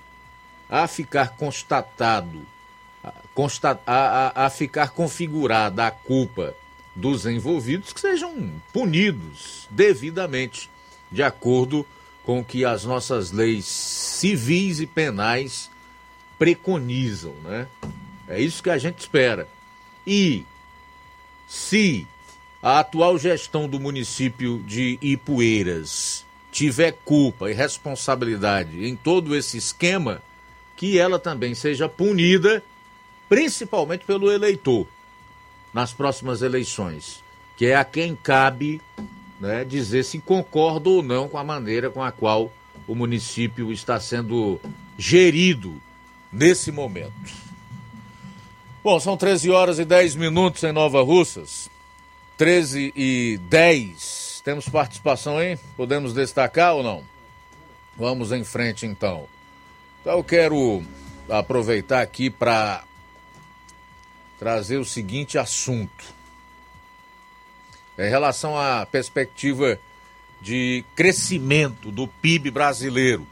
a 0.69 0.89
ficar 0.89 1.37
constatado, 1.37 2.43
a, 3.05 3.79
a, 3.87 4.47
a 4.47 4.51
ficar 4.51 4.91
configurada 4.91 5.87
a 5.87 5.93
culpa 5.93 6.57
dos 6.95 7.27
envolvidos, 7.27 7.93
que 7.93 8.01
sejam 8.01 8.53
punidos 8.73 9.69
devidamente, 9.71 10.71
de 11.11 11.23
acordo 11.23 11.87
com 12.25 12.41
o 12.41 12.45
que 12.45 12.65
as 12.65 12.85
nossas 12.85 13.31
leis 13.31 13.65
civis 13.65 14.81
e 14.81 14.87
penais 14.87 15.71
preconizam, 16.39 17.35
né? 17.43 17.67
É 18.29 18.41
isso 18.41 18.63
que 18.63 18.71
a 18.71 18.79
gente 18.79 18.99
espera. 18.99 19.49
E 20.07 20.45
se 21.47 22.07
a 22.63 22.81
atual 22.81 23.19
gestão 23.19 23.69
do 23.69 23.81
município 23.81 24.63
de 24.67 24.99
Ipueiras 25.01 26.25
tiver 26.51 26.93
culpa 27.05 27.51
e 27.51 27.55
responsabilidade 27.55 28.85
em 28.87 28.97
todo 28.97 29.35
esse 29.35 29.57
esquema, 29.57 30.23
que 30.77 30.99
ela 30.99 31.19
também 31.19 31.55
seja 31.55 31.89
punida, 31.89 32.63
principalmente 33.29 34.05
pelo 34.05 34.31
eleitor, 34.31 34.87
nas 35.79 35.93
próximas 35.93 36.43
eleições, 36.43 37.23
que 37.57 37.67
é 37.67 37.77
a 37.77 37.85
quem 37.85 38.17
cabe 38.17 38.81
né, 39.39 39.65
dizer 39.65 40.03
se 40.03 40.19
concorda 40.19 40.89
ou 40.89 41.05
não 41.05 41.29
com 41.29 41.39
a 41.39 41.45
maneira 41.45 41.89
com 41.89 42.03
a 42.03 42.11
qual 42.11 42.53
o 42.85 42.97
município 42.97 43.73
está 43.73 44.01
sendo 44.01 44.61
gerido 44.99 45.81
nesse 46.33 46.73
momento. 46.73 47.13
Bom, 48.83 48.99
são 48.99 49.17
13 49.17 49.51
horas 49.53 49.79
e 49.79 49.85
10 49.85 50.17
minutos 50.17 50.65
em 50.65 50.73
Nova 50.73 51.01
Russas. 51.01 51.71
13 52.37 52.93
e 52.97 53.39
10. 53.49 54.43
Temos 54.45 54.69
participação 54.69 55.39
aí? 55.39 55.57
Podemos 55.77 56.13
destacar 56.13 56.75
ou 56.75 56.83
não? 56.83 57.05
Vamos 57.97 58.33
em 58.33 58.43
frente 58.43 58.85
então. 58.85 59.29
Então 60.01 60.17
eu 60.17 60.25
quero 60.25 60.83
aproveitar 61.29 62.03
aqui 62.03 62.31
para 62.31 62.83
trazer 64.39 64.77
o 64.77 64.85
seguinte 64.85 65.37
assunto. 65.37 66.05
Em 67.99 68.09
relação 68.09 68.57
à 68.57 68.87
perspectiva 68.87 69.79
de 70.41 70.85
crescimento 70.95 71.91
do 71.91 72.07
PIB 72.07 72.51
brasileiro 72.51 73.27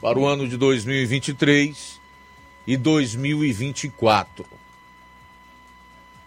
para 0.00 0.18
o 0.18 0.26
ano 0.26 0.48
de 0.48 0.56
2023 0.56 2.00
e 2.66 2.76
2024. 2.76 4.46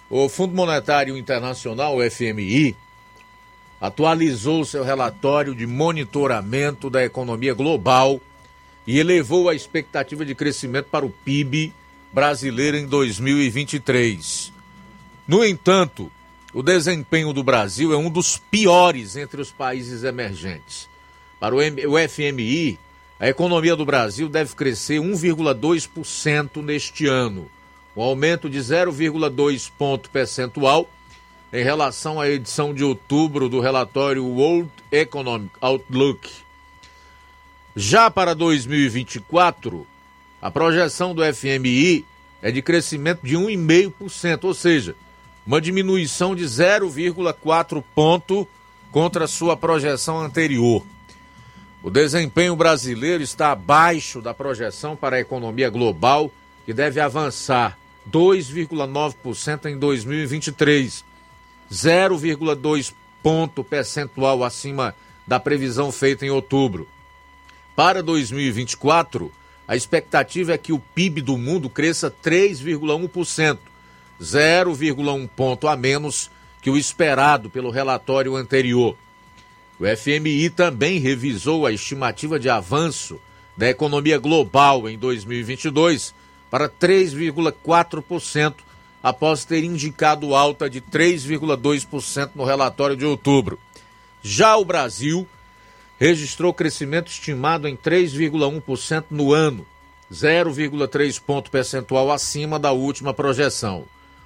O 0.10 0.30
Fundo 0.30 0.56
Monetário 0.56 1.18
Internacional, 1.18 1.98
o 1.98 2.12
FMI, 2.12 2.76
atualizou 3.82 4.66
seu 4.66 4.84
relatório 4.84 5.56
de 5.56 5.66
monitoramento 5.66 6.90
da 6.90 7.04
economia 7.04 7.54
global 7.54 8.20
e 8.86 9.00
elevou 9.00 9.50
a 9.50 9.56
expectativa 9.56 10.26
de 10.26 10.36
crescimento 10.36 10.86
para 10.86 11.06
o 11.06 11.10
PIB 11.10 11.74
brasileiro 12.12 12.78
em 12.78 12.86
2023. 12.86 14.51
No 15.28 15.45
entanto, 15.45 16.12
o 16.53 16.64
desempenho 16.64 17.32
do 17.32 17.43
Brasil 17.43 17.93
é 17.93 17.97
um 17.97 18.10
dos 18.10 18.38
piores 18.38 19.16
entre 19.16 19.39
os 19.39 19.51
países 19.51 20.03
emergentes. 20.03 20.89
Para 21.39 21.55
o 21.55 21.60
FMI, 22.10 22.80
a 23.20 23.28
economia 23.30 23.76
do 23.76 23.86
Brasil 23.86 24.28
deve 24.28 24.55
crescer 24.55 24.99
1,2% 24.99 26.64
neste 26.64 27.05
ano, 27.05 27.49
um 27.95 28.01
aumento 28.01 28.49
de 28.49 28.57
0,2 28.57 29.72
ponto 29.78 30.10
percentual 30.10 30.89
em 31.51 31.64
relação 31.64 32.20
à 32.20 32.30
edição 32.30 32.74
de 32.74 32.84
outubro 32.84 33.49
do 33.49 33.60
relatório 33.60 34.26
World 34.26 34.70
Economic 34.91 35.51
Outlook. 35.62 36.30
Já 37.76 38.10
para 38.10 38.34
2024, 38.34 39.86
a 40.42 40.50
projeção 40.50 41.14
do 41.14 41.22
FMI 41.34 42.06
é 42.42 42.52
de 42.52 42.62
crescimento 42.62 43.20
de 43.24 43.36
1,5%, 43.36 44.46
ou 44.46 44.54
seja, 44.54 44.96
uma 45.46 45.60
diminuição 45.60 46.36
de 46.36 46.44
0,4 46.44 47.84
ponto 47.94 48.48
contra 48.92 49.28
sua 49.28 49.58
projeção 49.58 50.20
anterior. 50.20 50.84
O 51.82 51.90
desempenho 51.90 52.56
brasileiro 52.56 53.24
está 53.24 53.52
abaixo 53.52 54.22
da 54.22 54.34
projeção 54.34 54.96
para 54.96 55.16
a 55.16 55.20
economia 55.20 55.70
global, 55.70 56.32
que 56.66 56.74
deve 56.74 57.00
avançar 57.00 57.78
2,9% 58.10 59.66
em 59.66 59.78
2023, 59.78 61.04
0,2 61.72 62.94
ponto 63.22 63.64
percentual 63.64 64.44
acima 64.44 64.96
da 65.28 65.40
previsão 65.40 65.92
feita 65.92 66.26
em 66.26 66.30
outubro. 66.30 66.88
Para 67.76 68.02
2024, 68.02 69.32
a 69.70 69.76
expectativa 69.76 70.51
é 70.51 70.57
que 70.57 70.74
o 70.74 70.80
PIB 70.80 71.22
do 71.22 71.38
mundo 71.38 71.70
cresça 71.70 72.09
3,1%, 72.09 73.59
0,1 74.20 75.30
ponto 75.36 75.67
a 75.67 75.78
menos 75.78 76.32
que 76.59 76.72
o 76.72 76.76
esperado 76.76 77.51
pelo 77.51 77.70
relatório 77.70 78.36
anterior. 78.36 78.97
O 79.80 79.84
FMI 79.86 80.49
também 80.49 80.97
revisou 80.97 81.67
a 81.67 81.72
estimativa 81.72 82.39
de 82.39 82.49
avanço 82.49 83.22
da 83.55 83.70
economia 83.70 84.17
global 84.17 84.89
em 84.89 84.97
2022 84.97 86.15
para 86.49 86.67
3,4%, 86.67 88.55
após 89.03 89.45
ter 89.45 89.63
indicado 89.63 90.34
alta 90.34 90.67
de 90.67 90.82
3,2% 90.82 92.32
no 92.34 92.43
relatório 92.43 92.97
de 92.97 93.05
outubro. 93.05 93.59
Já 94.24 94.57
o 94.57 94.65
Brasil 94.65 95.28
registrou 96.00 96.54
crescimento 96.54 97.12
estimado 97.12 97.68
em 97.68 97.76
3,1% 97.76 99.06
no 99.12 99.34
ano, 99.34 99.66
0,3 100.12 101.22
ponto 101.22 101.52
percentual 101.52 102.12
acima 102.12 102.58
da 102.58 102.72
última 102.72 103.14
projeção. 103.14 103.84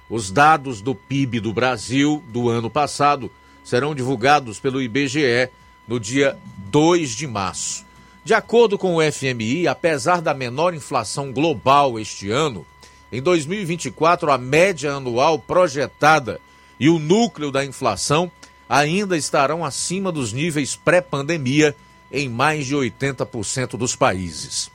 Os 0.08 0.30
dados 0.30 0.80
do 0.80 0.94
PIB 0.94 1.40
do 1.40 1.52
Brasil 1.52 2.22
do 2.28 2.48
ano 2.48 2.70
passado 2.70 3.30
serão 3.64 3.94
divulgados 3.94 4.60
pelo 4.60 4.80
IBGE 4.80 5.50
no 5.88 5.98
dia 5.98 6.38
2 6.70 7.10
de 7.10 7.26
março. 7.26 7.84
De 8.24 8.32
acordo 8.32 8.78
com 8.78 8.96
o 8.96 9.12
FMI, 9.12 9.66
apesar 9.66 10.22
da 10.22 10.32
menor 10.32 10.74
inflação 10.74 11.32
global 11.32 11.98
este 11.98 12.30
ano, 12.30 12.64
em 13.10 13.20
2024 13.20 14.30
a 14.30 14.38
média 14.38 14.92
anual 14.92 15.38
projetada 15.38 16.40
e 16.78 16.88
o 16.88 16.98
núcleo 16.98 17.50
da 17.50 17.64
inflação 17.64 18.30
ainda 18.68 19.16
estarão 19.16 19.64
acima 19.64 20.10
dos 20.10 20.32
níveis 20.32 20.76
pré-pandemia 20.76 21.74
em 22.10 22.28
mais 22.28 22.66
de 22.66 22.74
80% 22.74 23.76
dos 23.76 23.96
países. 23.96 24.70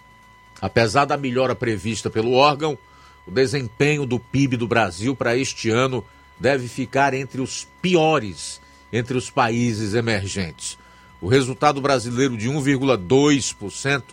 Apesar 0.62 1.06
da 1.06 1.18
melhora 1.18 1.56
prevista 1.56 2.10
pelo 2.10 2.34
órgão, 2.34 2.78
o 3.26 3.32
desempenho 3.32 4.06
do 4.06 4.20
PIB 4.20 4.58
do 4.58 4.68
Brasil 4.68 5.16
para 5.16 5.38
este 5.38 5.70
ano 5.70 6.04
deve 6.40 6.68
ficar 6.68 7.14
entre 7.14 7.42
os 7.42 7.68
piores 7.82 8.60
entre 8.92 9.18
os 9.18 9.30
países 9.30 9.94
emergentes. 9.94 10.78
O 11.22 11.28
resultado 11.28 11.82
brasileiro 11.82 12.36
de 12.38 12.50
1,2% 12.50 14.04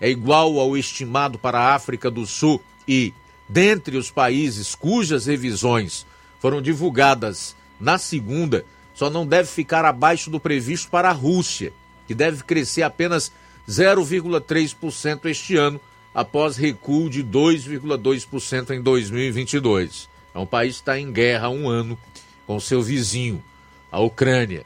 é 0.00 0.10
igual 0.10 0.58
ao 0.58 0.76
estimado 0.76 1.38
para 1.38 1.58
a 1.58 1.74
África 1.74 2.10
do 2.10 2.26
Sul 2.26 2.60
e, 2.86 3.12
dentre 3.48 3.96
os 3.96 4.10
países 4.10 4.74
cujas 4.74 5.26
revisões 5.26 6.06
foram 6.40 6.60
divulgadas 6.60 7.54
na 7.80 7.98
segunda, 7.98 8.64
só 8.94 9.10
não 9.10 9.26
deve 9.26 9.48
ficar 9.48 9.84
abaixo 9.84 10.30
do 10.30 10.40
previsto 10.40 10.88
para 10.88 11.10
a 11.10 11.12
Rússia, 11.12 11.72
que 12.06 12.14
deve 12.14 12.44
crescer 12.44 12.82
apenas 12.82 13.32
0,3% 13.68 15.26
este 15.26 15.56
ano, 15.56 15.80
após 16.14 16.56
recuo 16.56 17.10
de 17.10 17.24
2,2% 17.24 18.70
em 18.70 18.80
2022. 18.80 20.08
É 20.32 20.38
um 20.38 20.46
país 20.46 20.76
que 20.76 20.82
está 20.82 20.98
em 20.98 21.12
guerra 21.12 21.48
há 21.48 21.50
um 21.50 21.68
ano 21.68 21.98
com 22.46 22.60
seu 22.60 22.80
vizinho, 22.80 23.42
a 23.90 24.00
Ucrânia. 24.00 24.64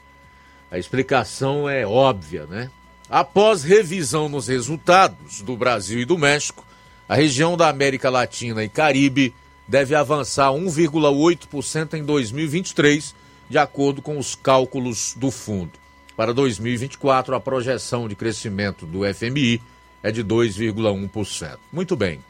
A 0.71 0.79
explicação 0.79 1.69
é 1.69 1.87
óbvia, 1.87 2.45
né? 2.47 2.71
Após 3.09 3.63
revisão 3.63 4.29
nos 4.29 4.49
resultados 4.49 5.41
do 5.41 5.57
Brasil 5.57 6.01
e 6.01 6.05
do 6.05 6.19
México, 6.19 6.67
a 7.09 7.15
região 7.15 7.57
da 7.57 7.69
América 7.69 8.11
Latina 8.11 8.63
e 8.63 8.69
Caribe 8.69 9.35
deve 9.67 9.95
avançar 9.95 10.51
1,8% 10.51 11.95
em 11.95 12.05
2023, 12.05 13.15
de 13.49 13.59
acordo 13.59 14.03
com 14.03 14.19
os 14.19 14.35
cálculos 14.35 15.15
do 15.17 15.31
fundo. 15.31 15.73
Para 16.17 16.35
2024, 16.35 17.35
a 17.35 17.41
projeção 17.41 18.09
de 18.09 18.17
crescimento 18.17 18.85
do 18.85 19.03
FMI 19.15 19.63
é 20.03 20.11
de 20.11 20.25
2,1%. 20.25 21.59
Muito 21.73 21.97
bem. 21.97 22.21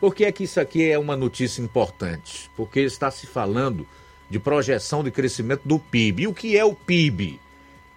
Por 0.00 0.14
que 0.14 0.24
é 0.24 0.32
que 0.32 0.44
isso 0.44 0.60
aqui 0.60 0.90
é 0.90 0.98
uma 0.98 1.16
notícia 1.16 1.62
importante? 1.62 2.50
Porque 2.56 2.80
está 2.80 3.10
se 3.10 3.26
falando 3.26 3.86
de 4.28 4.38
projeção 4.38 5.02
de 5.02 5.10
crescimento 5.10 5.62
do 5.64 5.78
PIB. 5.78 6.24
E 6.24 6.26
o 6.26 6.34
que 6.34 6.56
é 6.56 6.64
o 6.64 6.74
PIB? 6.74 7.40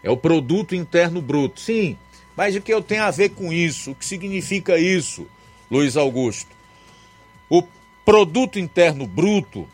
É 0.02 0.10
o 0.10 0.16
Produto 0.16 0.76
Interno 0.76 1.22
Bruto. 1.22 1.60
Sim, 1.60 1.98
mas 2.38 2.56
o 2.56 2.62
que 2.62 2.74
eu 2.74 2.82
tenho 2.82 3.04
a 3.04 3.12
ver 3.12 3.30
com 3.30 3.52
isso? 3.52 3.92
O 3.92 3.96
que 3.96 4.06
significa 4.06 4.78
isso, 4.78 5.28
Luiz 5.70 5.98
Augusto? 5.98 6.50
O 7.50 7.64
Produto 8.06 8.58
Interno 8.58 9.06
Bruto 9.06 9.68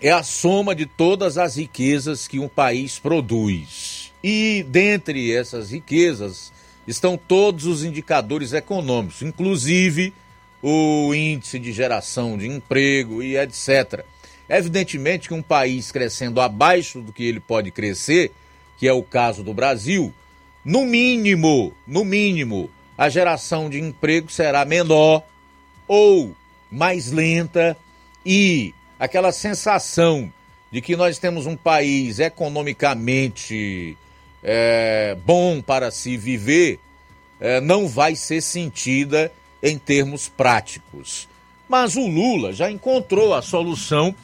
é 0.00 0.10
a 0.10 0.22
soma 0.22 0.74
de 0.74 0.86
todas 0.86 1.36
as 1.36 1.56
riquezas 1.56 2.26
que 2.26 2.38
um 2.38 2.48
país 2.48 2.98
produz. 2.98 4.12
E 4.22 4.64
dentre 4.68 5.32
essas 5.32 5.70
riquezas 5.70 6.52
estão 6.86 7.16
todos 7.16 7.66
os 7.66 7.84
indicadores 7.84 8.52
econômicos, 8.52 9.22
inclusive 9.22 10.12
o 10.62 11.14
índice 11.14 11.58
de 11.58 11.72
geração 11.72 12.36
de 12.36 12.46
emprego 12.46 13.22
e 13.22 13.36
etc. 13.36 14.04
Evidentemente 14.48 15.28
que 15.28 15.34
um 15.34 15.42
país 15.42 15.92
crescendo 15.92 16.40
abaixo 16.40 17.00
do 17.00 17.12
que 17.12 17.24
ele 17.24 17.40
pode 17.40 17.70
crescer, 17.70 18.32
que 18.78 18.88
é 18.88 18.92
o 18.92 19.02
caso 19.02 19.42
do 19.42 19.54
Brasil, 19.54 20.12
no 20.64 20.84
mínimo, 20.84 21.72
no 21.86 22.04
mínimo, 22.04 22.70
a 22.96 23.08
geração 23.08 23.70
de 23.70 23.78
emprego 23.80 24.30
será 24.30 24.64
menor 24.64 25.22
ou 25.86 26.34
mais 26.70 27.10
lenta 27.10 27.76
e 28.24 28.74
aquela 29.00 29.32
sensação 29.32 30.30
de 30.70 30.82
que 30.82 30.94
nós 30.94 31.18
temos 31.18 31.46
um 31.46 31.56
país 31.56 32.18
economicamente 32.18 33.96
é, 34.44 35.16
bom 35.24 35.62
para 35.62 35.90
se 35.90 36.18
viver 36.18 36.78
é, 37.40 37.60
não 37.62 37.88
vai 37.88 38.14
ser 38.14 38.42
sentida 38.42 39.32
em 39.62 39.78
termos 39.78 40.28
práticos. 40.28 41.26
Mas 41.66 41.96
o 41.96 42.06
Lula 42.06 42.52
já 42.52 42.70
encontrou 42.70 43.34
a 43.34 43.40
solução 43.40 44.14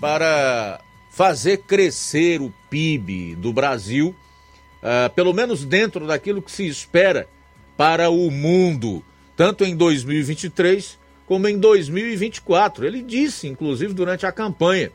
para 0.00 0.80
fazer 1.10 1.58
crescer 1.58 2.40
o 2.40 2.52
PIB 2.68 3.36
do 3.36 3.52
Brasil, 3.52 4.14
uh, 4.82 5.08
pelo 5.14 5.32
menos 5.32 5.64
dentro 5.64 6.06
daquilo 6.06 6.42
que 6.42 6.50
se 6.50 6.66
espera 6.66 7.28
para 7.76 8.10
o 8.10 8.30
mundo, 8.30 9.04
tanto 9.36 9.64
em 9.64 9.76
2023 9.76 10.98
como 11.26 11.48
em 11.48 11.58
2024. 11.58 12.86
Ele 12.86 13.02
disse, 13.02 13.48
inclusive, 13.48 13.92
durante 13.92 14.26
a 14.26 14.32
campanha, 14.32 14.90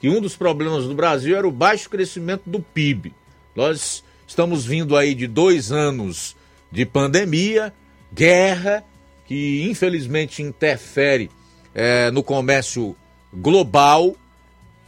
que 0.00 0.08
um 0.08 0.20
dos 0.20 0.36
problemas 0.36 0.84
do 0.84 0.94
Brasil 0.94 1.36
era 1.36 1.46
o 1.46 1.52
baixo 1.52 1.88
crescimento 1.88 2.42
do 2.46 2.60
PIB. 2.60 3.14
Nós 3.54 4.02
estamos 4.26 4.64
vindo 4.64 4.96
aí 4.96 5.14
de 5.14 5.26
dois 5.26 5.70
anos 5.70 6.36
de 6.70 6.84
pandemia, 6.86 7.72
guerra, 8.12 8.84
que 9.26 9.68
infelizmente 9.68 10.42
interfere 10.42 11.30
é, 11.74 12.10
no 12.10 12.22
comércio 12.22 12.96
global, 13.32 14.16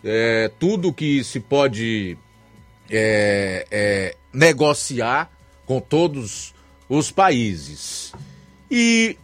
é, 0.02 0.50
tudo 0.58 0.92
que 0.92 1.22
se 1.22 1.40
pode 1.40 2.18
é, 2.90 3.66
é, 3.70 4.16
negociar 4.32 5.30
com 5.64 5.80
todos 5.80 6.54
os 6.88 7.10
países. 7.10 8.12
E 8.70 9.16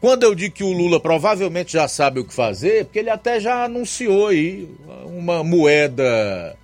quando 0.00 0.22
eu 0.22 0.34
digo 0.34 0.54
que 0.54 0.64
o 0.64 0.72
Lula 0.72 1.00
provavelmente 1.00 1.72
já 1.72 1.88
sabe 1.88 2.20
o 2.20 2.24
que 2.24 2.32
fazer, 2.32 2.84
porque 2.84 3.00
ele 3.00 3.10
até 3.10 3.40
já 3.40 3.64
anunciou 3.64 4.28
aí 4.28 4.68
uma 5.04 5.42
moeda 5.42 6.56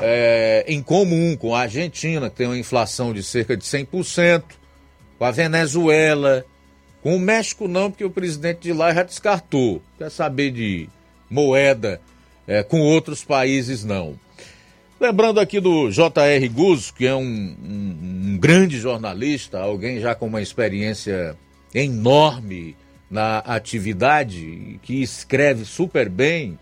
é, 0.00 0.64
em 0.66 0.82
comum 0.82 1.36
com 1.36 1.54
a 1.54 1.62
Argentina, 1.62 2.28
que 2.28 2.36
tem 2.36 2.46
uma 2.46 2.58
inflação 2.58 3.12
de 3.12 3.22
cerca 3.22 3.56
de 3.56 3.64
100%, 3.64 4.42
com 5.16 5.24
a 5.24 5.30
Venezuela, 5.30 6.44
com 7.02 7.14
o 7.14 7.20
México 7.20 7.68
não, 7.68 7.90
porque 7.90 8.04
o 8.04 8.10
presidente 8.10 8.62
de 8.62 8.72
lá 8.72 8.92
já 8.92 9.04
descartou. 9.04 9.80
Quer 9.96 10.10
saber 10.10 10.50
de 10.50 10.88
moeda 11.30 12.00
é, 12.48 12.64
com 12.64 12.80
outros 12.80 13.24
países 13.24 13.84
não. 13.84 14.18
Lembrando 15.00 15.40
aqui 15.40 15.60
do 15.60 15.90
J.R. 15.90 16.48
Guzzo, 16.48 16.94
que 16.94 17.06
é 17.06 17.14
um, 17.14 17.20
um, 17.20 18.32
um 18.32 18.38
grande 18.38 18.78
jornalista, 18.78 19.58
alguém 19.60 20.00
já 20.00 20.14
com 20.14 20.26
uma 20.26 20.42
experiência 20.42 21.36
enorme 21.74 22.76
na 23.10 23.38
atividade, 23.38 24.78
que 24.82 25.02
escreve 25.02 25.64
super 25.64 26.08
bem. 26.08 26.58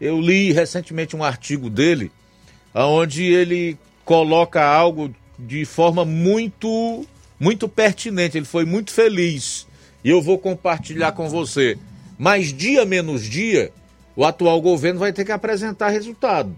Eu 0.00 0.20
li 0.20 0.52
recentemente 0.52 1.16
um 1.16 1.24
artigo 1.24 1.68
dele, 1.68 2.12
onde 2.74 3.24
ele 3.24 3.76
coloca 4.04 4.64
algo 4.64 5.12
de 5.38 5.64
forma 5.64 6.04
muito, 6.04 7.04
muito 7.38 7.68
pertinente. 7.68 8.38
Ele 8.38 8.46
foi 8.46 8.64
muito 8.64 8.92
feliz 8.92 9.66
e 10.04 10.10
eu 10.10 10.22
vou 10.22 10.38
compartilhar 10.38 11.12
com 11.12 11.28
você. 11.28 11.76
Mas 12.16 12.52
dia 12.52 12.84
menos 12.84 13.22
dia, 13.22 13.72
o 14.16 14.24
atual 14.24 14.60
governo 14.60 15.00
vai 15.00 15.12
ter 15.12 15.24
que 15.24 15.32
apresentar 15.32 15.90
resultado. 15.90 16.56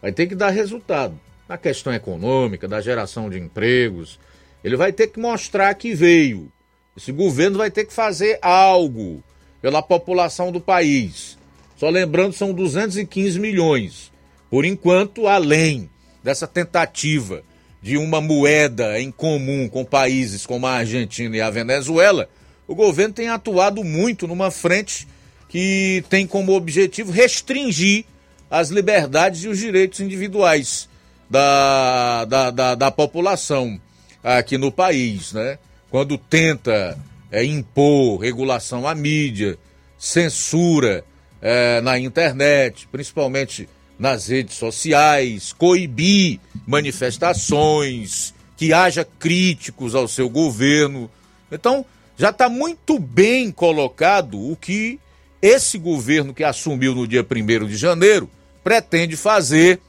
Vai 0.00 0.12
ter 0.12 0.26
que 0.26 0.34
dar 0.34 0.50
resultado 0.50 1.18
na 1.48 1.56
questão 1.56 1.92
econômica, 1.92 2.68
da 2.68 2.80
geração 2.80 3.30
de 3.30 3.38
empregos. 3.38 4.18
Ele 4.62 4.76
vai 4.76 4.92
ter 4.92 5.08
que 5.08 5.18
mostrar 5.18 5.72
que 5.74 5.94
veio. 5.94 6.50
Esse 6.96 7.12
governo 7.12 7.58
vai 7.58 7.70
ter 7.70 7.84
que 7.84 7.92
fazer 7.92 8.38
algo 8.40 9.22
pela 9.60 9.82
população 9.82 10.50
do 10.50 10.60
país. 10.60 11.36
Só 11.76 11.90
lembrando, 11.90 12.32
são 12.32 12.52
215 12.52 13.38
milhões. 13.38 14.10
Por 14.48 14.64
enquanto, 14.64 15.26
além 15.26 15.90
dessa 16.22 16.46
tentativa 16.46 17.42
de 17.82 17.96
uma 17.96 18.20
moeda 18.20 19.00
em 19.00 19.10
comum 19.10 19.68
com 19.68 19.84
países 19.84 20.46
como 20.46 20.66
a 20.66 20.72
Argentina 20.72 21.36
e 21.36 21.40
a 21.40 21.50
Venezuela, 21.50 22.28
o 22.66 22.74
governo 22.74 23.14
tem 23.14 23.28
atuado 23.28 23.84
muito 23.84 24.26
numa 24.26 24.50
frente 24.50 25.06
que 25.48 26.02
tem 26.08 26.26
como 26.26 26.52
objetivo 26.52 27.12
restringir 27.12 28.04
as 28.50 28.70
liberdades 28.70 29.44
e 29.44 29.48
os 29.48 29.58
direitos 29.58 30.00
individuais 30.00 30.88
da, 31.28 32.24
da, 32.24 32.50
da, 32.50 32.74
da 32.74 32.90
população 32.90 33.80
aqui 34.22 34.56
no 34.56 34.72
país, 34.72 35.32
né? 35.32 35.58
Quando 35.96 36.18
tenta 36.18 36.98
é, 37.32 37.42
impor 37.42 38.20
regulação 38.20 38.86
à 38.86 38.94
mídia, 38.94 39.58
censura 39.96 41.02
é, 41.40 41.80
na 41.80 41.98
internet, 41.98 42.86
principalmente 42.92 43.66
nas 43.98 44.26
redes 44.26 44.56
sociais, 44.56 45.54
coibir 45.54 46.38
manifestações, 46.66 48.34
que 48.58 48.74
haja 48.74 49.08
críticos 49.18 49.94
ao 49.94 50.06
seu 50.06 50.28
governo. 50.28 51.10
Então, 51.50 51.82
já 52.18 52.28
está 52.28 52.46
muito 52.46 52.98
bem 52.98 53.50
colocado 53.50 54.38
o 54.38 54.54
que 54.54 55.00
esse 55.40 55.78
governo 55.78 56.34
que 56.34 56.44
assumiu 56.44 56.94
no 56.94 57.08
dia 57.08 57.24
1 57.26 57.66
de 57.68 57.76
janeiro 57.78 58.28
pretende 58.62 59.16
fazer 59.16 59.80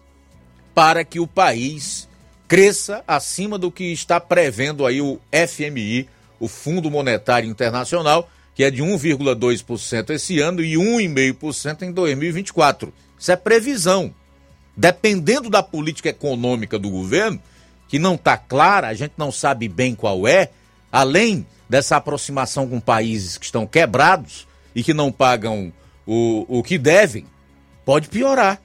para 0.73 1.03
que 1.03 1.19
o 1.19 1.27
país 1.27 2.07
cresça 2.47 3.03
acima 3.07 3.57
do 3.57 3.71
que 3.71 3.91
está 3.91 4.19
prevendo 4.19 4.85
aí 4.85 5.01
o 5.01 5.19
FMI, 5.31 6.07
o 6.39 6.47
Fundo 6.47 6.89
Monetário 6.89 7.49
Internacional, 7.49 8.29
que 8.55 8.63
é 8.63 8.71
de 8.71 8.81
1,2% 8.81 10.09
esse 10.11 10.39
ano 10.39 10.63
e 10.63 10.73
1,5% 10.73 11.83
em 11.83 11.91
2024. 11.91 12.93
Isso 13.19 13.31
é 13.31 13.35
previsão. 13.35 14.13
Dependendo 14.75 15.49
da 15.49 15.61
política 15.61 16.09
econômica 16.09 16.79
do 16.79 16.89
governo, 16.89 17.41
que 17.87 17.99
não 17.99 18.15
está 18.15 18.37
clara, 18.37 18.87
a 18.87 18.93
gente 18.93 19.13
não 19.17 19.31
sabe 19.31 19.67
bem 19.67 19.95
qual 19.95 20.27
é, 20.27 20.49
além 20.91 21.45
dessa 21.69 21.97
aproximação 21.97 22.67
com 22.67 22.79
países 22.79 23.37
que 23.37 23.45
estão 23.45 23.65
quebrados 23.65 24.47
e 24.75 24.83
que 24.83 24.93
não 24.93 25.11
pagam 25.11 25.71
o, 26.05 26.45
o 26.59 26.63
que 26.63 26.77
devem, 26.77 27.25
pode 27.83 28.07
piorar. 28.07 28.61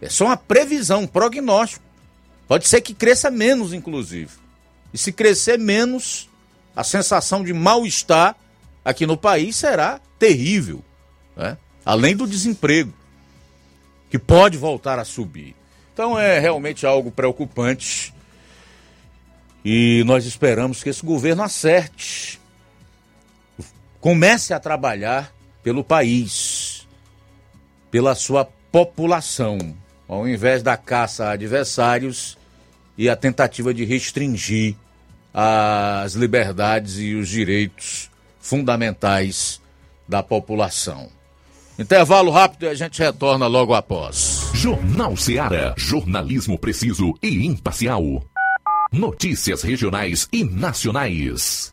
É 0.00 0.08
só 0.08 0.26
uma 0.26 0.36
previsão, 0.36 1.02
um 1.02 1.06
prognóstico. 1.06 1.84
Pode 2.48 2.66
ser 2.66 2.80
que 2.80 2.94
cresça 2.94 3.30
menos, 3.30 3.74
inclusive. 3.74 4.30
E 4.92 4.96
se 4.96 5.12
crescer 5.12 5.58
menos, 5.58 6.30
a 6.74 6.82
sensação 6.82 7.44
de 7.44 7.52
mal-estar 7.52 8.34
aqui 8.82 9.06
no 9.06 9.18
país 9.18 9.54
será 9.54 10.00
terrível. 10.18 10.82
Né? 11.36 11.58
Além 11.84 12.16
do 12.16 12.26
desemprego, 12.26 12.92
que 14.10 14.18
pode 14.18 14.56
voltar 14.56 14.98
a 14.98 15.04
subir. 15.04 15.54
Então 15.92 16.18
é 16.18 16.38
realmente 16.38 16.86
algo 16.86 17.10
preocupante. 17.10 18.14
E 19.62 20.02
nós 20.06 20.24
esperamos 20.24 20.82
que 20.82 20.88
esse 20.88 21.04
governo 21.04 21.42
acerte. 21.42 22.40
Comece 24.00 24.54
a 24.54 24.60
trabalhar 24.60 25.34
pelo 25.62 25.84
país, 25.84 26.88
pela 27.90 28.14
sua 28.14 28.48
população, 28.70 29.76
ao 30.06 30.26
invés 30.26 30.62
da 30.62 30.76
caça 30.76 31.26
a 31.26 31.32
adversários 31.32 32.37
e 32.98 33.08
a 33.08 33.14
tentativa 33.14 33.72
de 33.72 33.84
restringir 33.84 34.74
as 35.32 36.14
liberdades 36.14 36.98
e 36.98 37.14
os 37.14 37.28
direitos 37.28 38.10
fundamentais 38.40 39.60
da 40.08 40.20
população. 40.20 41.08
Intervalo 41.78 42.32
rápido 42.32 42.64
e 42.64 42.68
a 42.68 42.74
gente 42.74 42.98
retorna 42.98 43.46
logo 43.46 43.72
após. 43.72 44.50
Jornal 44.52 45.16
Seara. 45.16 45.74
Jornalismo 45.76 46.58
preciso 46.58 47.14
e 47.22 47.46
imparcial. 47.46 48.24
Notícias 48.90 49.62
regionais 49.62 50.26
e 50.32 50.42
nacionais. 50.42 51.72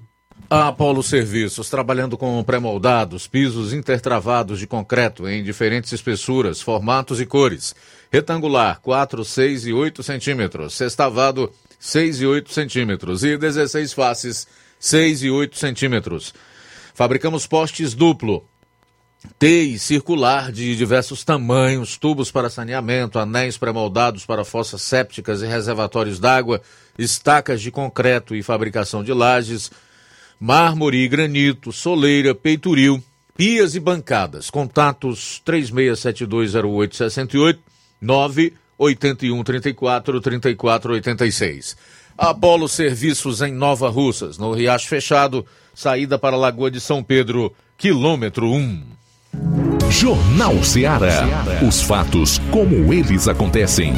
A 0.48 0.69
Apolo 0.69 1.03
Serviços, 1.03 1.69
trabalhando 1.69 2.16
com 2.16 2.40
pré-moldados, 2.44 3.27
pisos 3.27 3.73
intertravados 3.73 4.61
de 4.61 4.66
concreto 4.66 5.28
em 5.28 5.43
diferentes 5.43 5.93
espessuras, 5.93 6.61
formatos 6.61 7.20
e 7.20 7.27
cores. 7.27 7.74
Retangular, 8.12 8.78
4, 8.81 9.24
6 9.24 9.66
e 9.66 9.73
8 9.73 10.05
centímetros. 10.05 10.74
Sextavado, 10.74 11.51
6 11.86 12.20
e 12.20 12.26
8 12.26 12.52
centímetros. 12.52 13.22
E 13.22 13.38
16 13.38 13.92
faces, 13.92 14.48
6 14.80 15.22
e 15.22 15.30
8 15.30 15.56
centímetros. 15.56 16.34
Fabricamos 16.94 17.46
postes 17.46 17.94
duplo, 17.94 18.44
T 19.38 19.62
e 19.62 19.78
circular 19.78 20.50
de 20.50 20.74
diversos 20.76 21.22
tamanhos, 21.24 21.96
tubos 21.96 22.28
para 22.30 22.50
saneamento, 22.50 23.20
anéis 23.20 23.56
pré-moldados 23.56 24.26
para 24.26 24.44
fossas 24.44 24.82
sépticas 24.82 25.42
e 25.42 25.46
reservatórios 25.46 26.18
d'água, 26.18 26.60
estacas 26.98 27.62
de 27.62 27.70
concreto 27.70 28.34
e 28.34 28.42
fabricação 28.42 29.04
de 29.04 29.12
lajes, 29.12 29.70
mármore 30.40 30.96
e 30.98 31.08
granito, 31.08 31.72
soleira, 31.72 32.34
peitoril, 32.34 33.00
pias 33.36 33.76
e 33.76 33.80
bancadas. 33.80 34.50
Contatos 34.50 35.40
36720868 35.46 37.58
98134 38.78 40.20
3486. 40.20 41.77
Apolo 42.16 42.69
Serviços 42.69 43.43
em 43.43 43.53
Nova 43.53 43.89
Russas, 43.89 44.39
no 44.39 44.53
Riacho 44.53 44.89
Fechado, 44.89 45.44
saída 45.74 46.19
para 46.19 46.35
a 46.35 46.39
Lagoa 46.39 46.70
de 46.70 46.81
São 46.81 47.03
Pedro, 47.03 47.55
quilômetro 47.77 48.51
1. 48.51 48.82
Jornal 49.90 50.62
Ceará. 50.62 51.24
Os 51.66 51.82
fatos 51.82 52.39
como 52.51 52.93
eles 52.93 53.28
acontecem. 53.28 53.94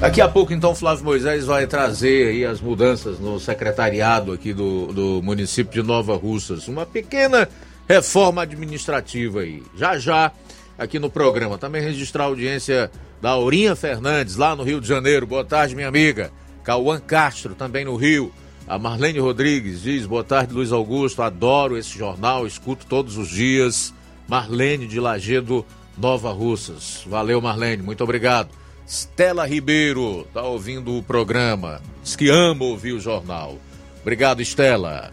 Daqui 0.00 0.20
a 0.20 0.28
pouco, 0.28 0.52
então, 0.52 0.74
Flávio 0.74 1.04
Moisés 1.04 1.46
vai 1.46 1.66
trazer 1.66 2.28
aí 2.28 2.44
as 2.44 2.60
mudanças 2.60 3.18
no 3.18 3.40
secretariado 3.40 4.30
aqui 4.30 4.52
do, 4.52 4.92
do 4.92 5.22
município 5.22 5.72
de 5.72 5.86
Nova 5.86 6.14
Russas. 6.14 6.68
Uma 6.68 6.84
pequena 6.84 7.48
reforma 7.88 8.42
administrativa 8.42 9.40
aí. 9.40 9.62
Já 9.74 9.98
já, 9.98 10.32
aqui 10.78 10.98
no 10.98 11.08
programa. 11.08 11.56
Também 11.56 11.80
registrar 11.80 12.24
a 12.24 12.26
audiência 12.26 12.90
da 13.22 13.30
Aurinha 13.30 13.74
Fernandes, 13.74 14.36
lá 14.36 14.54
no 14.54 14.64
Rio 14.64 14.82
de 14.82 14.86
Janeiro. 14.86 15.26
Boa 15.26 15.44
tarde, 15.44 15.74
minha 15.74 15.88
amiga. 15.88 16.30
Cauã 16.62 17.00
Castro, 17.00 17.54
também 17.54 17.84
no 17.84 17.96
Rio. 17.96 18.30
A 18.68 18.78
Marlene 18.78 19.18
Rodrigues 19.18 19.82
diz: 19.82 20.04
Boa 20.04 20.22
tarde, 20.22 20.52
Luiz 20.52 20.72
Augusto. 20.72 21.22
Adoro 21.22 21.76
esse 21.76 21.96
jornal, 21.96 22.46
escuto 22.46 22.84
todos 22.86 23.16
os 23.16 23.28
dias. 23.28 23.94
Marlene 24.28 24.86
de 24.86 25.00
Lagedo, 25.00 25.64
Nova 25.96 26.32
Russas. 26.32 27.02
Valeu, 27.06 27.40
Marlene, 27.40 27.82
muito 27.82 28.04
obrigado. 28.04 28.50
Stella 28.86 29.44
Ribeiro, 29.44 30.24
tá 30.32 30.42
ouvindo 30.42 30.96
o 30.96 31.02
programa. 31.02 31.80
Diz 32.02 32.14
que 32.14 32.30
ama 32.30 32.64
ouvir 32.64 32.92
o 32.92 33.00
jornal. 33.00 33.56
Obrigado, 34.00 34.40
Stella. 34.42 35.10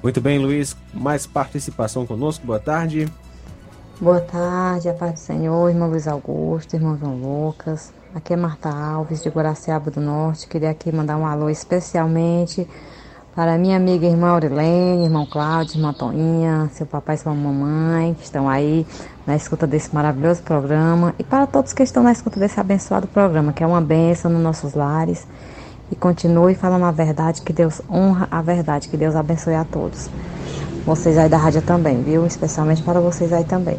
Muito 0.00 0.20
bem, 0.20 0.38
Luiz. 0.38 0.76
Mais 0.92 1.26
participação 1.26 2.06
conosco. 2.06 2.46
Boa 2.46 2.60
tarde. 2.60 3.12
Boa 4.00 4.20
tarde, 4.20 4.88
a 4.88 4.94
paz 4.94 5.14
do 5.14 5.18
Senhor, 5.18 5.70
irmão 5.70 5.88
Luiz 5.88 6.06
Augusto, 6.06 6.74
irmão 6.74 6.96
João 6.96 7.16
Lucas. 7.16 7.92
Aqui 8.14 8.32
é 8.32 8.36
Marta 8.36 8.68
Alves, 8.68 9.22
de 9.22 9.28
Guaraciaba 9.28 9.90
do 9.90 10.00
Norte. 10.00 10.46
Queria 10.46 10.70
aqui 10.70 10.92
mandar 10.92 11.16
um 11.16 11.26
alô 11.26 11.50
especialmente 11.50 12.68
para 13.34 13.58
minha 13.58 13.76
amiga 13.76 14.06
irmã 14.06 14.28
Aurilene, 14.28 15.04
irmão 15.04 15.26
Cláudio, 15.26 15.76
irmã 15.76 15.92
Toninha, 15.92 16.70
seu 16.72 16.86
papai 16.86 17.16
e 17.16 17.18
sua 17.18 17.34
mamãe, 17.34 18.14
que 18.14 18.22
estão 18.22 18.48
aí 18.48 18.86
na 19.26 19.34
escuta 19.34 19.66
desse 19.66 19.92
maravilhoso 19.92 20.42
programa. 20.42 21.14
E 21.18 21.24
para 21.24 21.46
todos 21.46 21.72
que 21.72 21.82
estão 21.82 22.04
na 22.04 22.12
escuta 22.12 22.38
desse 22.38 22.60
abençoado 22.60 23.08
programa, 23.08 23.52
que 23.52 23.64
é 23.64 23.66
uma 23.66 23.80
bênção 23.80 24.30
nos 24.30 24.40
nossos 24.40 24.74
lares. 24.74 25.26
E 25.90 25.96
continue 25.96 26.54
falando 26.54 26.84
a 26.84 26.92
verdade, 26.92 27.42
que 27.42 27.52
Deus 27.52 27.82
honra 27.90 28.28
a 28.30 28.40
verdade, 28.40 28.88
que 28.88 28.96
Deus 28.96 29.16
abençoe 29.16 29.54
a 29.54 29.64
todos. 29.64 30.08
Vocês 30.86 31.18
aí 31.18 31.28
da 31.28 31.36
rádio 31.36 31.62
também, 31.62 32.02
viu? 32.02 32.24
Especialmente 32.24 32.82
para 32.82 33.00
vocês 33.00 33.32
aí 33.32 33.44
também. 33.44 33.78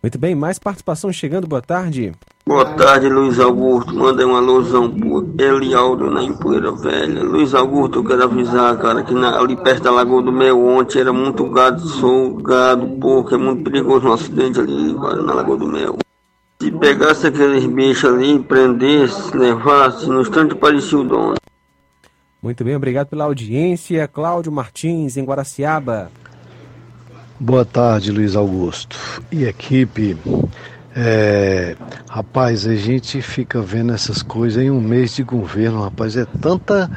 Muito 0.00 0.16
bem, 0.16 0.34
mais 0.36 0.60
participação 0.60 1.12
chegando. 1.12 1.48
Boa 1.48 1.60
tarde. 1.60 2.12
Boa 2.48 2.64
tarde, 2.64 3.10
Luiz 3.10 3.38
Augusto. 3.38 3.94
Mandei 3.94 4.24
uma 4.24 4.38
alusão 4.38 4.90
pro 4.90 5.34
Elialdo 5.38 6.10
na 6.10 6.22
Empoeira 6.22 6.72
Velha. 6.72 7.22
Luiz 7.22 7.54
Augusto, 7.54 7.98
eu 7.98 8.04
quero 8.04 8.24
avisar, 8.24 8.74
cara, 8.78 9.02
que 9.02 9.12
na, 9.12 9.38
ali 9.38 9.54
perto 9.54 9.82
da 9.82 9.90
Lagoa 9.90 10.22
do 10.22 10.32
Mel 10.32 10.58
ontem 10.66 11.00
era 11.00 11.12
muito 11.12 11.44
gado 11.50 11.86
solto, 11.86 12.42
gado, 12.42 12.86
porco. 12.98 13.34
É 13.34 13.36
muito 13.36 13.64
perigoso 13.64 14.08
um 14.08 14.14
acidente 14.14 14.58
ali, 14.58 14.94
cara, 14.94 15.22
na 15.22 15.34
Lagoa 15.34 15.58
do 15.58 15.66
Mel. 15.66 15.98
Se 16.62 16.70
pegasse 16.72 17.26
aqueles 17.26 17.66
bichos 17.66 18.10
ali, 18.10 18.38
prendesse, 18.38 19.36
levasse, 19.36 20.08
no 20.08 20.22
instante 20.22 20.54
parecia 20.54 20.96
o 20.96 21.04
dono. 21.04 21.34
Muito 22.42 22.64
bem, 22.64 22.74
obrigado 22.74 23.08
pela 23.08 23.24
audiência. 23.24 24.08
Cláudio 24.08 24.50
Martins, 24.50 25.18
em 25.18 25.22
Guaraciaba. 25.22 26.10
Boa 27.38 27.66
tarde, 27.66 28.10
Luiz 28.10 28.34
Augusto. 28.34 28.96
E 29.30 29.44
equipe. 29.44 30.16
É, 31.00 31.76
rapaz, 32.10 32.66
a 32.66 32.74
gente 32.74 33.22
fica 33.22 33.62
vendo 33.62 33.92
essas 33.92 34.20
coisas 34.20 34.60
em 34.60 34.68
um 34.68 34.80
mês 34.80 35.14
de 35.14 35.22
governo, 35.22 35.84
rapaz. 35.84 36.16
É 36.16 36.26
tanta 36.40 36.90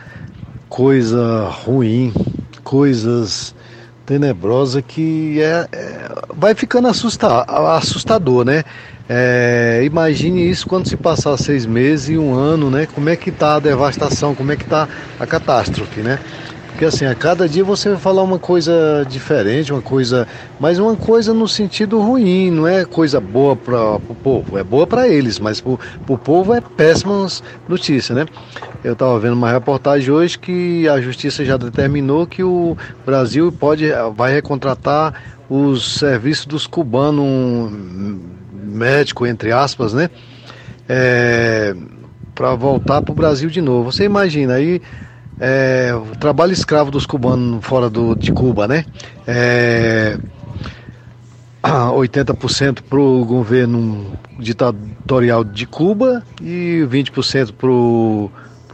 coisa 0.67 1.47
ruim, 1.47 2.11
coisas 2.63 3.53
tenebrosas 4.03 4.83
que 4.87 5.39
é, 5.39 5.67
é 5.71 6.11
vai 6.33 6.55
ficando 6.55 6.87
assusta, 6.87 7.43
assustador, 7.75 8.43
né? 8.43 8.63
É, 9.07 9.81
imagine 9.83 10.49
isso 10.49 10.65
quando 10.65 10.87
se 10.87 10.97
passar 10.97 11.37
seis 11.37 11.67
meses 11.67 12.09
e 12.09 12.17
um 12.17 12.33
ano, 12.33 12.71
né? 12.71 12.87
Como 12.95 13.07
é 13.07 13.15
que 13.15 13.29
tá 13.31 13.57
a 13.57 13.59
devastação, 13.59 14.33
como 14.33 14.51
é 14.51 14.55
que 14.55 14.65
tá 14.65 14.89
a 15.19 15.27
catástrofe, 15.27 15.99
né? 15.99 16.17
Porque 16.81 16.95
assim, 16.95 17.05
a 17.05 17.13
cada 17.13 17.47
dia 17.47 17.63
você 17.63 17.89
vai 17.89 17.99
falar 17.99 18.23
uma 18.23 18.39
coisa 18.39 19.05
diferente, 19.07 19.71
uma 19.71 19.83
coisa, 19.83 20.27
mas 20.59 20.79
uma 20.79 20.95
coisa 20.95 21.31
no 21.31 21.47
sentido 21.47 22.01
ruim, 22.01 22.49
não 22.49 22.67
é 22.67 22.83
coisa 22.85 23.21
boa 23.21 23.55
para 23.55 23.97
o 23.97 24.15
povo, 24.15 24.57
é 24.57 24.63
boa 24.63 24.87
para 24.87 25.07
eles, 25.07 25.37
mas 25.37 25.61
para 25.61 25.73
o 25.73 26.17
povo 26.17 26.55
é 26.55 26.59
péssimas 26.59 27.43
notícias, 27.69 28.17
né? 28.17 28.25
Eu 28.83 28.93
estava 28.93 29.19
vendo 29.19 29.33
uma 29.33 29.51
reportagem 29.51 30.09
hoje 30.09 30.39
que 30.39 30.89
a 30.89 30.99
justiça 30.99 31.45
já 31.45 31.55
determinou 31.55 32.25
que 32.25 32.41
o 32.41 32.75
Brasil 33.05 33.51
pode, 33.51 33.85
vai 34.15 34.33
recontratar 34.33 35.13
os 35.47 35.99
serviços 35.99 36.47
dos 36.47 36.65
cubanos 36.65 37.71
médico, 38.51 39.27
entre 39.27 39.51
aspas, 39.51 39.93
né? 39.93 40.09
É, 40.89 41.75
para 42.33 42.55
voltar 42.55 43.03
para 43.03 43.11
o 43.11 43.15
Brasil 43.15 43.51
de 43.51 43.61
novo. 43.61 43.91
Você 43.91 44.03
imagina 44.03 44.55
aí 44.55 44.81
é, 45.43 45.91
o 45.95 46.15
trabalho 46.18 46.53
escravo 46.53 46.91
dos 46.91 47.07
cubanos 47.07 47.65
fora 47.65 47.89
do, 47.89 48.15
de 48.15 48.31
Cuba, 48.31 48.68
né? 48.68 48.85
É, 49.26 50.15
80% 51.63 52.81
para 52.88 52.99
o 52.99 53.26
governo 53.26 54.05
ditatorial 54.38 55.43
de 55.43 55.65
Cuba 55.65 56.23
e 56.39 56.85
20% 56.88 57.53
para 57.53 57.69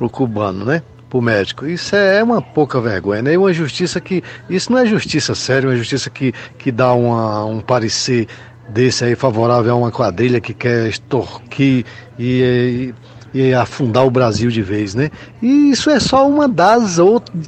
o 0.06 0.10
cubano, 0.10 0.66
né? 0.66 0.84
Para 1.10 1.20
o 1.20 1.22
médico. 1.22 1.66
Isso 1.66 1.96
é 1.96 2.22
uma 2.22 2.42
pouca 2.42 2.82
vergonha, 2.82 3.22
né? 3.22 3.34
E 3.34 3.38
uma 3.38 3.54
justiça 3.54 4.02
que. 4.02 4.22
Isso 4.50 4.70
não 4.70 4.80
é 4.80 4.86
justiça 4.86 5.34
séria, 5.34 5.68
é 5.68 5.70
uma 5.70 5.78
justiça 5.78 6.10
que, 6.10 6.34
que 6.58 6.70
dá 6.70 6.92
uma, 6.94 7.46
um 7.46 7.62
parecer 7.62 8.28
desse 8.68 9.06
aí 9.06 9.16
favorável 9.16 9.72
a 9.72 9.76
uma 9.76 9.92
quadrilha 9.92 10.42
que 10.42 10.54
quer 10.54 10.90
extorquir 10.90 11.86
e, 12.20 12.92
e, 12.92 12.94
e, 13.34 13.54
afundar 13.54 14.06
o 14.06 14.12
Brasil 14.12 14.50
de 14.50 14.62
vez, 14.62 14.96
né? 14.96 15.10
E 15.42 15.72
isso 15.72 15.90
é 15.90 16.00
só 16.00 16.28
uma 16.28 16.48
das 16.48 17.00
outras 17.00 17.48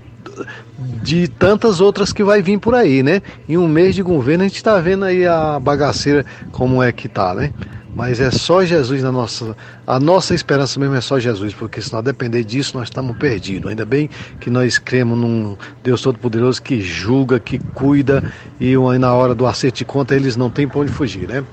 de 1.02 1.28
tantas 1.28 1.82
outras 1.82 2.14
que 2.14 2.24
vai 2.24 2.42
vir 2.42 2.60
por 2.60 2.76
aí, 2.76 3.04
né? 3.04 3.22
Em 3.48 3.58
um 3.58 3.68
mês 3.68 3.96
de 3.96 4.02
governo 4.02 4.44
a 4.44 4.48
gente 4.48 4.58
está 4.58 4.80
vendo 4.80 5.06
aí 5.06 5.26
a 5.26 5.60
bagaceira 5.60 6.26
como 6.52 6.82
é 6.82 6.92
que 6.92 7.08
tá, 7.08 7.34
né? 7.34 7.52
Mas 7.96 8.20
é 8.20 8.30
só 8.30 8.64
Jesus 8.64 9.02
na 9.02 9.12
nossa. 9.12 9.58
A 9.86 10.00
nossa 10.00 10.36
esperança 10.36 10.80
mesmo 10.80 10.96
é 10.96 11.02
só 11.02 11.20
Jesus, 11.20 11.54
porque 11.54 11.82
se 11.82 11.92
nós 11.92 12.04
depender 12.04 12.44
disso, 12.44 12.78
nós 12.78 12.88
estamos 12.88 13.18
perdidos. 13.18 13.70
Ainda 13.70 13.86
bem 13.86 14.10
que 14.40 14.50
nós 14.50 14.78
cremos 14.78 15.18
num 15.18 15.58
Deus 15.84 16.02
Todo-Poderoso 16.02 16.62
que 16.62 16.80
julga, 16.80 17.40
que 17.40 17.58
cuida, 17.74 18.24
e 18.60 18.76
na 19.00 19.14
hora 19.14 19.34
do 19.34 19.46
acerto 19.46 19.80
de 19.80 19.86
conta 19.86 20.16
eles 20.16 20.36
não 20.36 20.50
têm 20.50 20.68
para 20.68 20.80
onde 20.80 20.92
fugir, 20.92 21.28
né? 21.28 21.44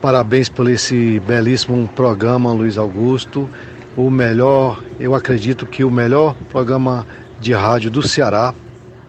Parabéns 0.00 0.48
por 0.48 0.70
esse 0.70 1.18
belíssimo 1.20 1.88
programa, 1.88 2.52
Luiz 2.52 2.78
Augusto. 2.78 3.50
O 3.96 4.10
melhor, 4.10 4.82
eu 5.00 5.12
acredito 5.12 5.66
que 5.66 5.82
o 5.82 5.90
melhor 5.90 6.36
programa 6.50 7.04
de 7.40 7.52
rádio 7.52 7.90
do 7.90 8.06
Ceará, 8.06 8.54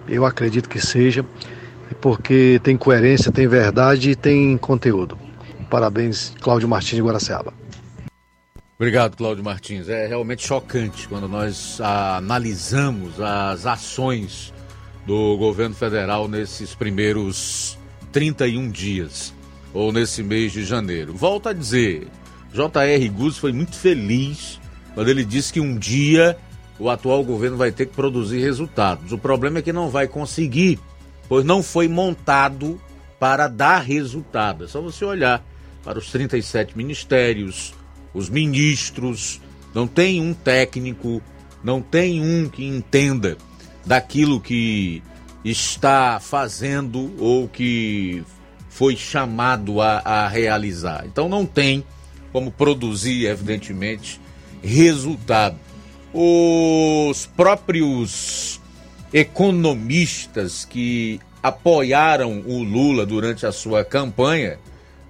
eu 0.07 0.25
acredito 0.25 0.67
que 0.67 0.81
seja, 0.81 1.23
porque 2.01 2.59
tem 2.63 2.75
coerência, 2.75 3.31
tem 3.31 3.47
verdade 3.47 4.11
e 4.11 4.15
tem 4.15 4.57
conteúdo. 4.57 5.15
Parabéns, 5.69 6.33
Cláudio 6.41 6.67
Martins 6.67 6.95
de 6.95 7.03
Guaraciaba. 7.03 7.53
Obrigado, 8.75 9.15
Cláudio 9.15 9.43
Martins. 9.43 9.89
É 9.89 10.07
realmente 10.07 10.47
chocante 10.47 11.07
quando 11.07 11.27
nós 11.27 11.79
analisamos 11.81 13.19
as 13.21 13.67
ações 13.67 14.51
do 15.05 15.37
governo 15.37 15.75
federal 15.75 16.27
nesses 16.27 16.73
primeiros 16.73 17.77
31 18.11 18.71
dias. 18.71 19.37
Ou 19.73 19.91
nesse 19.91 20.23
mês 20.23 20.51
de 20.51 20.63
janeiro. 20.63 21.13
Volto 21.13 21.49
a 21.49 21.53
dizer, 21.53 22.07
J.R. 22.53 23.09
Guzzi 23.09 23.39
foi 23.39 23.51
muito 23.51 23.75
feliz 23.75 24.59
quando 24.93 25.09
ele 25.09 25.23
disse 25.23 25.53
que 25.53 25.59
um 25.59 25.77
dia 25.77 26.37
o 26.79 26.89
atual 26.89 27.23
governo 27.23 27.57
vai 27.57 27.71
ter 27.71 27.85
que 27.85 27.95
produzir 27.95 28.39
resultados. 28.39 29.11
O 29.11 29.17
problema 29.17 29.59
é 29.59 29.61
que 29.61 29.73
não 29.73 29.89
vai 29.89 30.07
conseguir, 30.07 30.79
pois 31.27 31.45
não 31.45 31.61
foi 31.61 31.87
montado 31.87 32.79
para 33.19 33.47
dar 33.47 33.79
resultado. 33.79 34.63
É 34.63 34.67
só 34.67 34.81
você 34.81 35.03
olhar 35.03 35.43
para 35.83 35.99
os 35.99 36.11
37 36.11 36.77
ministérios, 36.77 37.73
os 38.13 38.29
ministros, 38.29 39.41
não 39.73 39.85
tem 39.85 40.21
um 40.21 40.33
técnico, 40.33 41.21
não 41.63 41.81
tem 41.81 42.21
um 42.21 42.49
que 42.49 42.65
entenda 42.65 43.37
daquilo 43.85 44.39
que 44.39 45.03
está 45.43 46.19
fazendo 46.19 47.13
ou 47.19 47.47
que 47.47 48.23
foi 48.79 48.95
chamado 48.95 49.81
a, 49.81 49.97
a 50.05 50.27
realizar. 50.29 51.03
Então 51.05 51.27
não 51.27 51.45
tem 51.45 51.83
como 52.31 52.49
produzir, 52.49 53.25
evidentemente, 53.25 54.21
resultado. 54.63 55.59
Os 56.13 57.25
próprios 57.25 58.61
economistas 59.11 60.63
que 60.63 61.19
apoiaram 61.43 62.41
o 62.45 62.63
Lula 62.63 63.05
durante 63.05 63.45
a 63.45 63.51
sua 63.51 63.83
campanha 63.83 64.57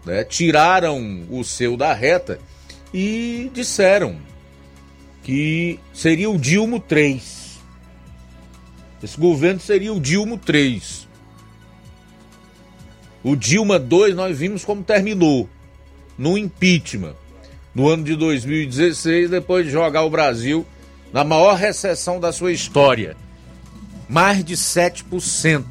né, 0.03 0.23
tiraram 0.23 1.27
o 1.29 1.43
seu 1.43 1.77
da 1.77 1.93
reta 1.93 2.39
e 2.91 3.51
disseram 3.53 4.17
que 5.21 5.79
seria 5.93 6.27
o 6.27 6.39
Dilma 6.39 6.79
3. 6.79 7.59
Esse 9.03 9.19
governo 9.19 9.59
seria 9.59 9.93
o 9.93 9.99
Dilma 9.99 10.39
3. 10.39 10.98
O 13.23 13.35
Dilma 13.35 13.77
2 13.77 14.15
nós 14.15 14.37
vimos 14.37 14.63
como 14.63 14.83
terminou 14.83 15.49
no 16.17 16.37
impeachment 16.37 17.15
no 17.73 17.87
ano 17.87 18.03
de 18.03 18.15
2016, 18.15 19.29
depois 19.29 19.65
de 19.65 19.71
jogar 19.71 20.03
o 20.03 20.09
Brasil 20.09 20.65
na 21.13 21.23
maior 21.23 21.55
recessão 21.55 22.19
da 22.19 22.31
sua 22.31 22.51
história. 22.51 23.15
Mais 24.07 24.43
de 24.43 24.55
7%. 24.55 25.63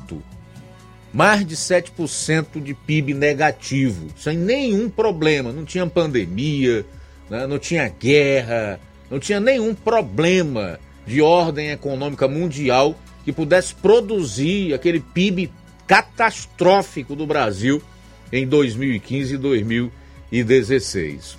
Mais 1.12 1.46
de 1.46 1.56
7% 1.56 2.62
de 2.62 2.74
PIB 2.74 3.14
negativo, 3.14 4.08
sem 4.16 4.36
nenhum 4.36 4.88
problema. 4.90 5.52
Não 5.52 5.64
tinha 5.64 5.86
pandemia, 5.86 6.84
né? 7.30 7.46
não 7.46 7.58
tinha 7.58 7.88
guerra, 7.88 8.78
não 9.10 9.18
tinha 9.18 9.40
nenhum 9.40 9.74
problema 9.74 10.78
de 11.06 11.22
ordem 11.22 11.70
econômica 11.70 12.28
mundial 12.28 12.94
que 13.24 13.32
pudesse 13.32 13.74
produzir 13.74 14.74
aquele 14.74 15.00
PIB 15.00 15.50
catastrófico 15.88 17.16
do 17.16 17.26
Brasil 17.26 17.82
em 18.30 18.46
2015 18.46 19.34
e 19.34 19.38
2016. 19.38 21.38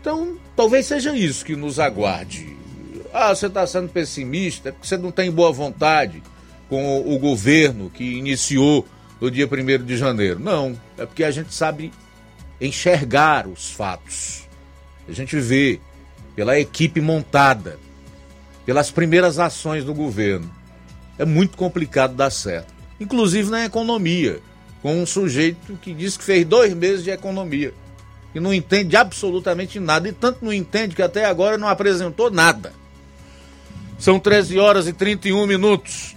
Então, 0.00 0.36
talvez 0.56 0.86
seja 0.86 1.16
isso 1.16 1.44
que 1.44 1.54
nos 1.54 1.78
aguarde. 1.78 2.56
Ah, 3.12 3.32
você 3.32 3.46
está 3.46 3.64
sendo 3.64 3.88
pessimista, 3.88 4.68
é 4.68 4.72
porque 4.72 4.88
você 4.88 4.98
não 4.98 5.12
tem 5.12 5.30
boa 5.30 5.52
vontade 5.52 6.20
com 6.68 7.00
o 7.00 7.16
governo 7.18 7.88
que 7.88 8.02
iniciou 8.02 8.84
no 9.20 9.30
dia 9.30 9.46
1 9.46 9.84
de 9.84 9.96
janeiro. 9.96 10.40
Não, 10.40 10.76
é 10.98 11.06
porque 11.06 11.22
a 11.22 11.30
gente 11.30 11.54
sabe 11.54 11.92
enxergar 12.60 13.46
os 13.46 13.70
fatos. 13.70 14.48
A 15.08 15.12
gente 15.12 15.38
vê 15.38 15.78
pela 16.34 16.58
equipe 16.58 17.00
montada, 17.00 17.78
pelas 18.66 18.90
primeiras 18.90 19.38
ações 19.38 19.84
do 19.84 19.94
governo. 19.94 20.50
É 21.16 21.24
muito 21.24 21.56
complicado 21.56 22.16
dar 22.16 22.30
certo. 22.30 22.73
Inclusive 23.00 23.50
na 23.50 23.64
economia, 23.64 24.40
com 24.82 25.02
um 25.02 25.06
sujeito 25.06 25.76
que 25.80 25.92
diz 25.92 26.16
que 26.16 26.24
fez 26.24 26.44
dois 26.44 26.74
meses 26.74 27.02
de 27.02 27.10
economia 27.10 27.72
e 28.34 28.40
não 28.40 28.52
entende 28.52 28.96
absolutamente 28.96 29.78
nada. 29.78 30.08
E 30.08 30.12
tanto 30.12 30.44
não 30.44 30.52
entende 30.52 30.94
que 30.94 31.02
até 31.02 31.24
agora 31.24 31.56
não 31.56 31.68
apresentou 31.68 32.30
nada. 32.30 32.72
São 33.98 34.18
13 34.18 34.58
horas 34.58 34.88
e 34.88 34.92
31 34.92 35.46
minutos. 35.46 36.16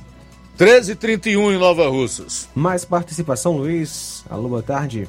13 0.58 0.94
e 0.94 0.96
31 0.96 1.52
em 1.52 1.58
Nova 1.60 1.88
Russas. 1.88 2.50
Mais 2.56 2.84
participação, 2.84 3.58
Luiz. 3.58 4.26
Alô, 4.28 4.50
boa 4.50 4.64
tarde. 4.64 5.08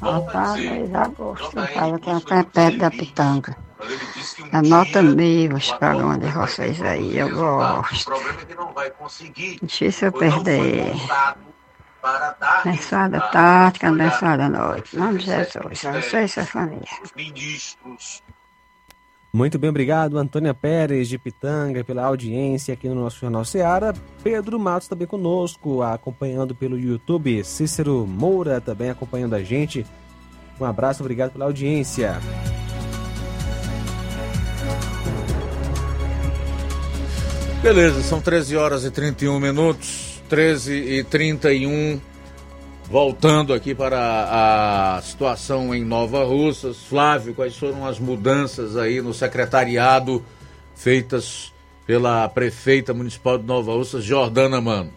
Boa 0.00 0.20
tarde, 0.22 0.66
Luiz 0.66 0.94
Augusto. 0.94 1.50
Fala 1.74 1.98
com 1.98 2.16
a 2.16 2.44
Pepe 2.44 2.78
da 2.78 2.90
Pitanga. 2.90 3.67
Anota 4.52 5.02
meio 5.02 5.54
os 5.54 5.70
programas 5.72 6.18
de 6.20 6.30
vocês 6.30 6.82
aí, 6.82 7.18
eu 7.18 7.30
gosto. 7.30 8.12
Difícil 9.62 10.08
eu 10.08 10.12
perder. 10.12 10.92
Abençoada 12.02 13.20
tarde, 13.20 13.86
abençoada 13.86 14.48
noite. 14.48 14.96
Em 14.96 14.98
nome 14.98 15.18
de 15.18 15.26
Jesus, 15.26 15.84
a 15.84 16.00
você 16.00 16.24
e 16.24 16.28
sua 16.28 16.44
família. 16.44 16.86
Muito 19.32 19.58
bem, 19.58 19.68
obrigado, 19.68 20.16
Antônia 20.16 20.54
Pérez 20.54 21.08
de 21.08 21.18
Pitanga, 21.18 21.84
pela 21.84 22.04
audiência 22.04 22.72
aqui 22.72 22.88
no 22.88 22.94
nosso 22.94 23.20
Jornal 23.20 23.44
Seara. 23.44 23.94
Pedro 24.22 24.58
Matos 24.58 24.88
também 24.88 25.06
conosco, 25.06 25.82
acompanhando 25.82 26.54
pelo 26.54 26.78
YouTube. 26.78 27.44
Cícero 27.44 28.06
Moura 28.06 28.60
também 28.60 28.90
acompanhando 28.90 29.34
a 29.34 29.42
gente. 29.42 29.86
Um 30.58 30.64
abraço, 30.64 31.02
obrigado 31.02 31.32
pela 31.32 31.44
audiência. 31.44 32.18
Beleza, 37.68 38.02
são 38.02 38.18
13 38.18 38.56
horas 38.56 38.82
e 38.86 38.90
31 38.90 39.38
minutos. 39.38 40.22
13 40.26 40.72
e 40.72 41.04
31 41.04 42.00
Voltando 42.90 43.52
aqui 43.52 43.74
para 43.74 44.96
a 44.96 45.02
situação 45.02 45.74
em 45.74 45.84
Nova 45.84 46.24
Russas, 46.24 46.78
Flávio, 46.78 47.34
quais 47.34 47.54
foram 47.54 47.86
as 47.86 47.98
mudanças 47.98 48.74
aí 48.74 49.02
no 49.02 49.12
secretariado 49.12 50.24
feitas 50.74 51.52
pela 51.86 52.26
prefeita 52.30 52.94
municipal 52.94 53.36
de 53.36 53.44
Nova 53.44 53.74
Russas, 53.74 54.02
Jordana 54.02 54.62
Mano? 54.62 54.90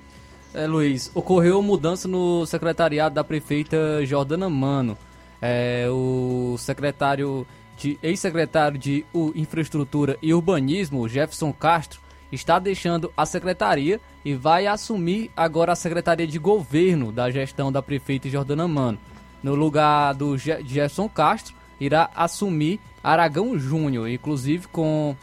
É, 0.53 0.65
Luiz, 0.65 1.11
ocorreu 1.13 1.61
mudança 1.61 2.07
no 2.07 2.45
secretariado 2.45 3.15
da 3.15 3.23
prefeita 3.25 4.05
Jordana 4.05 4.49
Mano. 4.49 4.97
É, 5.41 5.87
o 5.89 6.55
secretário 6.57 7.45
de 7.75 7.99
ex-secretário 8.01 8.77
de 8.77 9.05
Infraestrutura 9.35 10.17
e 10.21 10.33
Urbanismo, 10.33 11.09
Jefferson 11.09 11.51
Castro, 11.51 11.99
está 12.31 12.59
deixando 12.59 13.11
a 13.15 13.25
secretaria 13.25 13.99
e 14.23 14.33
vai 14.33 14.67
assumir 14.67 15.31
agora 15.35 15.73
a 15.73 15.75
secretaria 15.75 16.27
de 16.27 16.39
governo 16.39 17.11
da 17.11 17.29
gestão 17.29 17.71
da 17.71 17.81
prefeita 17.81 18.29
Jordana 18.29 18.67
Mano. 18.67 18.97
No 19.43 19.55
lugar 19.55 20.13
do 20.13 20.37
Jefferson 20.37 21.09
Castro, 21.09 21.55
irá 21.79 22.09
assumir 22.15 22.79
Aragão 23.03 23.57
Júnior, 23.57 24.07
inclusive 24.07 24.67
com, 24.67 25.15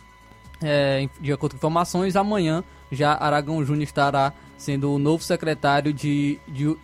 é, 0.60 1.08
de 1.20 1.32
acordo 1.32 1.52
com 1.52 1.58
informações, 1.58 2.16
amanhã 2.16 2.64
já 2.90 3.12
Aragão 3.14 3.64
Júnior 3.64 3.84
estará 3.84 4.32
sendo 4.56 4.92
o 4.92 4.98
novo 4.98 5.22
secretário 5.22 5.92
de, 5.92 6.38
de, 6.48 6.76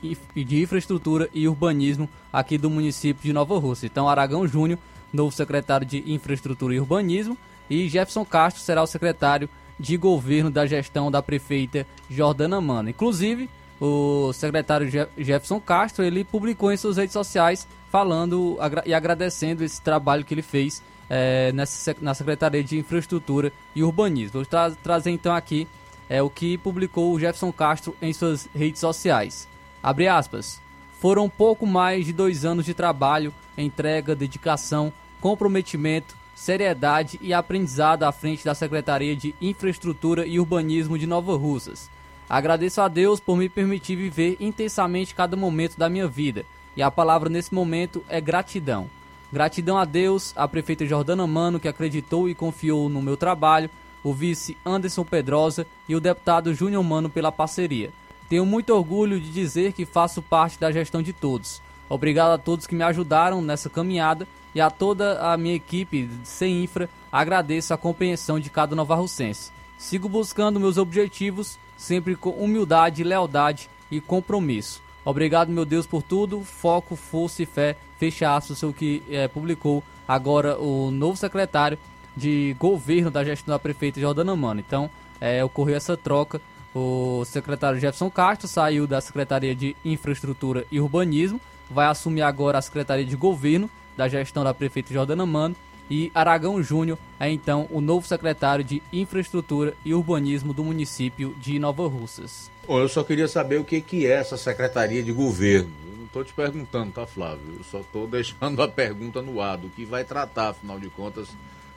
de 0.45 0.63
infraestrutura 0.63 1.29
e 1.35 1.49
urbanismo 1.49 2.09
aqui 2.33 2.57
do 2.57 2.71
município 2.71 3.23
de 3.23 3.33
Nova 3.33 3.59
Rússia. 3.59 3.87
Então, 3.87 4.09
Aragão 4.09 4.47
Júnior, 4.47 4.79
novo 5.13 5.33
secretário 5.33 5.85
de 5.85 6.13
infraestrutura 6.13 6.75
e 6.75 6.81
urbanismo, 6.81 7.37
e 7.69 7.89
Jefferson 7.89 8.25
Castro 8.25 8.63
será 8.63 8.83
o 8.83 8.87
secretário 8.87 9.49
de 9.79 9.97
governo 9.97 10.51
da 10.51 10.67
gestão 10.67 11.11
da 11.11 11.23
prefeita 11.23 11.87
Jordana 12.09 12.61
Mano. 12.61 12.91
Inclusive, 12.91 13.49
o 13.81 14.33
secretário 14.33 14.89
Jefferson 15.17 15.61
Castro 15.61 16.05
ele 16.05 16.25
publicou 16.25 16.73
em 16.73 16.77
suas 16.77 16.97
redes 16.97 17.13
sociais 17.13 17.67
falando 17.91 18.59
e 18.85 18.95
agradecendo 18.95 19.63
esse 19.63 19.81
trabalho 19.81 20.25
que 20.25 20.35
ele 20.35 20.43
fez 20.43 20.83
é, 21.09 21.53
nessa, 21.53 21.95
na 22.01 22.15
Secretaria 22.15 22.63
de 22.63 22.79
Infraestrutura 22.79 23.53
e 23.75 23.83
Urbanismo. 23.83 24.33
Vou 24.35 24.47
tra 24.47 24.71
trazer 24.71 25.11
então 25.11 25.35
aqui 25.35 25.69
é, 26.09 26.23
o 26.23 26.31
que 26.31 26.59
publicou 26.59 27.13
o 27.13 27.21
Jefferson 27.21 27.53
Castro 27.53 27.97
em 28.01 28.13
suas 28.13 28.49
redes 28.55 28.81
sociais. 28.81 29.49
Abre 29.83 30.09
aspas. 30.09 30.61
Foram 31.01 31.29
pouco 31.29 31.67
mais 31.67 32.07
de 32.07 32.13
dois 32.13 32.45
anos 32.45 32.65
de 32.65 32.73
trabalho, 32.73 33.35
entrega, 33.59 34.15
dedicação, 34.15 34.93
comprometimento, 35.21 36.17
seriedade 36.35 37.19
e 37.23 37.33
aprendizado 37.33 38.03
à 38.03 38.13
frente 38.13 38.45
da 38.45 38.55
Secretaria 38.55 39.15
de 39.15 39.35
Infraestrutura 39.41 40.27
e 40.27 40.41
Urbanismo 40.41 40.99
de 40.99 41.07
Nova 41.07 41.37
Russas. 41.37 41.91
Agradeço 42.29 42.81
a 42.81 42.89
Deus 42.89 43.21
por 43.21 43.37
me 43.37 43.49
permitir 43.49 43.97
viver 43.97 44.37
intensamente 44.41 45.15
cada 45.15 45.37
momento 45.37 45.79
da 45.79 45.89
minha 45.89 46.09
vida, 46.09 46.45
e 46.77 46.83
a 46.83 46.91
palavra 46.91 47.29
nesse 47.29 47.55
momento 47.55 48.05
é 48.09 48.21
gratidão. 48.21 48.89
Gratidão 49.33 49.77
a 49.77 49.85
Deus, 49.85 50.33
a 50.37 50.47
prefeita 50.47 50.87
Jordana 50.87 51.27
Mano, 51.27 51.59
que 51.59 51.69
acreditou 51.69 52.29
e 52.29 52.35
confiou 52.35 52.89
no 52.89 53.03
meu 53.03 53.17
trabalho, 53.17 53.71
o 54.03 54.13
vice 54.13 54.57
Anderson 54.65 55.05
Pedrosa 55.05 55.67
e 55.89 55.97
o 55.97 56.01
deputado 56.01 56.55
Júnior 56.55 56.85
Mano 56.85 57.09
pela 57.09 57.33
parceria. 57.33 57.91
Tenho 58.29 58.47
muito 58.47 58.71
orgulho 58.71 59.21
de 59.21 59.31
dizer 59.31 59.73
que 59.73 59.85
faço 59.85 60.23
parte 60.23 60.59
da 60.59 60.71
gestão 60.71 61.03
de 61.03 61.13
todos. 61.13 61.63
Obrigado 61.89 62.33
a 62.33 62.39
todos 62.39 62.67
que 62.67 62.75
me 62.75 62.83
ajudaram 62.83 63.43
nessa 63.43 63.69
caminhada 63.69 64.27
e 64.55 64.61
a 64.61 64.71
toda 64.71 65.21
a 65.33 65.37
minha 65.37 65.55
equipe 65.55 66.09
sem 66.23 66.63
infra 66.63 66.89
agradeço 67.11 67.73
a 67.73 67.79
compreensão 67.79 68.41
de 68.41 68.51
cada 68.51 68.75
novarrocense. 68.75 69.53
Sigo 69.79 70.09
buscando 70.09 70.59
meus 70.59 70.79
objetivos 70.79 71.59
sempre 71.77 72.17
com 72.17 72.31
humildade, 72.31 73.05
lealdade 73.05 73.69
e 73.91 74.01
compromisso. 74.01 74.83
Obrigado, 75.05 75.51
meu 75.51 75.65
Deus, 75.65 75.87
por 75.87 76.03
tudo. 76.03 76.41
Foco, 76.43 76.97
força 76.97 77.43
e 77.43 77.47
fé. 77.47 77.77
Fecha 77.99 78.35
aspas, 78.35 78.63
o 78.63 78.73
que 78.73 79.03
é, 79.11 79.29
publicou 79.29 79.83
agora 80.09 80.59
o 80.59 80.91
novo 80.91 81.17
secretário 81.17 81.79
de 82.17 82.57
governo 82.59 83.11
da 83.11 83.25
gestão 83.25 83.53
da 83.53 83.59
prefeita 83.59 84.01
Jordana 84.01 84.35
Mano. 84.35 84.61
Então, 84.61 84.91
é, 85.21 85.45
ocorreu 85.45 85.77
essa 85.77 85.97
troca. 85.97 86.41
O 86.75 87.25
secretário 87.25 87.79
Jefferson 87.79 88.11
Castro 88.11 88.49
saiu 88.49 88.87
da 88.87 89.01
Secretaria 89.01 89.55
de 89.55 89.77
Infraestrutura 89.85 90.67
e 90.73 90.81
Urbanismo, 90.81 91.41
vai 91.71 91.87
assumir 91.87 92.23
agora 92.23 92.59
a 92.59 92.63
Secretaria 92.63 93.05
de 93.05 93.17
Governo 93.17 93.71
da 93.97 94.09
gestão 94.09 94.43
da 94.43 94.53
prefeita 94.53 94.93
Jordana 94.93 95.25
Mano 95.25 95.57
e 95.91 96.11
Aragão 96.15 96.63
Júnior 96.63 96.99
é 97.21 97.31
então 97.31 97.69
o 97.71 97.81
novo 97.81 98.07
secretário 98.07 98.65
de 98.65 98.83
Infraestrutura 98.93 99.75
e 99.85 99.95
Urbanismo 99.95 100.53
do 100.53 100.65
município 100.65 101.35
de 101.39 101.59
Nova 101.59 101.87
Russas. 101.87 102.51
Eu 102.69 102.89
só 102.89 103.05
queria 103.05 103.29
saber 103.29 103.59
o 103.61 103.65
que, 103.65 103.81
que 103.81 104.07
é 104.07 104.13
essa 104.13 104.37
Secretaria 104.37 105.03
de 105.03 105.13
Governo. 105.13 105.71
Eu 105.87 105.99
não 105.99 106.05
estou 106.07 106.25
te 106.25 106.33
perguntando, 106.33 106.93
tá, 106.93 107.07
Flávio? 107.07 107.57
Eu 107.59 107.65
só 107.65 107.81
estou 107.81 108.07
deixando 108.09 108.63
a 108.63 108.69
pergunta 108.69 109.21
no 109.21 109.41
ar, 109.41 109.59
do 109.59 109.69
que 109.69 109.85
vai 109.85 110.05
tratar, 110.05 110.51
afinal 110.51 110.81
de 110.81 110.89
contas, 110.89 111.29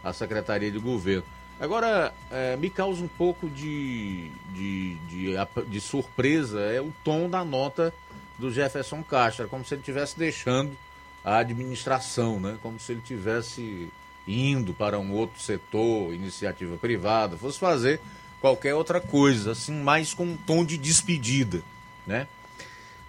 a 0.03 0.13
Secretaria 0.13 0.71
de 0.71 0.79
Governo. 0.79 1.23
Agora, 1.59 2.13
é, 2.31 2.55
me 2.55 2.69
causa 2.69 3.03
um 3.03 3.07
pouco 3.07 3.49
de, 3.49 4.29
de, 4.53 4.95
de, 5.09 5.33
de, 5.67 5.81
surpresa 5.81 6.59
é 6.61 6.79
o 6.79 6.93
tom 7.03 7.27
da 7.27 7.43
nota 7.43 7.91
do 8.37 8.51
Jefferson 8.51 9.03
Castro. 9.03 9.45
É 9.45 9.47
como 9.47 9.65
se 9.65 9.73
ele 9.73 9.81
estivesse 9.81 10.17
deixando 10.17 10.77
a 11.23 11.37
administração, 11.37 12.39
né? 12.39 12.57
como 12.61 12.79
se 12.79 12.91
ele 12.91 13.01
estivesse 13.01 13.89
indo 14.27 14.73
para 14.73 14.99
um 14.99 15.13
outro 15.13 15.41
setor, 15.41 16.13
iniciativa 16.13 16.77
privada, 16.77 17.37
fosse 17.37 17.57
fazer 17.59 17.99
qualquer 18.41 18.75
outra 18.75 18.99
coisa, 18.99 19.51
assim, 19.51 19.73
mais 19.73 20.13
com 20.13 20.25
um 20.25 20.37
tom 20.37 20.63
de 20.65 20.77
despedida, 20.77 21.61
né? 22.05 22.27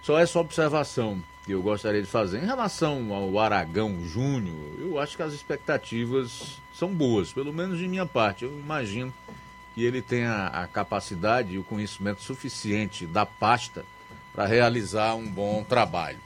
Só 0.01 0.17
essa 0.17 0.39
observação 0.39 1.21
que 1.45 1.51
eu 1.51 1.61
gostaria 1.61 2.01
de 2.01 2.07
fazer. 2.07 2.41
Em 2.41 2.45
relação 2.45 3.13
ao 3.13 3.37
Aragão 3.37 4.03
Júnior, 4.05 4.55
eu 4.79 4.97
acho 4.97 5.15
que 5.15 5.21
as 5.21 5.33
expectativas 5.33 6.57
são 6.73 6.93
boas, 6.93 7.31
pelo 7.33 7.53
menos 7.53 7.77
de 7.77 7.87
minha 7.87 8.05
parte. 8.05 8.45
Eu 8.45 8.51
imagino 8.51 9.13
que 9.75 9.83
ele 9.83 10.01
tenha 10.01 10.47
a 10.47 10.67
capacidade 10.67 11.53
e 11.53 11.59
o 11.59 11.63
conhecimento 11.63 12.21
suficiente 12.21 13.05
da 13.05 13.25
pasta 13.25 13.85
para 14.33 14.45
realizar 14.45 15.15
um 15.15 15.27
bom 15.27 15.63
trabalho. 15.67 16.17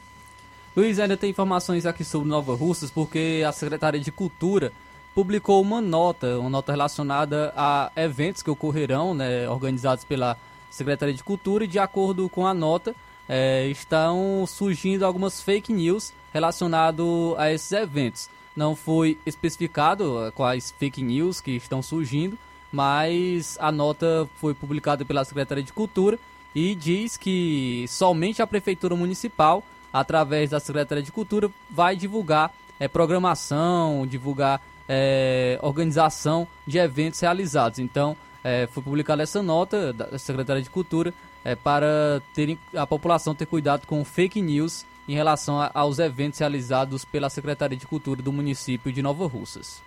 Luiz, 0.75 0.99
ainda 0.99 1.15
tem 1.15 1.29
informações 1.29 1.85
aqui 1.85 2.03
sobre 2.03 2.27
Nova 2.27 2.55
Russas, 2.55 2.89
porque 2.89 3.43
a 3.47 3.51
Secretaria 3.51 4.01
de 4.01 4.11
Cultura 4.11 4.71
publicou 5.13 5.61
uma 5.61 5.79
nota, 5.79 6.39
uma 6.39 6.49
nota 6.49 6.71
relacionada 6.71 7.53
a 7.55 7.91
eventos 7.95 8.41
que 8.41 8.49
ocorrerão, 8.49 9.13
né, 9.13 9.47
organizados 9.47 10.03
pela 10.03 10.35
Secretaria 10.71 11.13
de 11.13 11.23
Cultura, 11.23 11.65
e 11.65 11.67
de 11.67 11.77
acordo 11.77 12.27
com 12.27 12.47
a 12.47 12.53
nota, 12.53 12.95
é, 13.29 13.67
estão 13.67 14.45
surgindo 14.47 15.05
algumas 15.05 15.41
fake 15.41 15.71
news 15.71 16.11
relacionadas 16.33 17.05
a 17.37 17.51
esses 17.51 17.71
eventos. 17.71 18.29
Não 18.55 18.75
foi 18.75 19.19
especificado 19.25 20.31
quais 20.35 20.73
fake 20.77 21.03
news 21.03 21.39
que 21.39 21.51
estão 21.51 21.83
surgindo, 21.83 22.37
mas 22.71 23.57
a 23.61 23.71
nota 23.71 24.27
foi 24.37 24.55
publicada 24.55 25.05
pela 25.05 25.23
Secretaria 25.23 25.63
de 25.63 25.71
Cultura 25.71 26.17
e 26.55 26.75
diz 26.75 27.17
que 27.17 27.85
somente 27.87 28.41
a 28.41 28.47
Prefeitura 28.47 28.95
Municipal, 28.95 29.63
através 29.91 30.51
da 30.51 30.59
Secretaria 30.59 31.03
de 31.03 31.11
Cultura, 31.11 31.49
vai 31.69 31.95
divulgar 31.95 32.53
é, 32.79 32.87
programação, 32.87 34.05
divulgar 34.05 34.61
é, 34.87 35.57
organização 35.61 36.47
de 36.67 36.77
eventos 36.77 37.19
realizados. 37.19 37.79
Então, 37.79 38.15
é, 38.43 38.67
foi 38.67 38.83
publicada 38.83 39.23
essa 39.23 39.41
nota 39.41 39.93
da 39.93 40.17
Secretaria 40.19 40.61
de 40.61 40.69
Cultura 40.69 41.13
é, 41.43 41.55
para 41.55 42.21
terem, 42.33 42.57
a 42.75 42.85
população 42.85 43.33
ter 43.33 43.45
cuidado 43.45 43.85
com 43.85 44.03
fake 44.03 44.41
news 44.41 44.85
em 45.07 45.13
relação 45.13 45.59
a, 45.59 45.71
aos 45.73 45.99
eventos 45.99 46.39
realizados 46.39 47.05
pela 47.05 47.29
Secretaria 47.29 47.77
de 47.77 47.87
Cultura 47.87 48.21
do 48.21 48.31
município 48.31 48.91
de 48.91 49.01
Nova 49.01 49.27
Russas. 49.27 49.81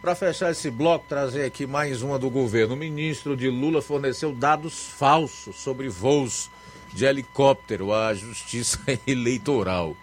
Para 0.00 0.14
fechar 0.14 0.52
esse 0.52 0.70
bloco, 0.70 1.06
trazer 1.08 1.44
aqui 1.44 1.66
mais 1.66 2.02
uma 2.02 2.20
do 2.20 2.30
governo. 2.30 2.74
O 2.74 2.76
ministro 2.76 3.36
de 3.36 3.48
Lula 3.48 3.82
forneceu 3.82 4.32
dados 4.32 4.86
falsos 4.86 5.56
sobre 5.56 5.88
voos 5.88 6.48
de 6.92 7.04
helicóptero 7.04 7.92
à 7.92 8.14
Justiça 8.14 8.78
Eleitoral. 9.04 9.96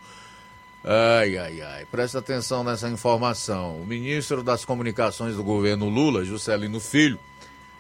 Ai, 0.84 1.38
ai, 1.38 1.62
ai. 1.62 1.86
Presta 1.90 2.20
atenção 2.20 2.62
nessa 2.62 2.90
informação. 2.90 3.78
O 3.82 3.86
ministro 3.86 4.44
das 4.44 4.66
Comunicações 4.66 5.38
do 5.38 5.44
governo 5.44 5.88
Lula, 5.88 6.26
Juscelino 6.26 6.82
Filho, 6.82 7.18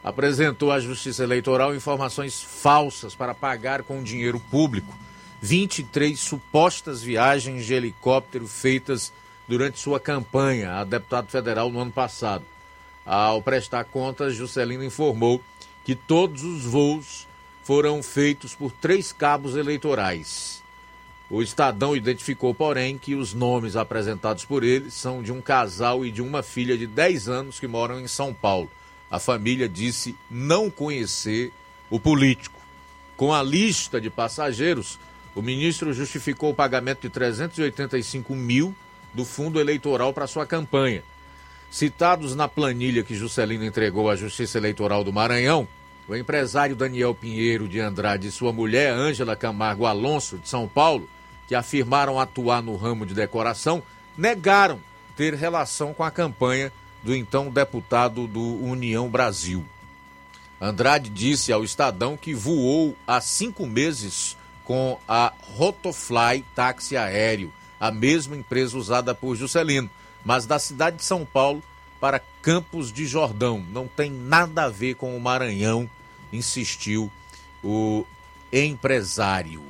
apresentou 0.02 0.72
à 0.72 0.80
Justiça 0.80 1.22
Eleitoral 1.22 1.76
informações 1.76 2.42
falsas 2.42 3.14
para 3.14 3.34
pagar 3.34 3.84
com 3.84 4.02
dinheiro 4.02 4.40
público 4.40 4.98
23 5.42 6.18
supostas 6.18 7.04
viagens 7.04 7.66
de 7.66 7.74
helicóptero 7.74 8.48
feitas 8.48 9.12
durante 9.48 9.80
sua 9.80 10.00
campanha 10.00 10.74
a 10.74 10.84
deputado 10.84 11.28
federal 11.30 11.70
no 11.70 11.80
ano 11.80 11.92
passado. 11.92 12.44
Ao 13.06 13.42
prestar 13.42 13.84
contas, 13.86 14.36
Juscelino 14.36 14.84
informou 14.84 15.42
que 15.84 15.96
todos 15.96 16.44
os 16.44 16.64
voos 16.64 17.28
foram 17.64 18.02
feitos 18.02 18.56
por 18.56 18.72
três 18.72 19.12
cabos 19.12 19.56
eleitorais 19.56 20.64
o 21.30 21.42
Estadão 21.42 21.96
identificou, 21.96 22.54
porém, 22.54 22.98
que 22.98 23.16
os 23.16 23.34
nomes 23.34 23.76
apresentados 23.76 24.46
por 24.46 24.64
ele 24.64 24.92
são 24.92 25.24
de 25.24 25.32
um 25.32 25.42
casal 25.42 26.06
e 26.06 26.12
de 26.12 26.22
uma 26.22 26.44
filha 26.44 26.78
de 26.78 26.86
10 26.86 27.28
anos 27.28 27.60
que 27.60 27.68
moram 27.68 28.00
em 28.00 28.08
São 28.08 28.32
Paulo. 28.34 28.70
A 29.10 29.20
família 29.20 29.68
disse 29.68 30.16
não 30.30 30.70
conhecer 30.70 31.52
o 31.90 32.00
político. 32.00 32.60
Com 33.18 33.34
a 33.34 33.42
lista 33.42 34.00
de 34.00 34.10
passageiros, 34.10 35.00
o 35.34 35.42
ministro 35.42 35.94
justificou 35.94 36.52
o 36.52 36.56
pagamento 36.56 37.02
de 37.02 37.10
385 37.10 38.36
mil 38.36 38.76
do 39.16 39.26
fundo 39.26 39.60
eleitoral 39.60 40.14
para 40.14 40.28
sua 40.28 40.46
campanha. 40.46 41.04
Citados 41.72 42.36
na 42.36 42.48
planilha 42.48 43.04
que 43.04 43.16
Juscelino 43.16 43.66
entregou 43.66 44.10
à 44.10 44.16
Justiça 44.16 44.58
Eleitoral 44.58 45.04
do 45.04 45.12
Maranhão, 45.12 45.68
o 46.08 46.16
empresário 46.16 46.76
Daniel 46.76 47.16
Pinheiro 47.16 47.68
de 47.68 47.80
Andrade 47.80 48.28
e 48.28 48.32
sua 48.32 48.54
mulher 48.54 48.94
Ângela 48.94 49.36
Camargo 49.36 49.86
Alonso, 49.86 50.38
de 50.38 50.48
São 50.48 50.68
Paulo, 50.68 51.10
que 51.48 51.56
afirmaram 51.56 52.20
atuar 52.20 52.62
no 52.62 52.76
ramo 52.76 53.06
de 53.06 53.14
decoração, 53.14 53.82
negaram 54.18 54.80
ter 55.16 55.34
relação 55.34 55.94
com 55.94 56.04
a 56.04 56.12
campanha 56.12 56.72
do 57.02 57.16
então 57.16 57.50
deputado 57.50 58.28
do 58.28 58.64
União 58.64 59.10
Brasil. 59.10 59.66
Andrade 60.60 61.10
disse 61.10 61.52
ao 61.52 61.64
Estadão 61.64 62.16
que 62.16 62.34
voou 62.34 62.96
há 63.06 63.20
cinco 63.20 63.66
meses 63.66 64.38
com 64.64 65.00
a 65.08 65.32
Rotofly 65.56 66.44
táxi 66.56 66.98
aéreo, 66.98 67.54
a 67.80 67.92
mesma 67.92 68.36
empresa 68.36 68.78
usada 68.78 69.14
por 69.14 69.36
Juscelino, 69.36 69.90
mas 70.24 70.46
da 70.46 70.60
cidade 70.60 70.98
de 70.98 71.04
São 71.04 71.26
Paulo 71.26 71.62
para 72.00 72.22
Campos 72.42 72.92
de 72.92 73.06
Jordão. 73.06 73.64
Não 73.72 73.88
tem 73.88 74.12
nada 74.12 74.64
a 74.64 74.70
ver 74.70 74.96
com 74.96 75.16
o 75.16 75.22
Maranhão, 75.22 75.90
insistiu 76.32 77.12
o 77.64 78.06
empresário. 78.52 79.64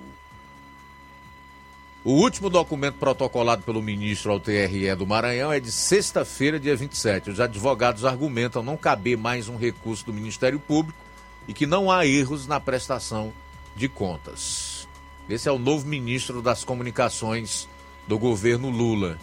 O 2.04 2.12
último 2.12 2.52
documento 2.52 2.96
protocolado 2.96 3.64
pelo 3.64 3.82
ministro 3.82 4.32
ao 4.32 4.40
TRE 4.40 4.94
do 4.96 5.08
Maranhão 5.08 5.52
é 5.52 5.60
de 5.60 5.72
sexta-feira, 5.72 6.60
dia 6.60 6.76
27. 6.76 7.32
Os 7.32 7.40
advogados 7.40 8.06
argumentam 8.06 8.62
não 8.62 8.78
caber 8.78 9.18
mais 9.18 9.50
um 9.50 9.58
recurso 9.58 10.06
do 10.06 10.14
Ministério 10.14 10.60
Público 10.60 11.00
e 11.48 11.54
que 11.54 11.66
não 11.66 11.92
há 11.92 12.06
erros 12.06 12.46
na 12.46 12.60
prestação 12.60 13.34
de 13.76 13.90
contas. 13.90 14.88
Esse 15.28 15.50
é 15.50 15.52
o 15.52 15.58
novo 15.58 15.88
ministro 15.88 16.44
das 16.44 16.64
Comunicações 16.64 17.68
do 18.08 18.18
governo 18.18 18.70
Lula. 18.70 19.18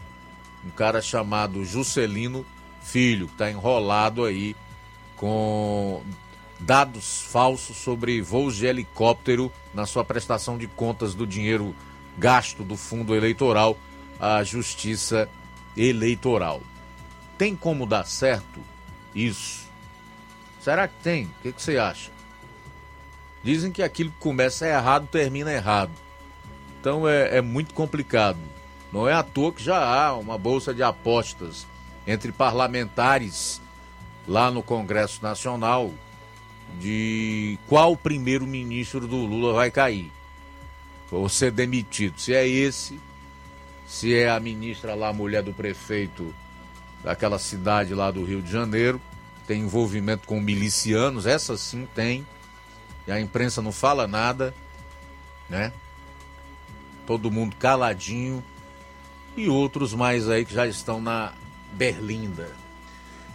Um 0.65 0.71
cara 0.71 1.01
chamado 1.01 1.65
Juscelino 1.65 2.45
Filho, 2.81 3.27
que 3.27 3.35
está 3.35 3.51
enrolado 3.51 4.25
aí 4.25 4.57
com 5.17 6.03
dados 6.59 7.23
falsos 7.23 7.77
sobre 7.77 8.21
voos 8.21 8.57
de 8.57 8.67
helicóptero 8.67 9.53
na 9.75 9.87
sua 9.87 10.05
prestação 10.05 10.57
de 10.57 10.67
contas 10.67 11.15
do 11.15 11.27
dinheiro 11.27 11.75
gasto 12.19 12.63
do 12.63 12.77
fundo 12.77 13.15
eleitoral 13.15 13.77
à 14.21 14.43
justiça 14.45 15.29
eleitoral. 15.77 16.61
Tem 17.39 17.57
como 17.57 17.87
dar 17.87 18.07
certo 18.07 18.61
isso? 19.15 19.69
Será 20.61 20.87
que 20.87 20.95
tem? 21.03 21.25
O 21.25 21.43
que, 21.43 21.53
que 21.53 21.63
você 21.63 21.77
acha? 21.77 22.11
Dizem 23.43 23.73
que 23.73 23.83
aquilo 23.83 24.11
que 24.11 24.19
começa 24.19 24.67
errado 24.67 25.09
termina 25.11 25.53
errado. 25.53 25.91
Então 26.81 27.09
é, 27.09 27.39
é 27.39 27.41
muito 27.41 27.75
complicado. 27.75 28.39
Não 28.93 29.09
é 29.09 29.14
à 29.14 29.23
toa 29.23 29.52
que 29.52 29.62
já 29.62 29.78
há 29.78 30.14
uma 30.16 30.36
bolsa 30.36 30.74
de 30.74 30.82
apostas 30.82 31.66
entre 32.06 32.31
parlamentares 32.31 33.60
lá 34.28 34.51
no 34.51 34.62
Congresso 34.62 35.23
Nacional 35.23 35.90
de 36.78 37.59
qual 37.69 37.97
primeiro-ministro 37.97 39.06
do 39.06 39.16
Lula 39.16 39.55
vai 39.55 39.70
cair 39.70 40.10
ou 41.10 41.28
ser 41.28 41.51
demitido. 41.51 42.19
Se 42.19 42.35
é 42.35 42.47
esse, 42.47 42.98
se 43.86 44.14
é 44.14 44.31
a 44.31 44.40
ministra 44.40 44.94
lá, 44.94 45.09
a 45.09 45.12
mulher 45.12 45.43
do 45.43 45.52
prefeito 45.52 46.35
daquela 47.02 47.39
cidade 47.39 47.94
lá 47.94 48.10
do 48.10 48.24
Rio 48.24 48.40
de 48.40 48.51
Janeiro, 48.51 49.01
tem 49.47 49.62
envolvimento 49.62 50.27
com 50.27 50.40
milicianos, 50.40 51.27
essa 51.27 51.56
sim 51.56 51.86
tem, 51.94 52.27
e 53.06 53.12
a 53.12 53.20
imprensa 53.20 53.60
não 53.60 53.73
fala 53.73 54.06
nada, 54.06 54.55
né? 55.51 55.73
todo 57.06 57.31
mundo 57.31 57.56
caladinho 57.56 58.43
e 59.37 59.49
outros 59.49 59.95
mais 59.95 60.29
aí 60.29 60.45
que 60.45 60.55
já 60.55 60.67
estão 60.67 61.01
na 61.01 61.33
Berlinda. 61.73 62.51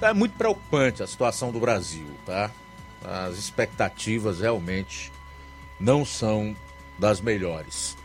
É 0.01 0.13
muito 0.13 0.37
preocupante 0.37 1.01
a 1.01 1.07
situação 1.07 1.51
do 1.51 1.59
Brasil, 1.59 2.05
tá? 2.25 2.51
As 3.03 3.37
expectativas 3.37 4.39
realmente 4.39 5.11
não 5.79 6.05
são 6.05 6.55
das 6.99 7.19
melhores. 7.19 7.97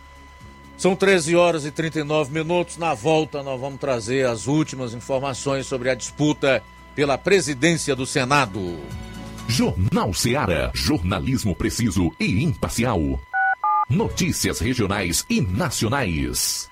São 0.77 0.97
13 0.97 1.37
horas 1.37 1.65
e 1.65 1.71
39 1.71 2.33
minutos. 2.33 2.77
Na 2.77 2.95
volta, 2.95 3.43
nós 3.43 3.61
vamos 3.61 3.79
trazer 3.79 4.27
as 4.27 4.47
últimas 4.47 4.95
informações 4.95 5.67
sobre 5.67 5.91
a 5.91 5.95
disputa 5.95 6.63
pela 6.95 7.17
presidência 7.17 7.95
do 7.95 8.07
Senado. 8.07 8.79
Jornal 9.47 10.15
Seara. 10.15 10.71
Jornalismo 10.75 11.55
preciso 11.55 12.11
e 12.19 12.43
imparcial. 12.43 13.21
Notícias 13.89 14.61
regionais 14.61 15.25
e 15.29 15.41
nacionais. 15.41 16.72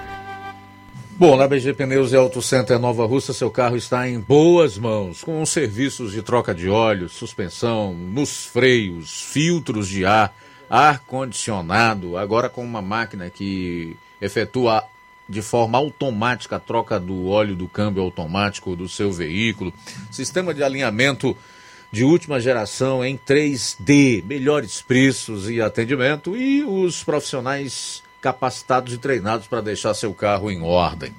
Bom, 1.17 1.37
na 1.37 1.47
BG 1.47 1.73
Pneus 1.73 2.11
e 2.13 2.15
Auto 2.15 2.41
Center 2.41 2.79
Nova 2.79 3.05
Russa, 3.05 3.31
seu 3.31 3.51
carro 3.51 3.75
está 3.75 4.09
em 4.09 4.19
boas 4.19 4.77
mãos, 4.77 5.23
com 5.23 5.45
serviços 5.45 6.13
de 6.13 6.23
troca 6.23 6.53
de 6.55 6.67
óleo, 6.67 7.09
suspensão, 7.09 7.93
nos 7.93 8.45
freios, 8.45 9.21
filtros 9.21 9.87
de 9.87 10.03
ar, 10.03 10.33
ar-condicionado, 10.69 12.17
agora 12.17 12.49
com 12.49 12.63
uma 12.63 12.81
máquina 12.81 13.29
que 13.29 13.95
efetua 14.19 14.83
de 15.29 15.41
forma 15.41 15.77
automática 15.77 16.55
a 16.55 16.59
troca 16.59 16.99
do 16.99 17.27
óleo 17.27 17.55
do 17.55 17.67
câmbio 17.67 18.01
automático 18.01 18.75
do 18.75 18.89
seu 18.89 19.11
veículo, 19.11 19.71
sistema 20.09 20.53
de 20.53 20.63
alinhamento 20.63 21.37
de 21.91 22.03
última 22.03 22.39
geração 22.39 23.03
em 23.03 23.17
3D, 23.17 24.23
melhores 24.23 24.81
preços 24.81 25.49
e 25.49 25.61
atendimento 25.61 26.35
e 26.35 26.63
os 26.63 27.03
profissionais 27.03 28.01
capacitados 28.21 28.93
e 28.93 28.97
treinados 28.97 29.47
para 29.47 29.61
deixar 29.61 29.93
seu 29.93 30.13
carro 30.13 30.51
em 30.51 30.61
ordem. 30.61 31.13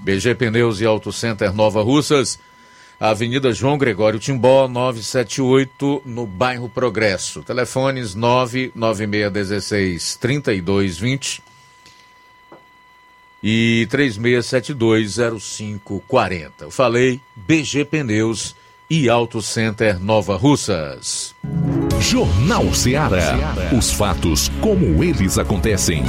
BG 0.00 0.34
Pneus 0.34 0.80
e 0.80 0.84
Auto 0.84 1.12
Center 1.12 1.54
Nova 1.54 1.82
Russas, 1.82 2.38
Avenida 3.00 3.52
João 3.52 3.78
Gregório 3.78 4.18
Timbó, 4.18 4.66
978, 4.66 6.02
no 6.04 6.26
bairro 6.26 6.68
Progresso. 6.68 7.44
Telefones 7.44 8.16
99616 8.16 10.16
3220 10.16 11.40
e 13.42 13.88
36720540. 13.90 16.52
Eu 16.60 16.70
falei 16.72 17.20
BG 17.36 17.84
Pneus 17.84 18.56
e 18.90 19.08
Auto 19.08 19.40
Center 19.40 20.00
Nova 20.00 20.36
Russas. 20.36 21.36
Jornal 22.00 22.74
Seara. 22.74 23.36
Os 23.76 23.92
fatos 23.92 24.50
como 24.60 25.04
eles 25.04 25.38
acontecem. 25.38 26.02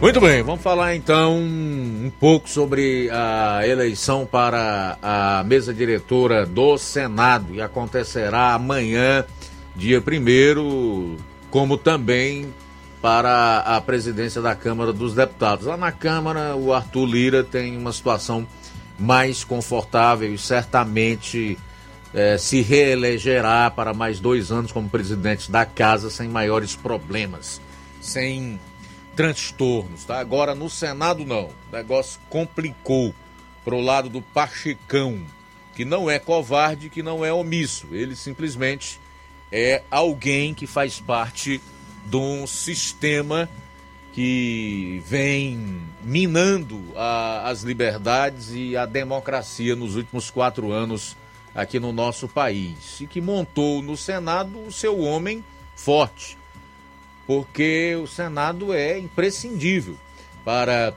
Muito 0.00 0.20
bem, 0.20 0.44
vamos 0.44 0.62
falar 0.62 0.94
então 0.94 1.36
um 1.36 2.10
pouco 2.20 2.48
sobre 2.48 3.10
a 3.10 3.66
eleição 3.66 4.24
para 4.24 4.96
a 5.02 5.42
mesa 5.44 5.74
diretora 5.74 6.46
do 6.46 6.78
Senado 6.78 7.52
e 7.52 7.60
acontecerá 7.60 8.54
amanhã, 8.54 9.24
dia 9.74 9.98
1 10.00 11.16
como 11.50 11.76
também 11.76 12.54
para 13.02 13.58
a 13.58 13.80
presidência 13.80 14.40
da 14.40 14.54
Câmara 14.54 14.92
dos 14.92 15.14
Deputados. 15.14 15.66
Lá 15.66 15.76
na 15.76 15.90
Câmara, 15.90 16.54
o 16.54 16.72
Arthur 16.72 17.04
Lira 17.04 17.42
tem 17.42 17.76
uma 17.76 17.92
situação 17.92 18.46
mais 18.96 19.42
confortável 19.42 20.32
e 20.32 20.38
certamente 20.38 21.58
eh, 22.14 22.38
se 22.38 22.62
reelegerá 22.62 23.68
para 23.68 23.92
mais 23.92 24.20
dois 24.20 24.52
anos 24.52 24.70
como 24.70 24.88
presidente 24.88 25.50
da 25.50 25.66
casa 25.66 26.08
sem 26.08 26.28
maiores 26.28 26.76
problemas. 26.76 27.60
sem 28.00 28.60
transtornos, 29.18 30.04
tá? 30.04 30.20
Agora 30.20 30.54
no 30.54 30.70
Senado 30.70 31.24
não. 31.24 31.46
O 31.46 31.72
negócio 31.72 32.20
complicou 32.30 33.12
pro 33.64 33.80
lado 33.80 34.08
do 34.08 34.22
Pachecão, 34.22 35.20
que 35.74 35.84
não 35.84 36.08
é 36.08 36.20
covarde, 36.20 36.88
que 36.88 37.02
não 37.02 37.24
é 37.24 37.32
omisso. 37.32 37.88
Ele 37.90 38.14
simplesmente 38.14 39.00
é 39.50 39.82
alguém 39.90 40.54
que 40.54 40.68
faz 40.68 41.00
parte 41.00 41.60
de 42.06 42.16
um 42.16 42.46
sistema 42.46 43.50
que 44.12 45.02
vem 45.04 45.82
minando 46.00 46.80
a, 46.94 47.50
as 47.50 47.64
liberdades 47.64 48.52
e 48.54 48.76
a 48.76 48.86
democracia 48.86 49.74
nos 49.74 49.96
últimos 49.96 50.30
quatro 50.30 50.70
anos 50.70 51.16
aqui 51.52 51.80
no 51.80 51.92
nosso 51.92 52.28
país 52.28 53.00
e 53.00 53.06
que 53.08 53.20
montou 53.20 53.82
no 53.82 53.96
Senado 53.96 54.64
o 54.64 54.70
seu 54.70 55.00
homem 55.00 55.42
forte, 55.74 56.37
porque 57.28 57.94
o 58.02 58.06
Senado 58.06 58.72
é 58.72 58.98
imprescindível 58.98 59.98
para 60.46 60.94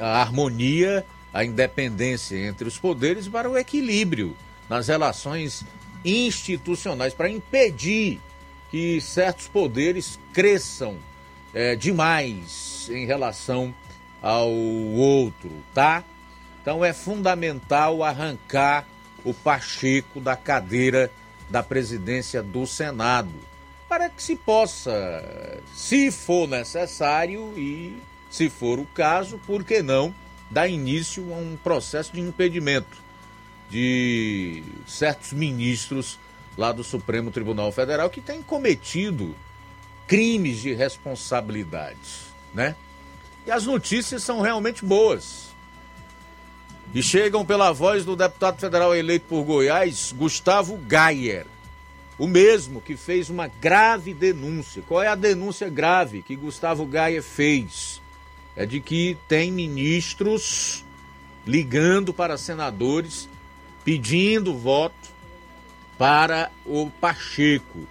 a 0.00 0.22
harmonia, 0.22 1.04
a 1.30 1.44
independência 1.44 2.38
entre 2.38 2.66
os 2.66 2.78
poderes 2.78 3.26
e 3.26 3.30
para 3.30 3.50
o 3.50 3.58
equilíbrio 3.58 4.34
nas 4.66 4.88
relações 4.88 5.66
institucionais, 6.02 7.12
para 7.12 7.28
impedir 7.28 8.18
que 8.70 8.98
certos 9.02 9.46
poderes 9.46 10.18
cresçam 10.32 10.96
é, 11.52 11.76
demais 11.76 12.88
em 12.90 13.04
relação 13.04 13.74
ao 14.22 14.50
outro, 14.50 15.50
tá? 15.74 16.02
Então 16.62 16.82
é 16.82 16.94
fundamental 16.94 18.02
arrancar 18.02 18.86
o 19.22 19.34
Pacheco 19.34 20.18
da 20.18 20.34
cadeira 20.34 21.10
da 21.50 21.62
presidência 21.62 22.42
do 22.42 22.66
Senado, 22.66 23.47
para 23.88 24.10
que 24.10 24.22
se 24.22 24.36
possa, 24.36 25.60
se 25.74 26.10
for 26.10 26.46
necessário 26.46 27.52
e 27.56 27.96
se 28.30 28.50
for 28.50 28.78
o 28.78 28.84
caso, 28.86 29.40
por 29.46 29.64
que 29.64 29.82
não 29.82 30.14
dar 30.50 30.68
início 30.68 31.32
a 31.32 31.36
um 31.36 31.56
processo 31.62 32.12
de 32.12 32.20
impedimento 32.20 32.98
de 33.70 34.62
certos 34.86 35.32
ministros 35.32 36.18
lá 36.56 36.72
do 36.72 36.82
Supremo 36.82 37.30
Tribunal 37.30 37.70
Federal 37.72 38.10
que 38.10 38.20
têm 38.20 38.42
cometido 38.42 39.34
crimes 40.06 40.58
de 40.58 40.74
responsabilidade, 40.74 41.98
né? 42.54 42.74
E 43.46 43.50
as 43.50 43.64
notícias 43.66 44.22
são 44.22 44.40
realmente 44.40 44.84
boas. 44.84 45.48
E 46.94 47.02
chegam 47.02 47.44
pela 47.44 47.72
voz 47.72 48.04
do 48.04 48.16
deputado 48.16 48.58
federal 48.58 48.94
eleito 48.94 49.26
por 49.28 49.44
Goiás, 49.44 50.12
Gustavo 50.16 50.78
Gayer, 50.78 51.46
o 52.18 52.26
mesmo 52.26 52.80
que 52.80 52.96
fez 52.96 53.30
uma 53.30 53.46
grave 53.46 54.12
denúncia. 54.12 54.82
Qual 54.86 55.02
é 55.02 55.06
a 55.06 55.14
denúncia 55.14 55.68
grave 55.68 56.22
que 56.22 56.34
Gustavo 56.34 56.84
Gayer 56.84 57.22
fez? 57.22 58.02
É 58.56 58.66
de 58.66 58.80
que 58.80 59.16
tem 59.28 59.52
ministros 59.52 60.84
ligando 61.46 62.12
para 62.12 62.36
senadores 62.36 63.28
pedindo 63.84 64.52
voto 64.52 65.16
para 65.96 66.50
o 66.66 66.90
Pacheco, 66.90 67.86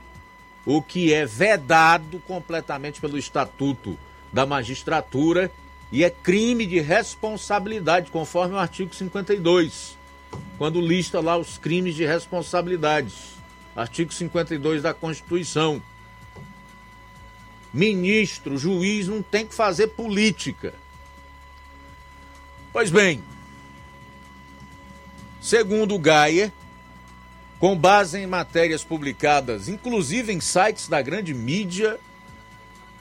o 0.66 0.82
que 0.82 1.14
é 1.14 1.26
vedado 1.26 2.22
completamente 2.28 3.02
pelo 3.02 3.18
Estatuto 3.18 3.98
da 4.32 4.45
Magistratura 4.45 5.52
e 5.91 6.04
é 6.04 6.10
crime 6.10 6.66
de 6.66 6.80
responsabilidade, 6.80 8.12
conforme 8.12 8.56
o 8.56 8.60
artigo 8.60 8.94
52, 8.94 9.98
quando 10.58 10.82
lista 10.82 11.20
lá 11.20 11.38
os 11.38 11.58
crimes 11.58 11.95
de 11.95 12.06
responsabilidade. 12.06 13.36
Artigo 13.78 14.12
52 14.12 14.82
da 14.82 14.91
Constituição. 14.91 15.80
Ministro, 17.72 18.58
juiz 18.58 19.08
não 19.08 19.22
tem 19.22 19.45
que 19.45 19.54
fazer 19.54 19.90
política. 19.90 20.74
Pois 22.74 22.90
bem, 22.90 23.24
segundo 25.40 25.99
Gaia, 25.99 26.52
com 27.60 27.78
base 27.78 28.18
em 28.18 28.26
matérias 28.26 28.84
publicadas, 28.84 29.70
inclusive 29.70 30.34
em 30.34 30.40
sites 30.40 30.88
da 30.88 30.99
grande 30.99 31.32
mídia, 31.36 31.99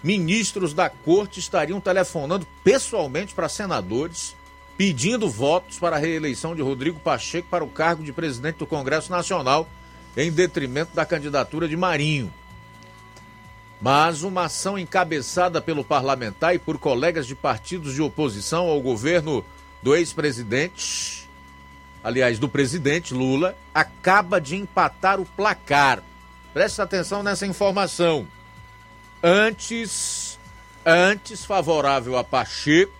ministros 0.03 0.75
da 0.75 0.91
corte 0.91 1.41
estariam 1.41 1.81
telefonando 1.81 2.47
pessoalmente 2.63 3.35
para 3.35 3.49
senadores, 3.49 4.37
pedindo 4.77 5.27
votos 5.27 5.79
para 5.79 5.97
a 5.97 5.99
reeleição 5.99 6.55
de 6.55 6.61
Rodrigo 6.61 7.01
Pacheco 7.01 7.49
para 7.49 7.65
o 7.65 7.69
cargo 7.69 8.05
de 8.05 8.13
presidente 8.13 8.57
do 8.57 8.67
Congresso 8.67 9.11
Nacional, 9.11 9.67
em 10.17 10.31
detrimento 10.31 10.95
da 10.95 11.05
candidatura 11.05 11.69
de 11.69 11.77
Marinho. 11.77 12.33
Mas 13.81 14.23
uma 14.23 14.45
ação 14.45 14.79
encabeçada 14.79 15.61
pelo 15.61 15.85
parlamentar 15.85 16.55
e 16.55 16.59
por 16.59 16.79
colegas 16.79 17.27
de 17.27 17.35
partidos 17.35 17.95
de 17.95 18.01
oposição 18.01 18.69
ao 18.69 18.81
governo 18.81 19.45
do 19.83 19.95
ex-presidente 19.95 21.27
aliás, 22.07 22.39
do 22.39 22.49
presidente 22.49 23.13
Lula, 23.13 23.59
acaba 23.75 24.41
de 24.41 24.55
empatar 24.55 25.19
o 25.19 25.27
placar. 25.27 26.01
Preste 26.55 26.81
atenção 26.81 27.21
nessa 27.21 27.45
informação. 27.49 28.29
Antes, 29.21 30.39
antes 30.85 31.45
favorável 31.45 32.17
a 32.17 32.23
Pacheco 32.23 32.95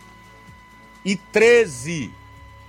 e 1.05 1.15
13 1.15 2.11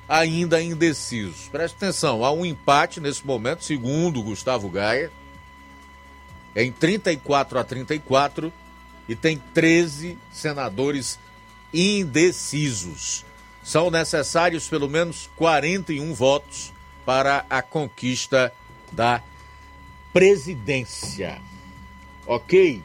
ainda 0.07 0.61
indecisos. 0.61 1.47
Preste 1.47 1.75
atenção, 1.75 2.23
há 2.23 2.31
um 2.31 2.45
empate 2.45 2.99
nesse 2.99 3.25
momento, 3.25 3.63
segundo 3.63 4.21
Gustavo 4.21 4.69
Gaia, 4.69 5.11
em 6.55 6.71
34 6.71 7.59
a 7.59 7.63
34 7.63 8.53
e 9.07 9.15
tem 9.15 9.41
13 9.53 10.17
senadores 10.31 11.19
indecisos. 11.73 13.25
São 13.63 13.89
necessários 13.91 14.67
pelo 14.67 14.87
menos 14.87 15.29
41 15.35 16.13
votos 16.13 16.71
para 17.05 17.45
a 17.49 17.61
conquista 17.61 18.53
da 18.91 19.21
presidência. 20.13 21.41
Ok? 22.25 22.81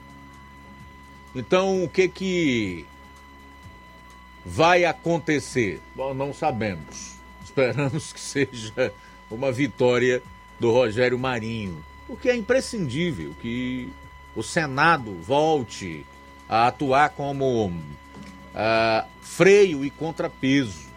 Então, 1.35 1.85
o 1.85 1.89
que 1.89 2.09
que 2.09 2.87
vai 4.45 4.85
acontecer? 4.85 5.81
Bom, 5.95 6.13
não 6.13 6.35
sabemos. 6.35 7.15
Esperamos 7.45 8.13
que 8.13 8.21
seja 8.21 8.93
uma 9.31 9.53
vitória 9.53 10.23
do 10.59 10.73
Rogério 10.73 11.19
Marinho, 11.19 11.85
porque 12.11 12.29
é 12.29 12.35
imprescindível 12.35 13.33
que 13.41 13.89
o 14.35 14.43
Senado 14.43 15.15
volte 15.23 16.05
a 16.49 16.67
atuar 16.67 17.11
como 17.11 17.67
uh, 17.67 19.09
freio 19.23 19.85
e 19.85 19.91
contrapeso. 19.91 20.91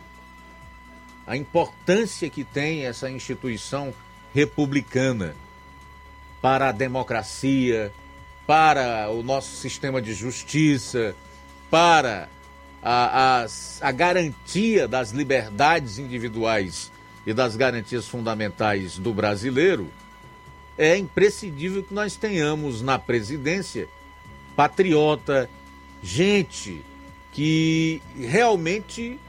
A 1.27 1.37
importância 1.37 2.27
que 2.31 2.43
tem 2.43 2.87
essa 2.87 3.11
instituição 3.11 3.93
republicana 4.33 5.35
para 6.41 6.69
a 6.69 6.71
democracia, 6.71 7.93
para 8.47 9.07
o 9.11 9.21
nosso 9.21 9.55
sistema 9.57 10.01
de 10.01 10.15
justiça, 10.15 11.15
para 11.69 12.27
a, 12.81 13.43
a, 13.43 13.47
a 13.81 13.91
garantia 13.91 14.87
das 14.87 15.11
liberdades 15.11 15.99
individuais 15.99 16.91
e 17.23 17.35
das 17.35 17.55
garantias 17.55 18.07
fundamentais 18.07 18.97
do 18.97 19.13
brasileiro, 19.13 19.91
é 20.77 20.97
imprescindível 20.97 21.83
que 21.83 21.93
nós 21.93 22.15
tenhamos 22.15 22.81
na 22.81 22.97
presidência 22.97 23.87
patriota, 24.55 25.49
gente 26.01 26.81
que 27.31 28.01
realmente 28.15 29.19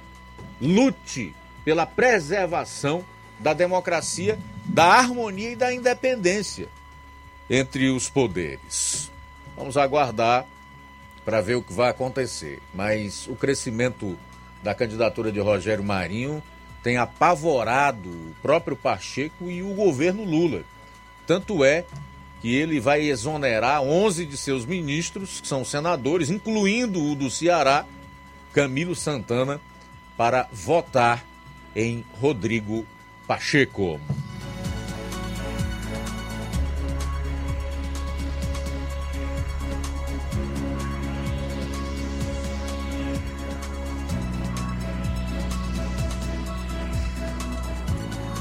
lute 0.60 1.34
pela 1.64 1.86
preservação 1.86 3.04
da 3.38 3.52
democracia, 3.52 4.38
da 4.64 4.84
harmonia 4.84 5.50
e 5.50 5.56
da 5.56 5.72
independência 5.72 6.68
entre 7.48 7.90
os 7.90 8.08
poderes. 8.08 9.10
Vamos 9.56 9.76
aguardar 9.76 10.46
para 11.24 11.40
ver 11.40 11.54
o 11.54 11.62
que 11.62 11.72
vai 11.72 11.90
acontecer. 11.90 12.60
Mas 12.72 13.26
o 13.26 13.34
crescimento 13.34 14.18
da 14.62 14.74
candidatura 14.74 15.32
de 15.32 15.40
Rogério 15.40 15.84
Marinho 15.84 16.42
tem 16.82 16.96
apavorado 16.96 18.08
o 18.08 18.34
próprio 18.42 18.76
Pacheco 18.76 19.50
e 19.50 19.62
o 19.62 19.74
governo 19.74 20.24
Lula. 20.24 20.64
Tanto 21.26 21.64
é 21.64 21.84
que 22.40 22.54
ele 22.54 22.78
vai 22.78 23.02
exonerar 23.02 23.82
11 23.82 24.26
de 24.26 24.36
seus 24.36 24.66
ministros, 24.66 25.40
que 25.40 25.48
são 25.48 25.64
senadores, 25.64 26.30
incluindo 26.30 27.02
o 27.02 27.14
do 27.14 27.30
Ceará, 27.30 27.86
Camilo 28.52 28.94
Santana 28.94 29.60
para 30.16 30.48
votar 30.52 31.24
em 31.74 32.04
Rodrigo 32.20 32.86
Pacheco. 33.26 33.98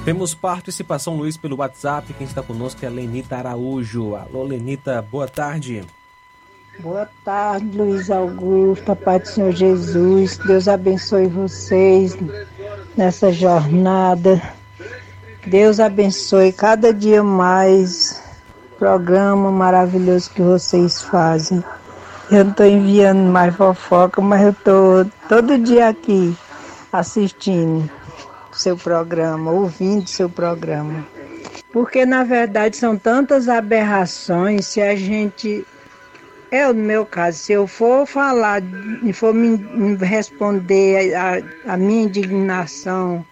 Temos 0.05 0.35
participação, 0.35 1.15
Luiz, 1.15 1.37
pelo 1.37 1.57
WhatsApp. 1.57 2.13
Quem 2.13 2.27
está 2.27 2.43
conosco 2.43 2.83
é 2.83 2.87
a 2.89 2.91
Lenita 2.91 3.37
Araújo. 3.37 4.15
Alô, 4.15 4.43
Lenita, 4.43 5.01
boa 5.01 5.29
tarde. 5.29 5.85
Boa 6.79 7.07
tarde, 7.23 7.77
Luiz 7.77 8.11
Augusto, 8.11 8.91
a 8.91 8.95
paz 8.97 9.21
do 9.21 9.27
Senhor 9.29 9.51
Jesus. 9.53 10.37
Deus 10.39 10.67
abençoe 10.67 11.27
vocês 11.27 12.17
nessa 12.97 13.31
jornada. 13.31 14.41
Deus 15.47 15.79
abençoe 15.79 16.51
cada 16.51 16.93
dia 16.93 17.23
mais 17.23 18.21
programa 18.77 19.51
maravilhoso 19.51 20.31
que 20.31 20.41
vocês 20.41 21.01
fazem. 21.01 21.63
Eu 22.29 22.43
não 22.43 22.51
estou 22.51 22.65
enviando 22.65 23.31
mais 23.31 23.55
fofoca, 23.55 24.21
mas 24.21 24.41
eu 24.41 24.49
estou 24.49 25.05
todo 25.29 25.57
dia 25.59 25.87
aqui 25.87 26.35
assistindo 26.91 27.89
seu 28.55 28.77
programa, 28.77 29.51
ouvindo 29.51 30.07
seu 30.07 30.29
programa. 30.29 31.05
Porque 31.71 32.05
na 32.05 32.23
verdade 32.23 32.77
são 32.77 32.97
tantas 32.97 33.49
aberrações, 33.49 34.67
se 34.67 34.81
a 34.81 34.95
gente 34.95 35.65
é 36.53 36.69
o 36.69 36.75
meu 36.75 37.03
caso, 37.03 37.39
se 37.39 37.51
eu 37.51 37.65
for 37.65 38.05
falar 38.05 38.61
e 39.01 39.11
for 39.11 39.33
me, 39.33 39.95
responder 39.95 41.15
a, 41.15 41.41
a, 41.73 41.75
minha 41.75 42.03
indignação 42.03 43.25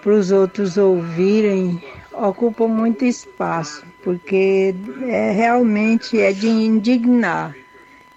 para 0.00 0.12
os 0.12 0.30
outros 0.30 0.76
ouvirem, 0.76 1.82
ocupa 2.12 2.68
muito 2.68 3.04
espaço, 3.04 3.84
porque 4.04 4.72
é 5.08 5.32
realmente 5.32 6.20
é 6.20 6.32
de 6.32 6.46
indignar. 6.46 7.56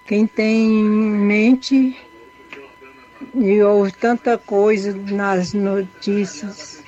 Quem 0.06 0.28
tem 0.28 0.68
em 0.68 1.10
mente 1.26 1.98
e 3.34 3.62
ouve 3.62 3.91
tanta 3.91 4.38
coisa 4.38 4.94
nas 4.94 5.54
notícias, 5.54 6.84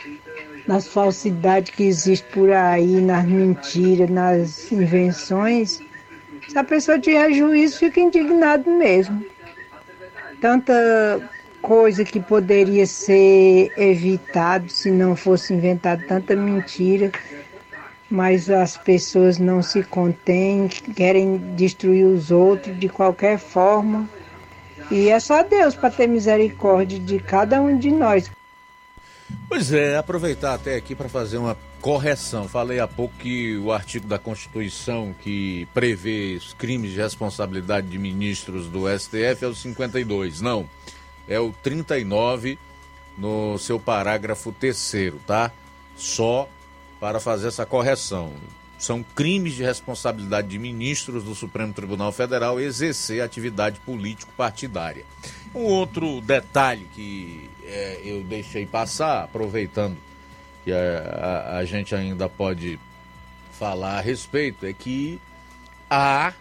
nas 0.68 0.88
falsidades 0.88 1.74
que 1.74 1.84
existem 1.84 2.32
por 2.32 2.52
aí, 2.52 3.02
nas 3.02 3.26
mentiras, 3.26 4.10
nas 4.10 4.72
invenções, 4.72 5.82
se 6.48 6.58
a 6.58 6.64
pessoa 6.64 7.00
tiver 7.00 7.32
juízo, 7.32 7.78
fica 7.78 8.00
indignado 8.00 8.70
mesmo. 8.70 9.24
Tanta 10.42 10.74
coisa 11.62 12.04
que 12.04 12.20
poderia 12.20 12.86
ser 12.86 13.72
evitado 13.78 14.70
se 14.70 14.92
não 14.92 15.16
fosse 15.16 15.54
inventado 15.54 16.04
tanta 16.08 16.36
mentira, 16.36 17.12
mas 18.10 18.50
as 18.50 18.76
pessoas 18.76 19.38
não 19.38 19.62
se 19.62 19.84
contêm, 19.84 20.68
querem 20.68 21.38
destruir 21.56 22.06
os 22.06 22.32
outros 22.32 22.78
de 22.78 22.90
qualquer 22.90 23.38
forma. 23.38 24.10
E 24.92 25.08
é 25.08 25.20
só 25.22 25.42
Deus 25.42 25.74
para 25.74 25.90
ter 25.90 26.06
misericórdia 26.06 27.00
de 27.00 27.18
cada 27.18 27.62
um 27.62 27.78
de 27.78 27.90
nós. 27.90 28.30
Pois 29.48 29.72
é, 29.72 29.98
aproveitar 29.98 30.54
até 30.54 30.76
aqui 30.76 30.94
para 30.94 31.08
fazer 31.08 31.38
uma 31.38 31.58
correção. 31.80 32.50
Falei 32.50 32.82
há 32.82 32.88
pouco 32.88 33.14
que 33.18 33.58
o 33.58 33.72
artigo 33.72 34.06
da 34.06 34.20
Constituição 34.20 35.16
que 35.22 35.66
prevê 35.74 36.36
os 36.38 36.54
crimes 36.54 36.92
de 36.92 36.98
responsabilidade 36.98 37.88
de 37.88 37.98
ministros 37.98 38.68
do 38.68 38.82
STF 38.88 39.46
é 39.46 39.48
o 39.48 39.56
52. 39.56 40.42
Não, 40.42 40.70
é 41.26 41.40
o 41.40 41.54
39 41.64 42.60
no 43.18 43.58
seu 43.58 43.80
parágrafo 43.80 44.52
terceiro, 44.52 45.22
tá? 45.26 45.52
Só 45.96 46.50
para 47.00 47.20
fazer 47.20 47.48
essa 47.48 47.66
correção. 47.66 48.34
São 48.82 49.04
crimes 49.04 49.54
de 49.54 49.62
responsabilidade 49.62 50.48
de 50.48 50.58
ministros 50.58 51.24
do 51.24 51.36
Supremo 51.36 51.72
Tribunal 51.72 52.12
Federal 52.12 52.60
exercer 52.60 53.22
atividade 53.22 53.80
político-partidária. 53.82 55.06
Um 55.54 55.66
outro 55.66 56.20
detalhe 56.20 56.90
que 56.96 57.48
é, 57.64 58.02
eu 58.04 58.24
deixei 58.24 58.66
passar, 58.66 59.26
aproveitando 59.26 59.96
que 60.64 60.72
a, 60.72 60.78
a, 60.80 61.58
a 61.58 61.66
gente 61.66 61.94
ainda 61.94 62.28
pode 62.28 62.80
falar 63.52 64.00
a 64.00 64.02
respeito, 64.02 64.66
é 64.66 64.74
que 64.74 65.22
há 65.88 66.34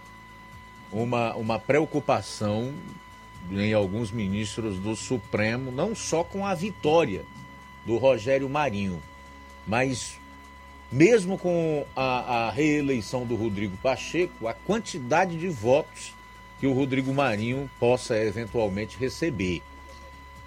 uma, 0.91 1.35
uma 1.35 1.59
preocupação 1.59 2.73
em 3.51 3.75
alguns 3.75 4.11
ministros 4.11 4.79
do 4.79 4.97
Supremo, 4.97 5.71
não 5.71 5.95
só 5.95 6.25
com 6.25 6.47
a 6.47 6.55
vitória 6.55 7.23
do 7.85 7.99
Rogério 7.99 8.49
Marinho, 8.49 9.03
mas 9.67 10.20
mesmo 10.91 11.39
com 11.39 11.87
a, 11.95 12.47
a, 12.47 12.51
reeleição 12.51 13.25
do 13.25 13.37
Rodrigo 13.37 13.77
Pacheco, 13.77 14.49
a 14.49 14.55
quantidade 14.55 15.39
de 15.39 15.49
votos 15.49 16.13
que 16.59 16.67
o 16.67 16.73
Rodrigo 16.73 17.13
Marinho 17.15 17.71
possa 17.79 18.19
eventualmente 18.19 18.99
receber. 18.99 19.63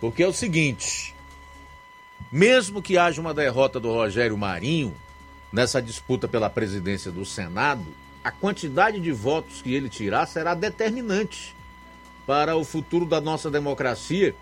Porque 0.01 0.21
é 0.21 0.27
o 0.27 0.33
seguinte: 0.33 1.15
mesmo 2.31 2.81
que 2.81 2.97
haja 2.97 3.21
uma 3.21 3.33
derrota 3.33 3.79
do 3.79 3.91
Rogério 3.91 4.37
Marinho 4.37 4.93
nessa 5.51 5.81
disputa 5.81 6.27
pela 6.27 6.49
presidência 6.49 7.11
do 7.11 7.25
Senado, 7.25 7.85
a 8.23 8.31
quantidade 8.31 8.99
de 8.99 9.11
votos 9.11 9.61
que 9.61 9.73
ele 9.73 9.89
tirar 9.89 10.25
será 10.25 10.53
determinante 10.53 11.55
para 12.25 12.55
o 12.55 12.63
futuro 12.63 13.05
da 13.05 13.19
nossa 13.19 13.49
democracia 13.51 14.35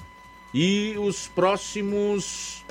e 0.54 0.96
os 0.98 1.28
próximos 1.28 2.64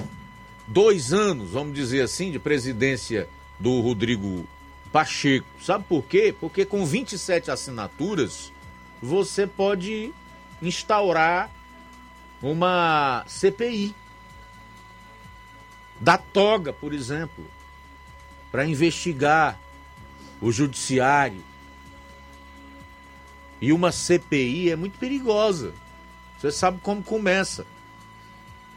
dois 0.70 1.12
anos, 1.12 1.51
vamos 1.51 1.74
dizer 1.74 2.02
assim, 2.02 2.30
de 2.30 2.38
presidência 2.38 3.28
do 3.59 3.80
Rodrigo 3.80 4.47
Pacheco. 4.92 5.47
Sabe 5.60 5.84
por 5.88 6.05
quê? 6.05 6.34
Porque 6.38 6.64
com 6.64 6.86
27 6.86 7.51
assinaturas 7.51 8.52
você 9.02 9.48
pode 9.48 10.12
instaurar 10.62 11.51
uma 12.40 13.24
CPI 13.26 13.94
da 16.01 16.16
toga, 16.16 16.72
por 16.72 16.94
exemplo, 16.94 17.44
para 18.52 18.64
investigar 18.64 19.59
o 20.40 20.52
judiciário. 20.52 21.42
E 23.60 23.72
uma 23.72 23.90
CPI 23.90 24.70
é 24.70 24.76
muito 24.76 24.98
perigosa. 24.98 25.74
Você 26.38 26.51
sabe 26.52 26.78
como 26.80 27.02
começa. 27.02 27.66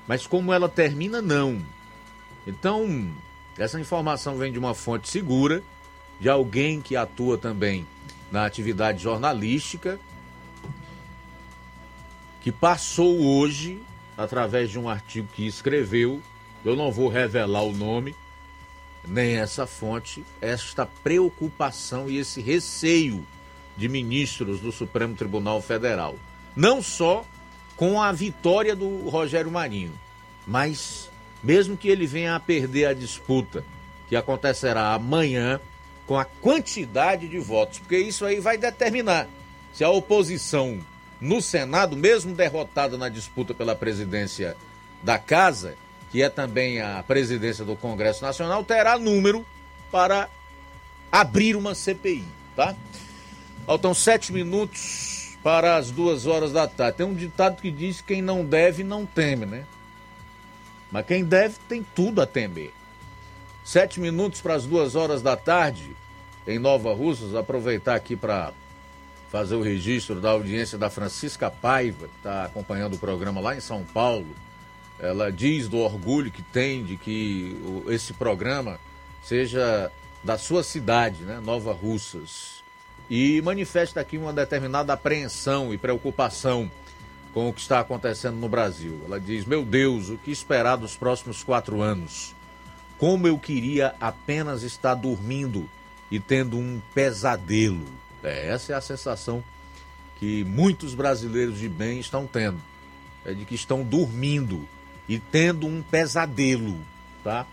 Mas 0.08 0.28
como 0.28 0.52
ela 0.52 0.68
termina, 0.68 1.22
não. 1.22 1.62
Então, 2.46 3.10
essa 3.58 3.80
informação 3.80 4.38
vem 4.38 4.52
de 4.52 4.60
uma 4.60 4.74
fonte 4.74 5.10
segura, 5.10 5.64
de 6.20 6.30
alguém 6.30 6.82
que 6.82 6.96
atua 6.96 7.38
também 7.38 7.86
na 8.32 8.46
atividade 8.46 9.02
jornalística, 9.02 10.00
que 12.42 12.52
passou 12.52 13.22
hoje, 13.22 13.82
através 14.18 14.70
de 14.70 14.78
um 14.78 14.90
artigo 14.90 15.28
que 15.34 15.46
escreveu, 15.46 16.22
eu 16.66 16.76
não 16.76 16.92
vou 16.92 17.08
revelar 17.08 17.64
o 17.64 17.72
nome, 17.72 18.16
nem 19.08 19.36
essa 19.36 19.68
fonte, 19.68 20.24
esta 20.42 20.86
preocupação 20.86 22.10
e 22.10 22.18
esse 22.18 22.42
receio 22.42 23.26
de 23.76 23.90
ministros 23.90 24.60
do 24.60 24.72
Supremo 24.72 25.16
Tribunal 25.16 25.62
Federal. 25.62 26.16
Não 26.56 26.82
só 26.82 27.26
com 27.76 28.02
a 28.02 28.12
vitória 28.12 28.76
do 28.76 29.10
Rogério 29.10 29.52
Marinho, 29.52 29.92
mas 30.46 31.10
mesmo 31.44 31.76
que 31.76 31.90
ele 31.90 32.08
venha 32.08 32.36
a 32.36 32.40
perder 32.40 32.86
a 32.86 32.94
disputa, 32.94 33.64
que 34.08 34.16
acontecerá 34.16 34.94
amanhã, 34.94 35.60
com 36.06 36.18
a 36.18 36.26
quantidade 36.26 37.28
de 37.28 37.40
votos, 37.40 37.80
porque 37.80 37.98
isso 37.98 38.26
aí 38.26 38.40
vai 38.40 38.58
determinar 38.58 39.28
se 39.74 39.84
a 39.84 39.90
oposição 39.90 40.80
no 41.20 41.42
Senado, 41.42 41.96
mesmo 41.96 42.36
derrotada 42.36 42.98
na 42.98 43.10
disputa 43.10 43.54
pela 43.54 43.76
presidência 43.76 44.58
da 45.02 45.18
Casa, 45.18 45.76
que 46.12 46.22
é 46.22 46.30
também 46.30 46.82
a 46.82 47.02
presidência 47.02 47.64
do 47.64 47.76
Congresso 47.76 48.24
Nacional, 48.24 48.64
terá 48.64 48.98
número 49.00 49.46
para 49.92 50.30
abrir 51.12 51.56
uma 51.56 51.74
CPI, 51.74 52.26
tá? 52.56 52.76
Faltam 53.66 53.94
sete 53.94 54.34
minutos 54.34 55.38
para 55.42 55.78
as 55.78 55.90
duas 55.90 56.26
horas 56.26 56.52
da 56.52 56.68
tarde. 56.68 56.98
Tem 56.98 57.06
um 57.06 57.14
ditado 57.14 57.62
que 57.62 57.72
diz 57.72 58.02
que 58.02 58.14
quem 58.14 58.22
não 58.22 58.46
deve 58.46 58.84
não 58.84 59.06
teme, 59.06 59.46
né? 59.46 59.66
Mas 60.94 61.08
quem 61.08 61.26
deve 61.26 61.56
tem 61.68 61.84
tudo 61.96 62.22
a 62.22 62.28
temer. 62.28 62.72
Sete 63.66 64.00
minutos 64.00 64.42
para 64.42 64.54
as 64.54 64.64
duas 64.64 64.94
horas 64.94 65.24
da 65.24 65.36
tarde, 65.36 65.90
em 66.46 66.60
Nova 66.60 66.94
Russas, 66.94 67.34
aproveitar 67.34 67.96
aqui 67.96 68.16
para 68.16 68.54
fazer 69.32 69.56
o 69.56 69.64
registro 69.64 70.22
da 70.22 70.30
audiência 70.30 70.78
da 70.78 70.92
Francisca 70.92 71.50
Paiva, 71.50 72.08
que 72.08 72.18
está 72.18 72.46
acompanhando 72.46 72.94
o 72.94 73.00
programa 73.00 73.42
lá 73.42 73.56
em 73.56 73.60
São 73.60 73.84
Paulo. 73.84 74.28
Ela 75.00 75.32
diz 75.32 75.68
do 75.68 75.80
orgulho 75.80 76.30
que 76.30 76.44
tem 76.44 76.84
de 76.84 76.96
que 76.96 77.58
esse 77.88 78.14
programa 78.14 78.80
seja 79.24 79.92
da 80.24 80.38
sua 80.38 80.62
cidade, 80.62 81.24
né, 81.24 81.42
Nova 81.44 81.74
Russas, 81.74 82.64
e 83.10 83.42
manifesta 83.42 84.00
aqui 84.00 84.16
uma 84.16 84.32
determinada 84.32 84.94
apreensão 84.94 85.74
e 85.74 85.78
preocupação 85.78 86.70
com 87.34 87.50
o 87.50 87.54
que 87.54 87.62
está 87.62 87.80
acontecendo 87.80 88.36
no 88.36 88.48
Brasil. 88.48 89.02
Ela 89.06 89.20
diz: 89.20 89.46
Meu 89.46 89.64
Deus, 89.64 90.10
o 90.10 90.18
que 90.18 90.32
esperar 90.32 90.76
dos 90.76 90.96
próximos 90.96 91.44
quatro 91.44 91.82
anos? 91.82 92.36
Como 92.98 93.28
eu 93.28 93.38
queria 93.38 93.96
apenas 94.00 94.64
estar 94.64 94.94
dormindo 94.96 95.68
e 96.14 96.20
tendo 96.20 96.58
um 96.58 96.80
pesadelo. 96.94 97.86
É, 98.24 98.50
essa 98.50 98.74
é 98.74 98.76
a 98.76 98.82
sensação 98.82 99.44
que 100.20 100.44
muitos 100.44 100.94
brasileiros 100.94 101.58
de 101.58 101.68
bem 101.68 102.00
estão 102.00 102.28
tendo. 102.28 102.62
É 103.26 103.34
de 103.34 103.46
que 103.46 103.56
estão 103.56 103.84
dormindo 103.84 104.68
e 105.10 105.18
tendo 105.18 105.66
um 105.66 105.82
pesadelo, 105.82 106.78
tá? 107.24 107.48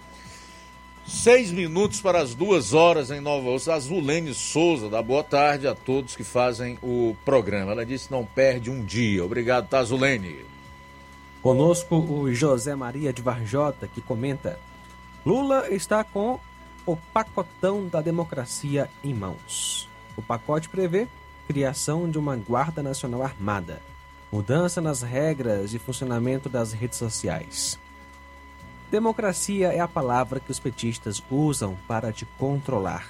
Seis 1.12 1.50
minutos 1.50 2.00
para 2.00 2.20
as 2.20 2.34
duas 2.34 2.72
horas 2.72 3.10
em 3.10 3.20
Nova 3.20 3.50
Ossa. 3.50 3.74
Azulene 3.74 4.32
Souza, 4.32 4.88
da 4.88 5.02
boa 5.02 5.24
tarde 5.24 5.66
a 5.66 5.74
todos 5.74 6.14
que 6.14 6.22
fazem 6.22 6.78
o 6.80 7.16
programa. 7.24 7.72
Ela 7.72 7.84
disse 7.84 8.12
não 8.12 8.24
perde 8.24 8.70
um 8.70 8.82
dia. 8.82 9.22
Obrigado, 9.24 9.68
tá, 9.68 9.80
Azulene. 9.80 10.46
Conosco 11.42 11.96
o 11.96 12.32
José 12.32 12.76
Maria 12.76 13.12
de 13.12 13.20
Varjota, 13.20 13.88
que 13.88 14.00
comenta: 14.00 14.58
Lula 15.26 15.68
está 15.68 16.04
com 16.04 16.38
o 16.86 16.96
pacotão 16.96 17.88
da 17.88 18.00
democracia 18.00 18.88
em 19.02 19.12
mãos. 19.12 19.88
O 20.16 20.22
pacote 20.22 20.68
prevê 20.68 21.08
criação 21.48 22.08
de 22.08 22.18
uma 22.18 22.36
Guarda 22.36 22.84
Nacional 22.84 23.24
Armada, 23.24 23.82
mudança 24.32 24.80
nas 24.80 25.02
regras 25.02 25.72
de 25.72 25.78
funcionamento 25.78 26.48
das 26.48 26.72
redes 26.72 26.98
sociais. 26.98 27.78
Democracia 28.90 29.68
é 29.68 29.80
a 29.80 29.88
palavra 29.88 30.40
que 30.40 30.50
os 30.50 30.58
petistas 30.58 31.22
usam 31.30 31.78
para 31.86 32.12
te 32.12 32.24
controlar. 32.38 33.06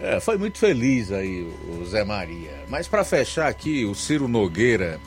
É, 0.00 0.20
foi 0.20 0.38
muito 0.38 0.58
feliz 0.58 1.10
aí 1.10 1.42
o 1.42 1.84
Zé 1.84 2.04
Maria. 2.04 2.64
Mas 2.68 2.86
para 2.86 3.02
fechar 3.02 3.48
aqui, 3.48 3.84
o 3.84 3.96
Ciro 3.96 4.28
Nogueira, 4.28 5.00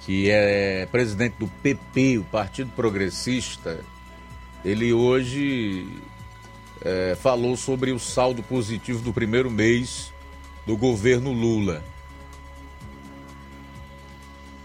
que 0.00 0.28
é 0.28 0.86
presidente 0.92 1.36
do 1.38 1.48
PP, 1.48 2.18
o 2.18 2.24
Partido 2.24 2.70
Progressista, 2.76 3.80
ele 4.62 4.92
hoje 4.92 5.88
é, 6.82 7.16
falou 7.18 7.56
sobre 7.56 7.92
o 7.92 7.98
saldo 7.98 8.42
positivo 8.42 9.00
do 9.00 9.10
primeiro 9.10 9.50
mês 9.50 10.12
do 10.66 10.76
governo 10.76 11.32
Lula. 11.32 11.82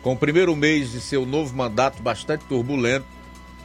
Com 0.02 0.14
o 0.14 0.18
primeiro 0.18 0.56
mês 0.56 0.92
de 0.92 1.02
seu 1.02 1.26
novo 1.26 1.56
mandato 1.56 2.02
bastante 2.02 2.46
turbulento, 2.46 3.06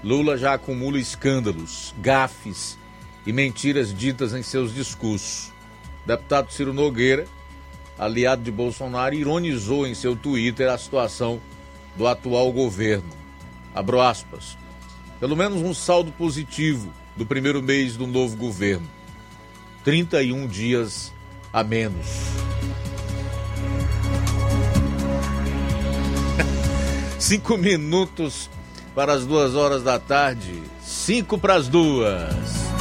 Lula 0.02 0.36
já 0.36 0.54
acumula 0.54 0.98
escândalos, 0.98 1.94
gafes 1.98 2.76
e 3.24 3.32
mentiras 3.32 3.94
ditas 3.94 4.34
em 4.34 4.42
seus 4.42 4.74
discursos. 4.74 5.52
Deputado 6.04 6.52
Ciro 6.52 6.74
Nogueira, 6.74 7.24
aliado 7.98 8.42
de 8.42 8.50
Bolsonaro, 8.50 9.14
ironizou 9.14 9.86
em 9.86 9.94
seu 9.94 10.16
Twitter 10.16 10.68
a 10.68 10.76
situação 10.76 11.40
do 11.96 12.06
atual 12.06 12.52
governo. 12.52 13.10
Abro 13.72 14.00
aspas. 14.00 14.58
Pelo 15.20 15.36
menos 15.36 15.62
um 15.62 15.72
saldo 15.72 16.12
positivo 16.12 16.92
do 17.16 17.24
primeiro 17.24 17.62
mês 17.62 17.96
do 17.96 18.06
novo 18.06 18.36
governo. 18.36 18.86
31 19.84 20.46
dias 20.48 21.12
a 21.52 21.62
menos. 21.62 22.43
Cinco 27.34 27.58
minutos 27.58 28.48
para 28.94 29.12
as 29.12 29.26
duas 29.26 29.56
horas 29.56 29.82
da 29.82 29.98
tarde. 29.98 30.62
Cinco 30.80 31.36
para 31.36 31.56
as 31.56 31.66
duas. 31.66 32.73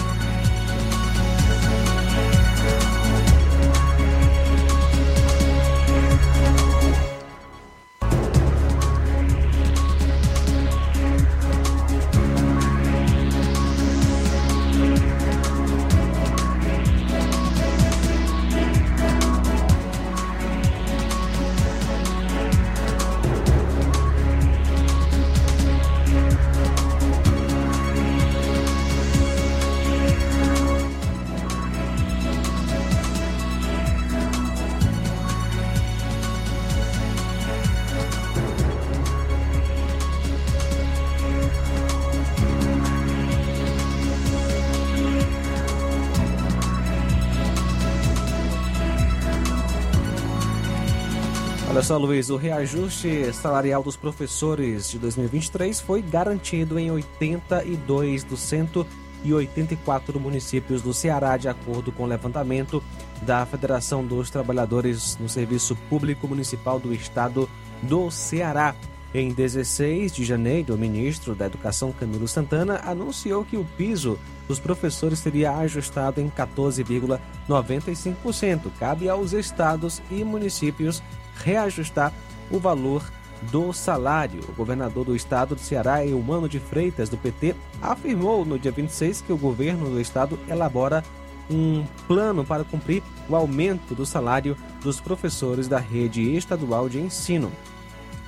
Só, 51.84 51.98
Luiz, 51.98 52.30
o 52.30 52.38
reajuste 52.38 53.34
salarial 53.34 53.84
dos 53.84 53.98
professores 53.98 54.90
de 54.90 54.98
2023 55.00 55.82
foi 55.82 56.02
garantido 56.02 56.80
em 56.80 56.90
82 56.90 58.24
dos 58.24 58.40
184 58.40 60.18
municípios 60.18 60.82
do 60.82 60.94
Ceará, 60.94 61.36
de 61.36 61.50
acordo 61.50 61.92
com 61.92 62.04
o 62.04 62.06
levantamento 62.06 62.82
da 63.24 63.46
Federação 63.46 64.06
dos 64.06 64.30
Trabalhadores 64.30 65.18
no 65.18 65.28
Serviço 65.28 65.76
Público 65.90 66.26
Municipal 66.26 66.80
do 66.80 66.94
Estado 66.94 67.50
do 67.82 68.10
Ceará. 68.10 68.74
Em 69.14 69.34
16 69.34 70.14
de 70.14 70.24
janeiro, 70.24 70.76
o 70.76 70.78
ministro 70.78 71.36
da 71.36 71.48
Educação, 71.48 71.92
Camilo 71.92 72.30
Santana, 72.30 72.80
anunciou 72.86 73.44
que 73.44 73.58
o 73.58 73.66
piso 73.78 74.18
dos 74.48 74.60
professores 74.60 75.20
seria 75.20 75.52
ajustado 75.58 76.22
em 76.22 76.30
14,95%. 76.30 78.72
Cabe 78.80 79.10
aos 79.10 79.34
estados 79.34 80.02
e 80.10 80.24
municípios 80.24 81.04
reajustar 81.36 82.14
o 82.52 82.60
valor 82.60 83.04
do 83.52 83.74
salário. 83.74 84.42
O 84.48 84.54
governador 84.54 85.06
do 85.06 85.16
estado 85.16 85.56
do 85.56 85.62
Ceará, 85.62 86.06
Eumano 86.06 86.48
de 86.48 86.60
Freitas, 86.60 87.10
do 87.10 87.18
PT, 87.18 87.56
afirmou 87.82 88.46
no 88.46 88.58
dia 88.58 88.72
26 88.72 89.22
que 89.22 89.34
o 89.34 89.38
governo 89.38 89.90
do 89.90 90.00
estado 90.00 90.40
elabora 90.48 91.04
um 91.50 91.86
plano 92.08 92.46
para 92.46 92.64
cumprir 92.64 93.04
o 93.28 93.36
aumento 93.36 93.94
do 93.94 94.06
salário 94.06 94.56
dos 94.82 95.02
professores 95.02 95.68
da 95.68 95.78
rede 95.78 96.36
estadual 96.36 96.88
de 96.88 97.00
ensino. 97.00 97.52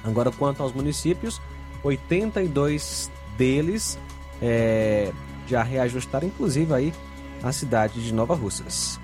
Agora, 0.04 0.32
quanto 0.32 0.62
aos 0.62 0.74
municípios, 0.74 1.42
82 1.84 3.10
deles 3.38 3.98
é, 4.42 5.12
já 5.48 5.64
reajustaram, 5.64 6.28
inclusive 6.28 6.74
aí 6.74 6.94
a 7.42 7.52
cidade 7.52 8.04
de 8.04 8.14
Nova 8.14 8.36
Russas. 8.36 9.00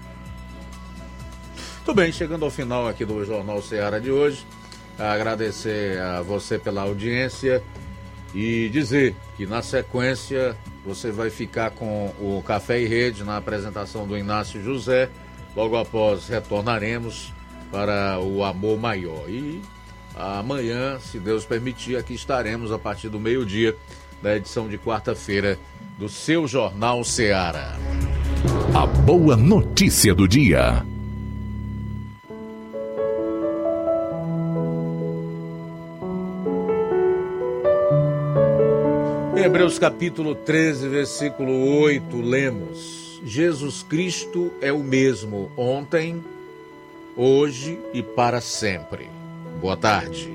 Muito 1.81 1.95
bem, 1.95 2.11
chegando 2.11 2.45
ao 2.45 2.51
final 2.51 2.87
aqui 2.87 3.03
do 3.03 3.25
Jornal 3.25 3.59
Ceará 3.59 3.97
de 3.97 4.11
hoje, 4.11 4.45
agradecer 4.99 5.99
a 5.99 6.21
você 6.21 6.59
pela 6.59 6.83
audiência 6.83 7.61
e 8.35 8.69
dizer 8.69 9.15
que 9.35 9.47
na 9.47 9.63
sequência 9.63 10.55
você 10.85 11.09
vai 11.11 11.31
ficar 11.31 11.71
com 11.71 12.13
o 12.19 12.43
Café 12.45 12.79
e 12.79 12.87
Rede 12.87 13.23
na 13.23 13.35
apresentação 13.35 14.05
do 14.05 14.15
Inácio 14.15 14.63
José. 14.63 15.09
Logo 15.55 15.75
após 15.75 16.27
retornaremos 16.27 17.33
para 17.71 18.19
o 18.19 18.43
Amor 18.43 18.79
Maior. 18.79 19.27
E 19.27 19.59
amanhã, 20.15 20.99
se 20.99 21.19
Deus 21.19 21.45
permitir, 21.45 21.97
aqui 21.97 22.13
estaremos 22.13 22.71
a 22.71 22.77
partir 22.77 23.09
do 23.09 23.19
meio-dia 23.19 23.75
da 24.21 24.37
edição 24.37 24.69
de 24.69 24.77
quarta-feira 24.77 25.57
do 25.97 26.07
seu 26.07 26.47
Jornal 26.47 27.03
Ceará. 27.03 27.75
A 28.75 28.85
boa 28.85 29.35
notícia 29.35 30.13
do 30.13 30.27
dia. 30.27 30.85
Hebreus 39.43 39.79
capítulo 39.79 40.35
13, 40.35 40.87
versículo 40.87 41.79
8, 41.79 42.21
lemos: 42.21 43.19
Jesus 43.25 43.81
Cristo 43.81 44.51
é 44.61 44.71
o 44.71 44.83
mesmo 44.83 45.51
ontem, 45.57 46.23
hoje 47.17 47.79
e 47.91 48.03
para 48.03 48.39
sempre. 48.39 49.09
Boa 49.59 49.75
tarde. 49.75 50.31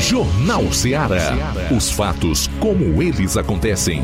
Jornal 0.00 0.72
Ceará. 0.72 1.36
Os 1.70 1.92
fatos 1.92 2.48
como 2.58 3.00
eles 3.00 3.36
acontecem. 3.36 4.02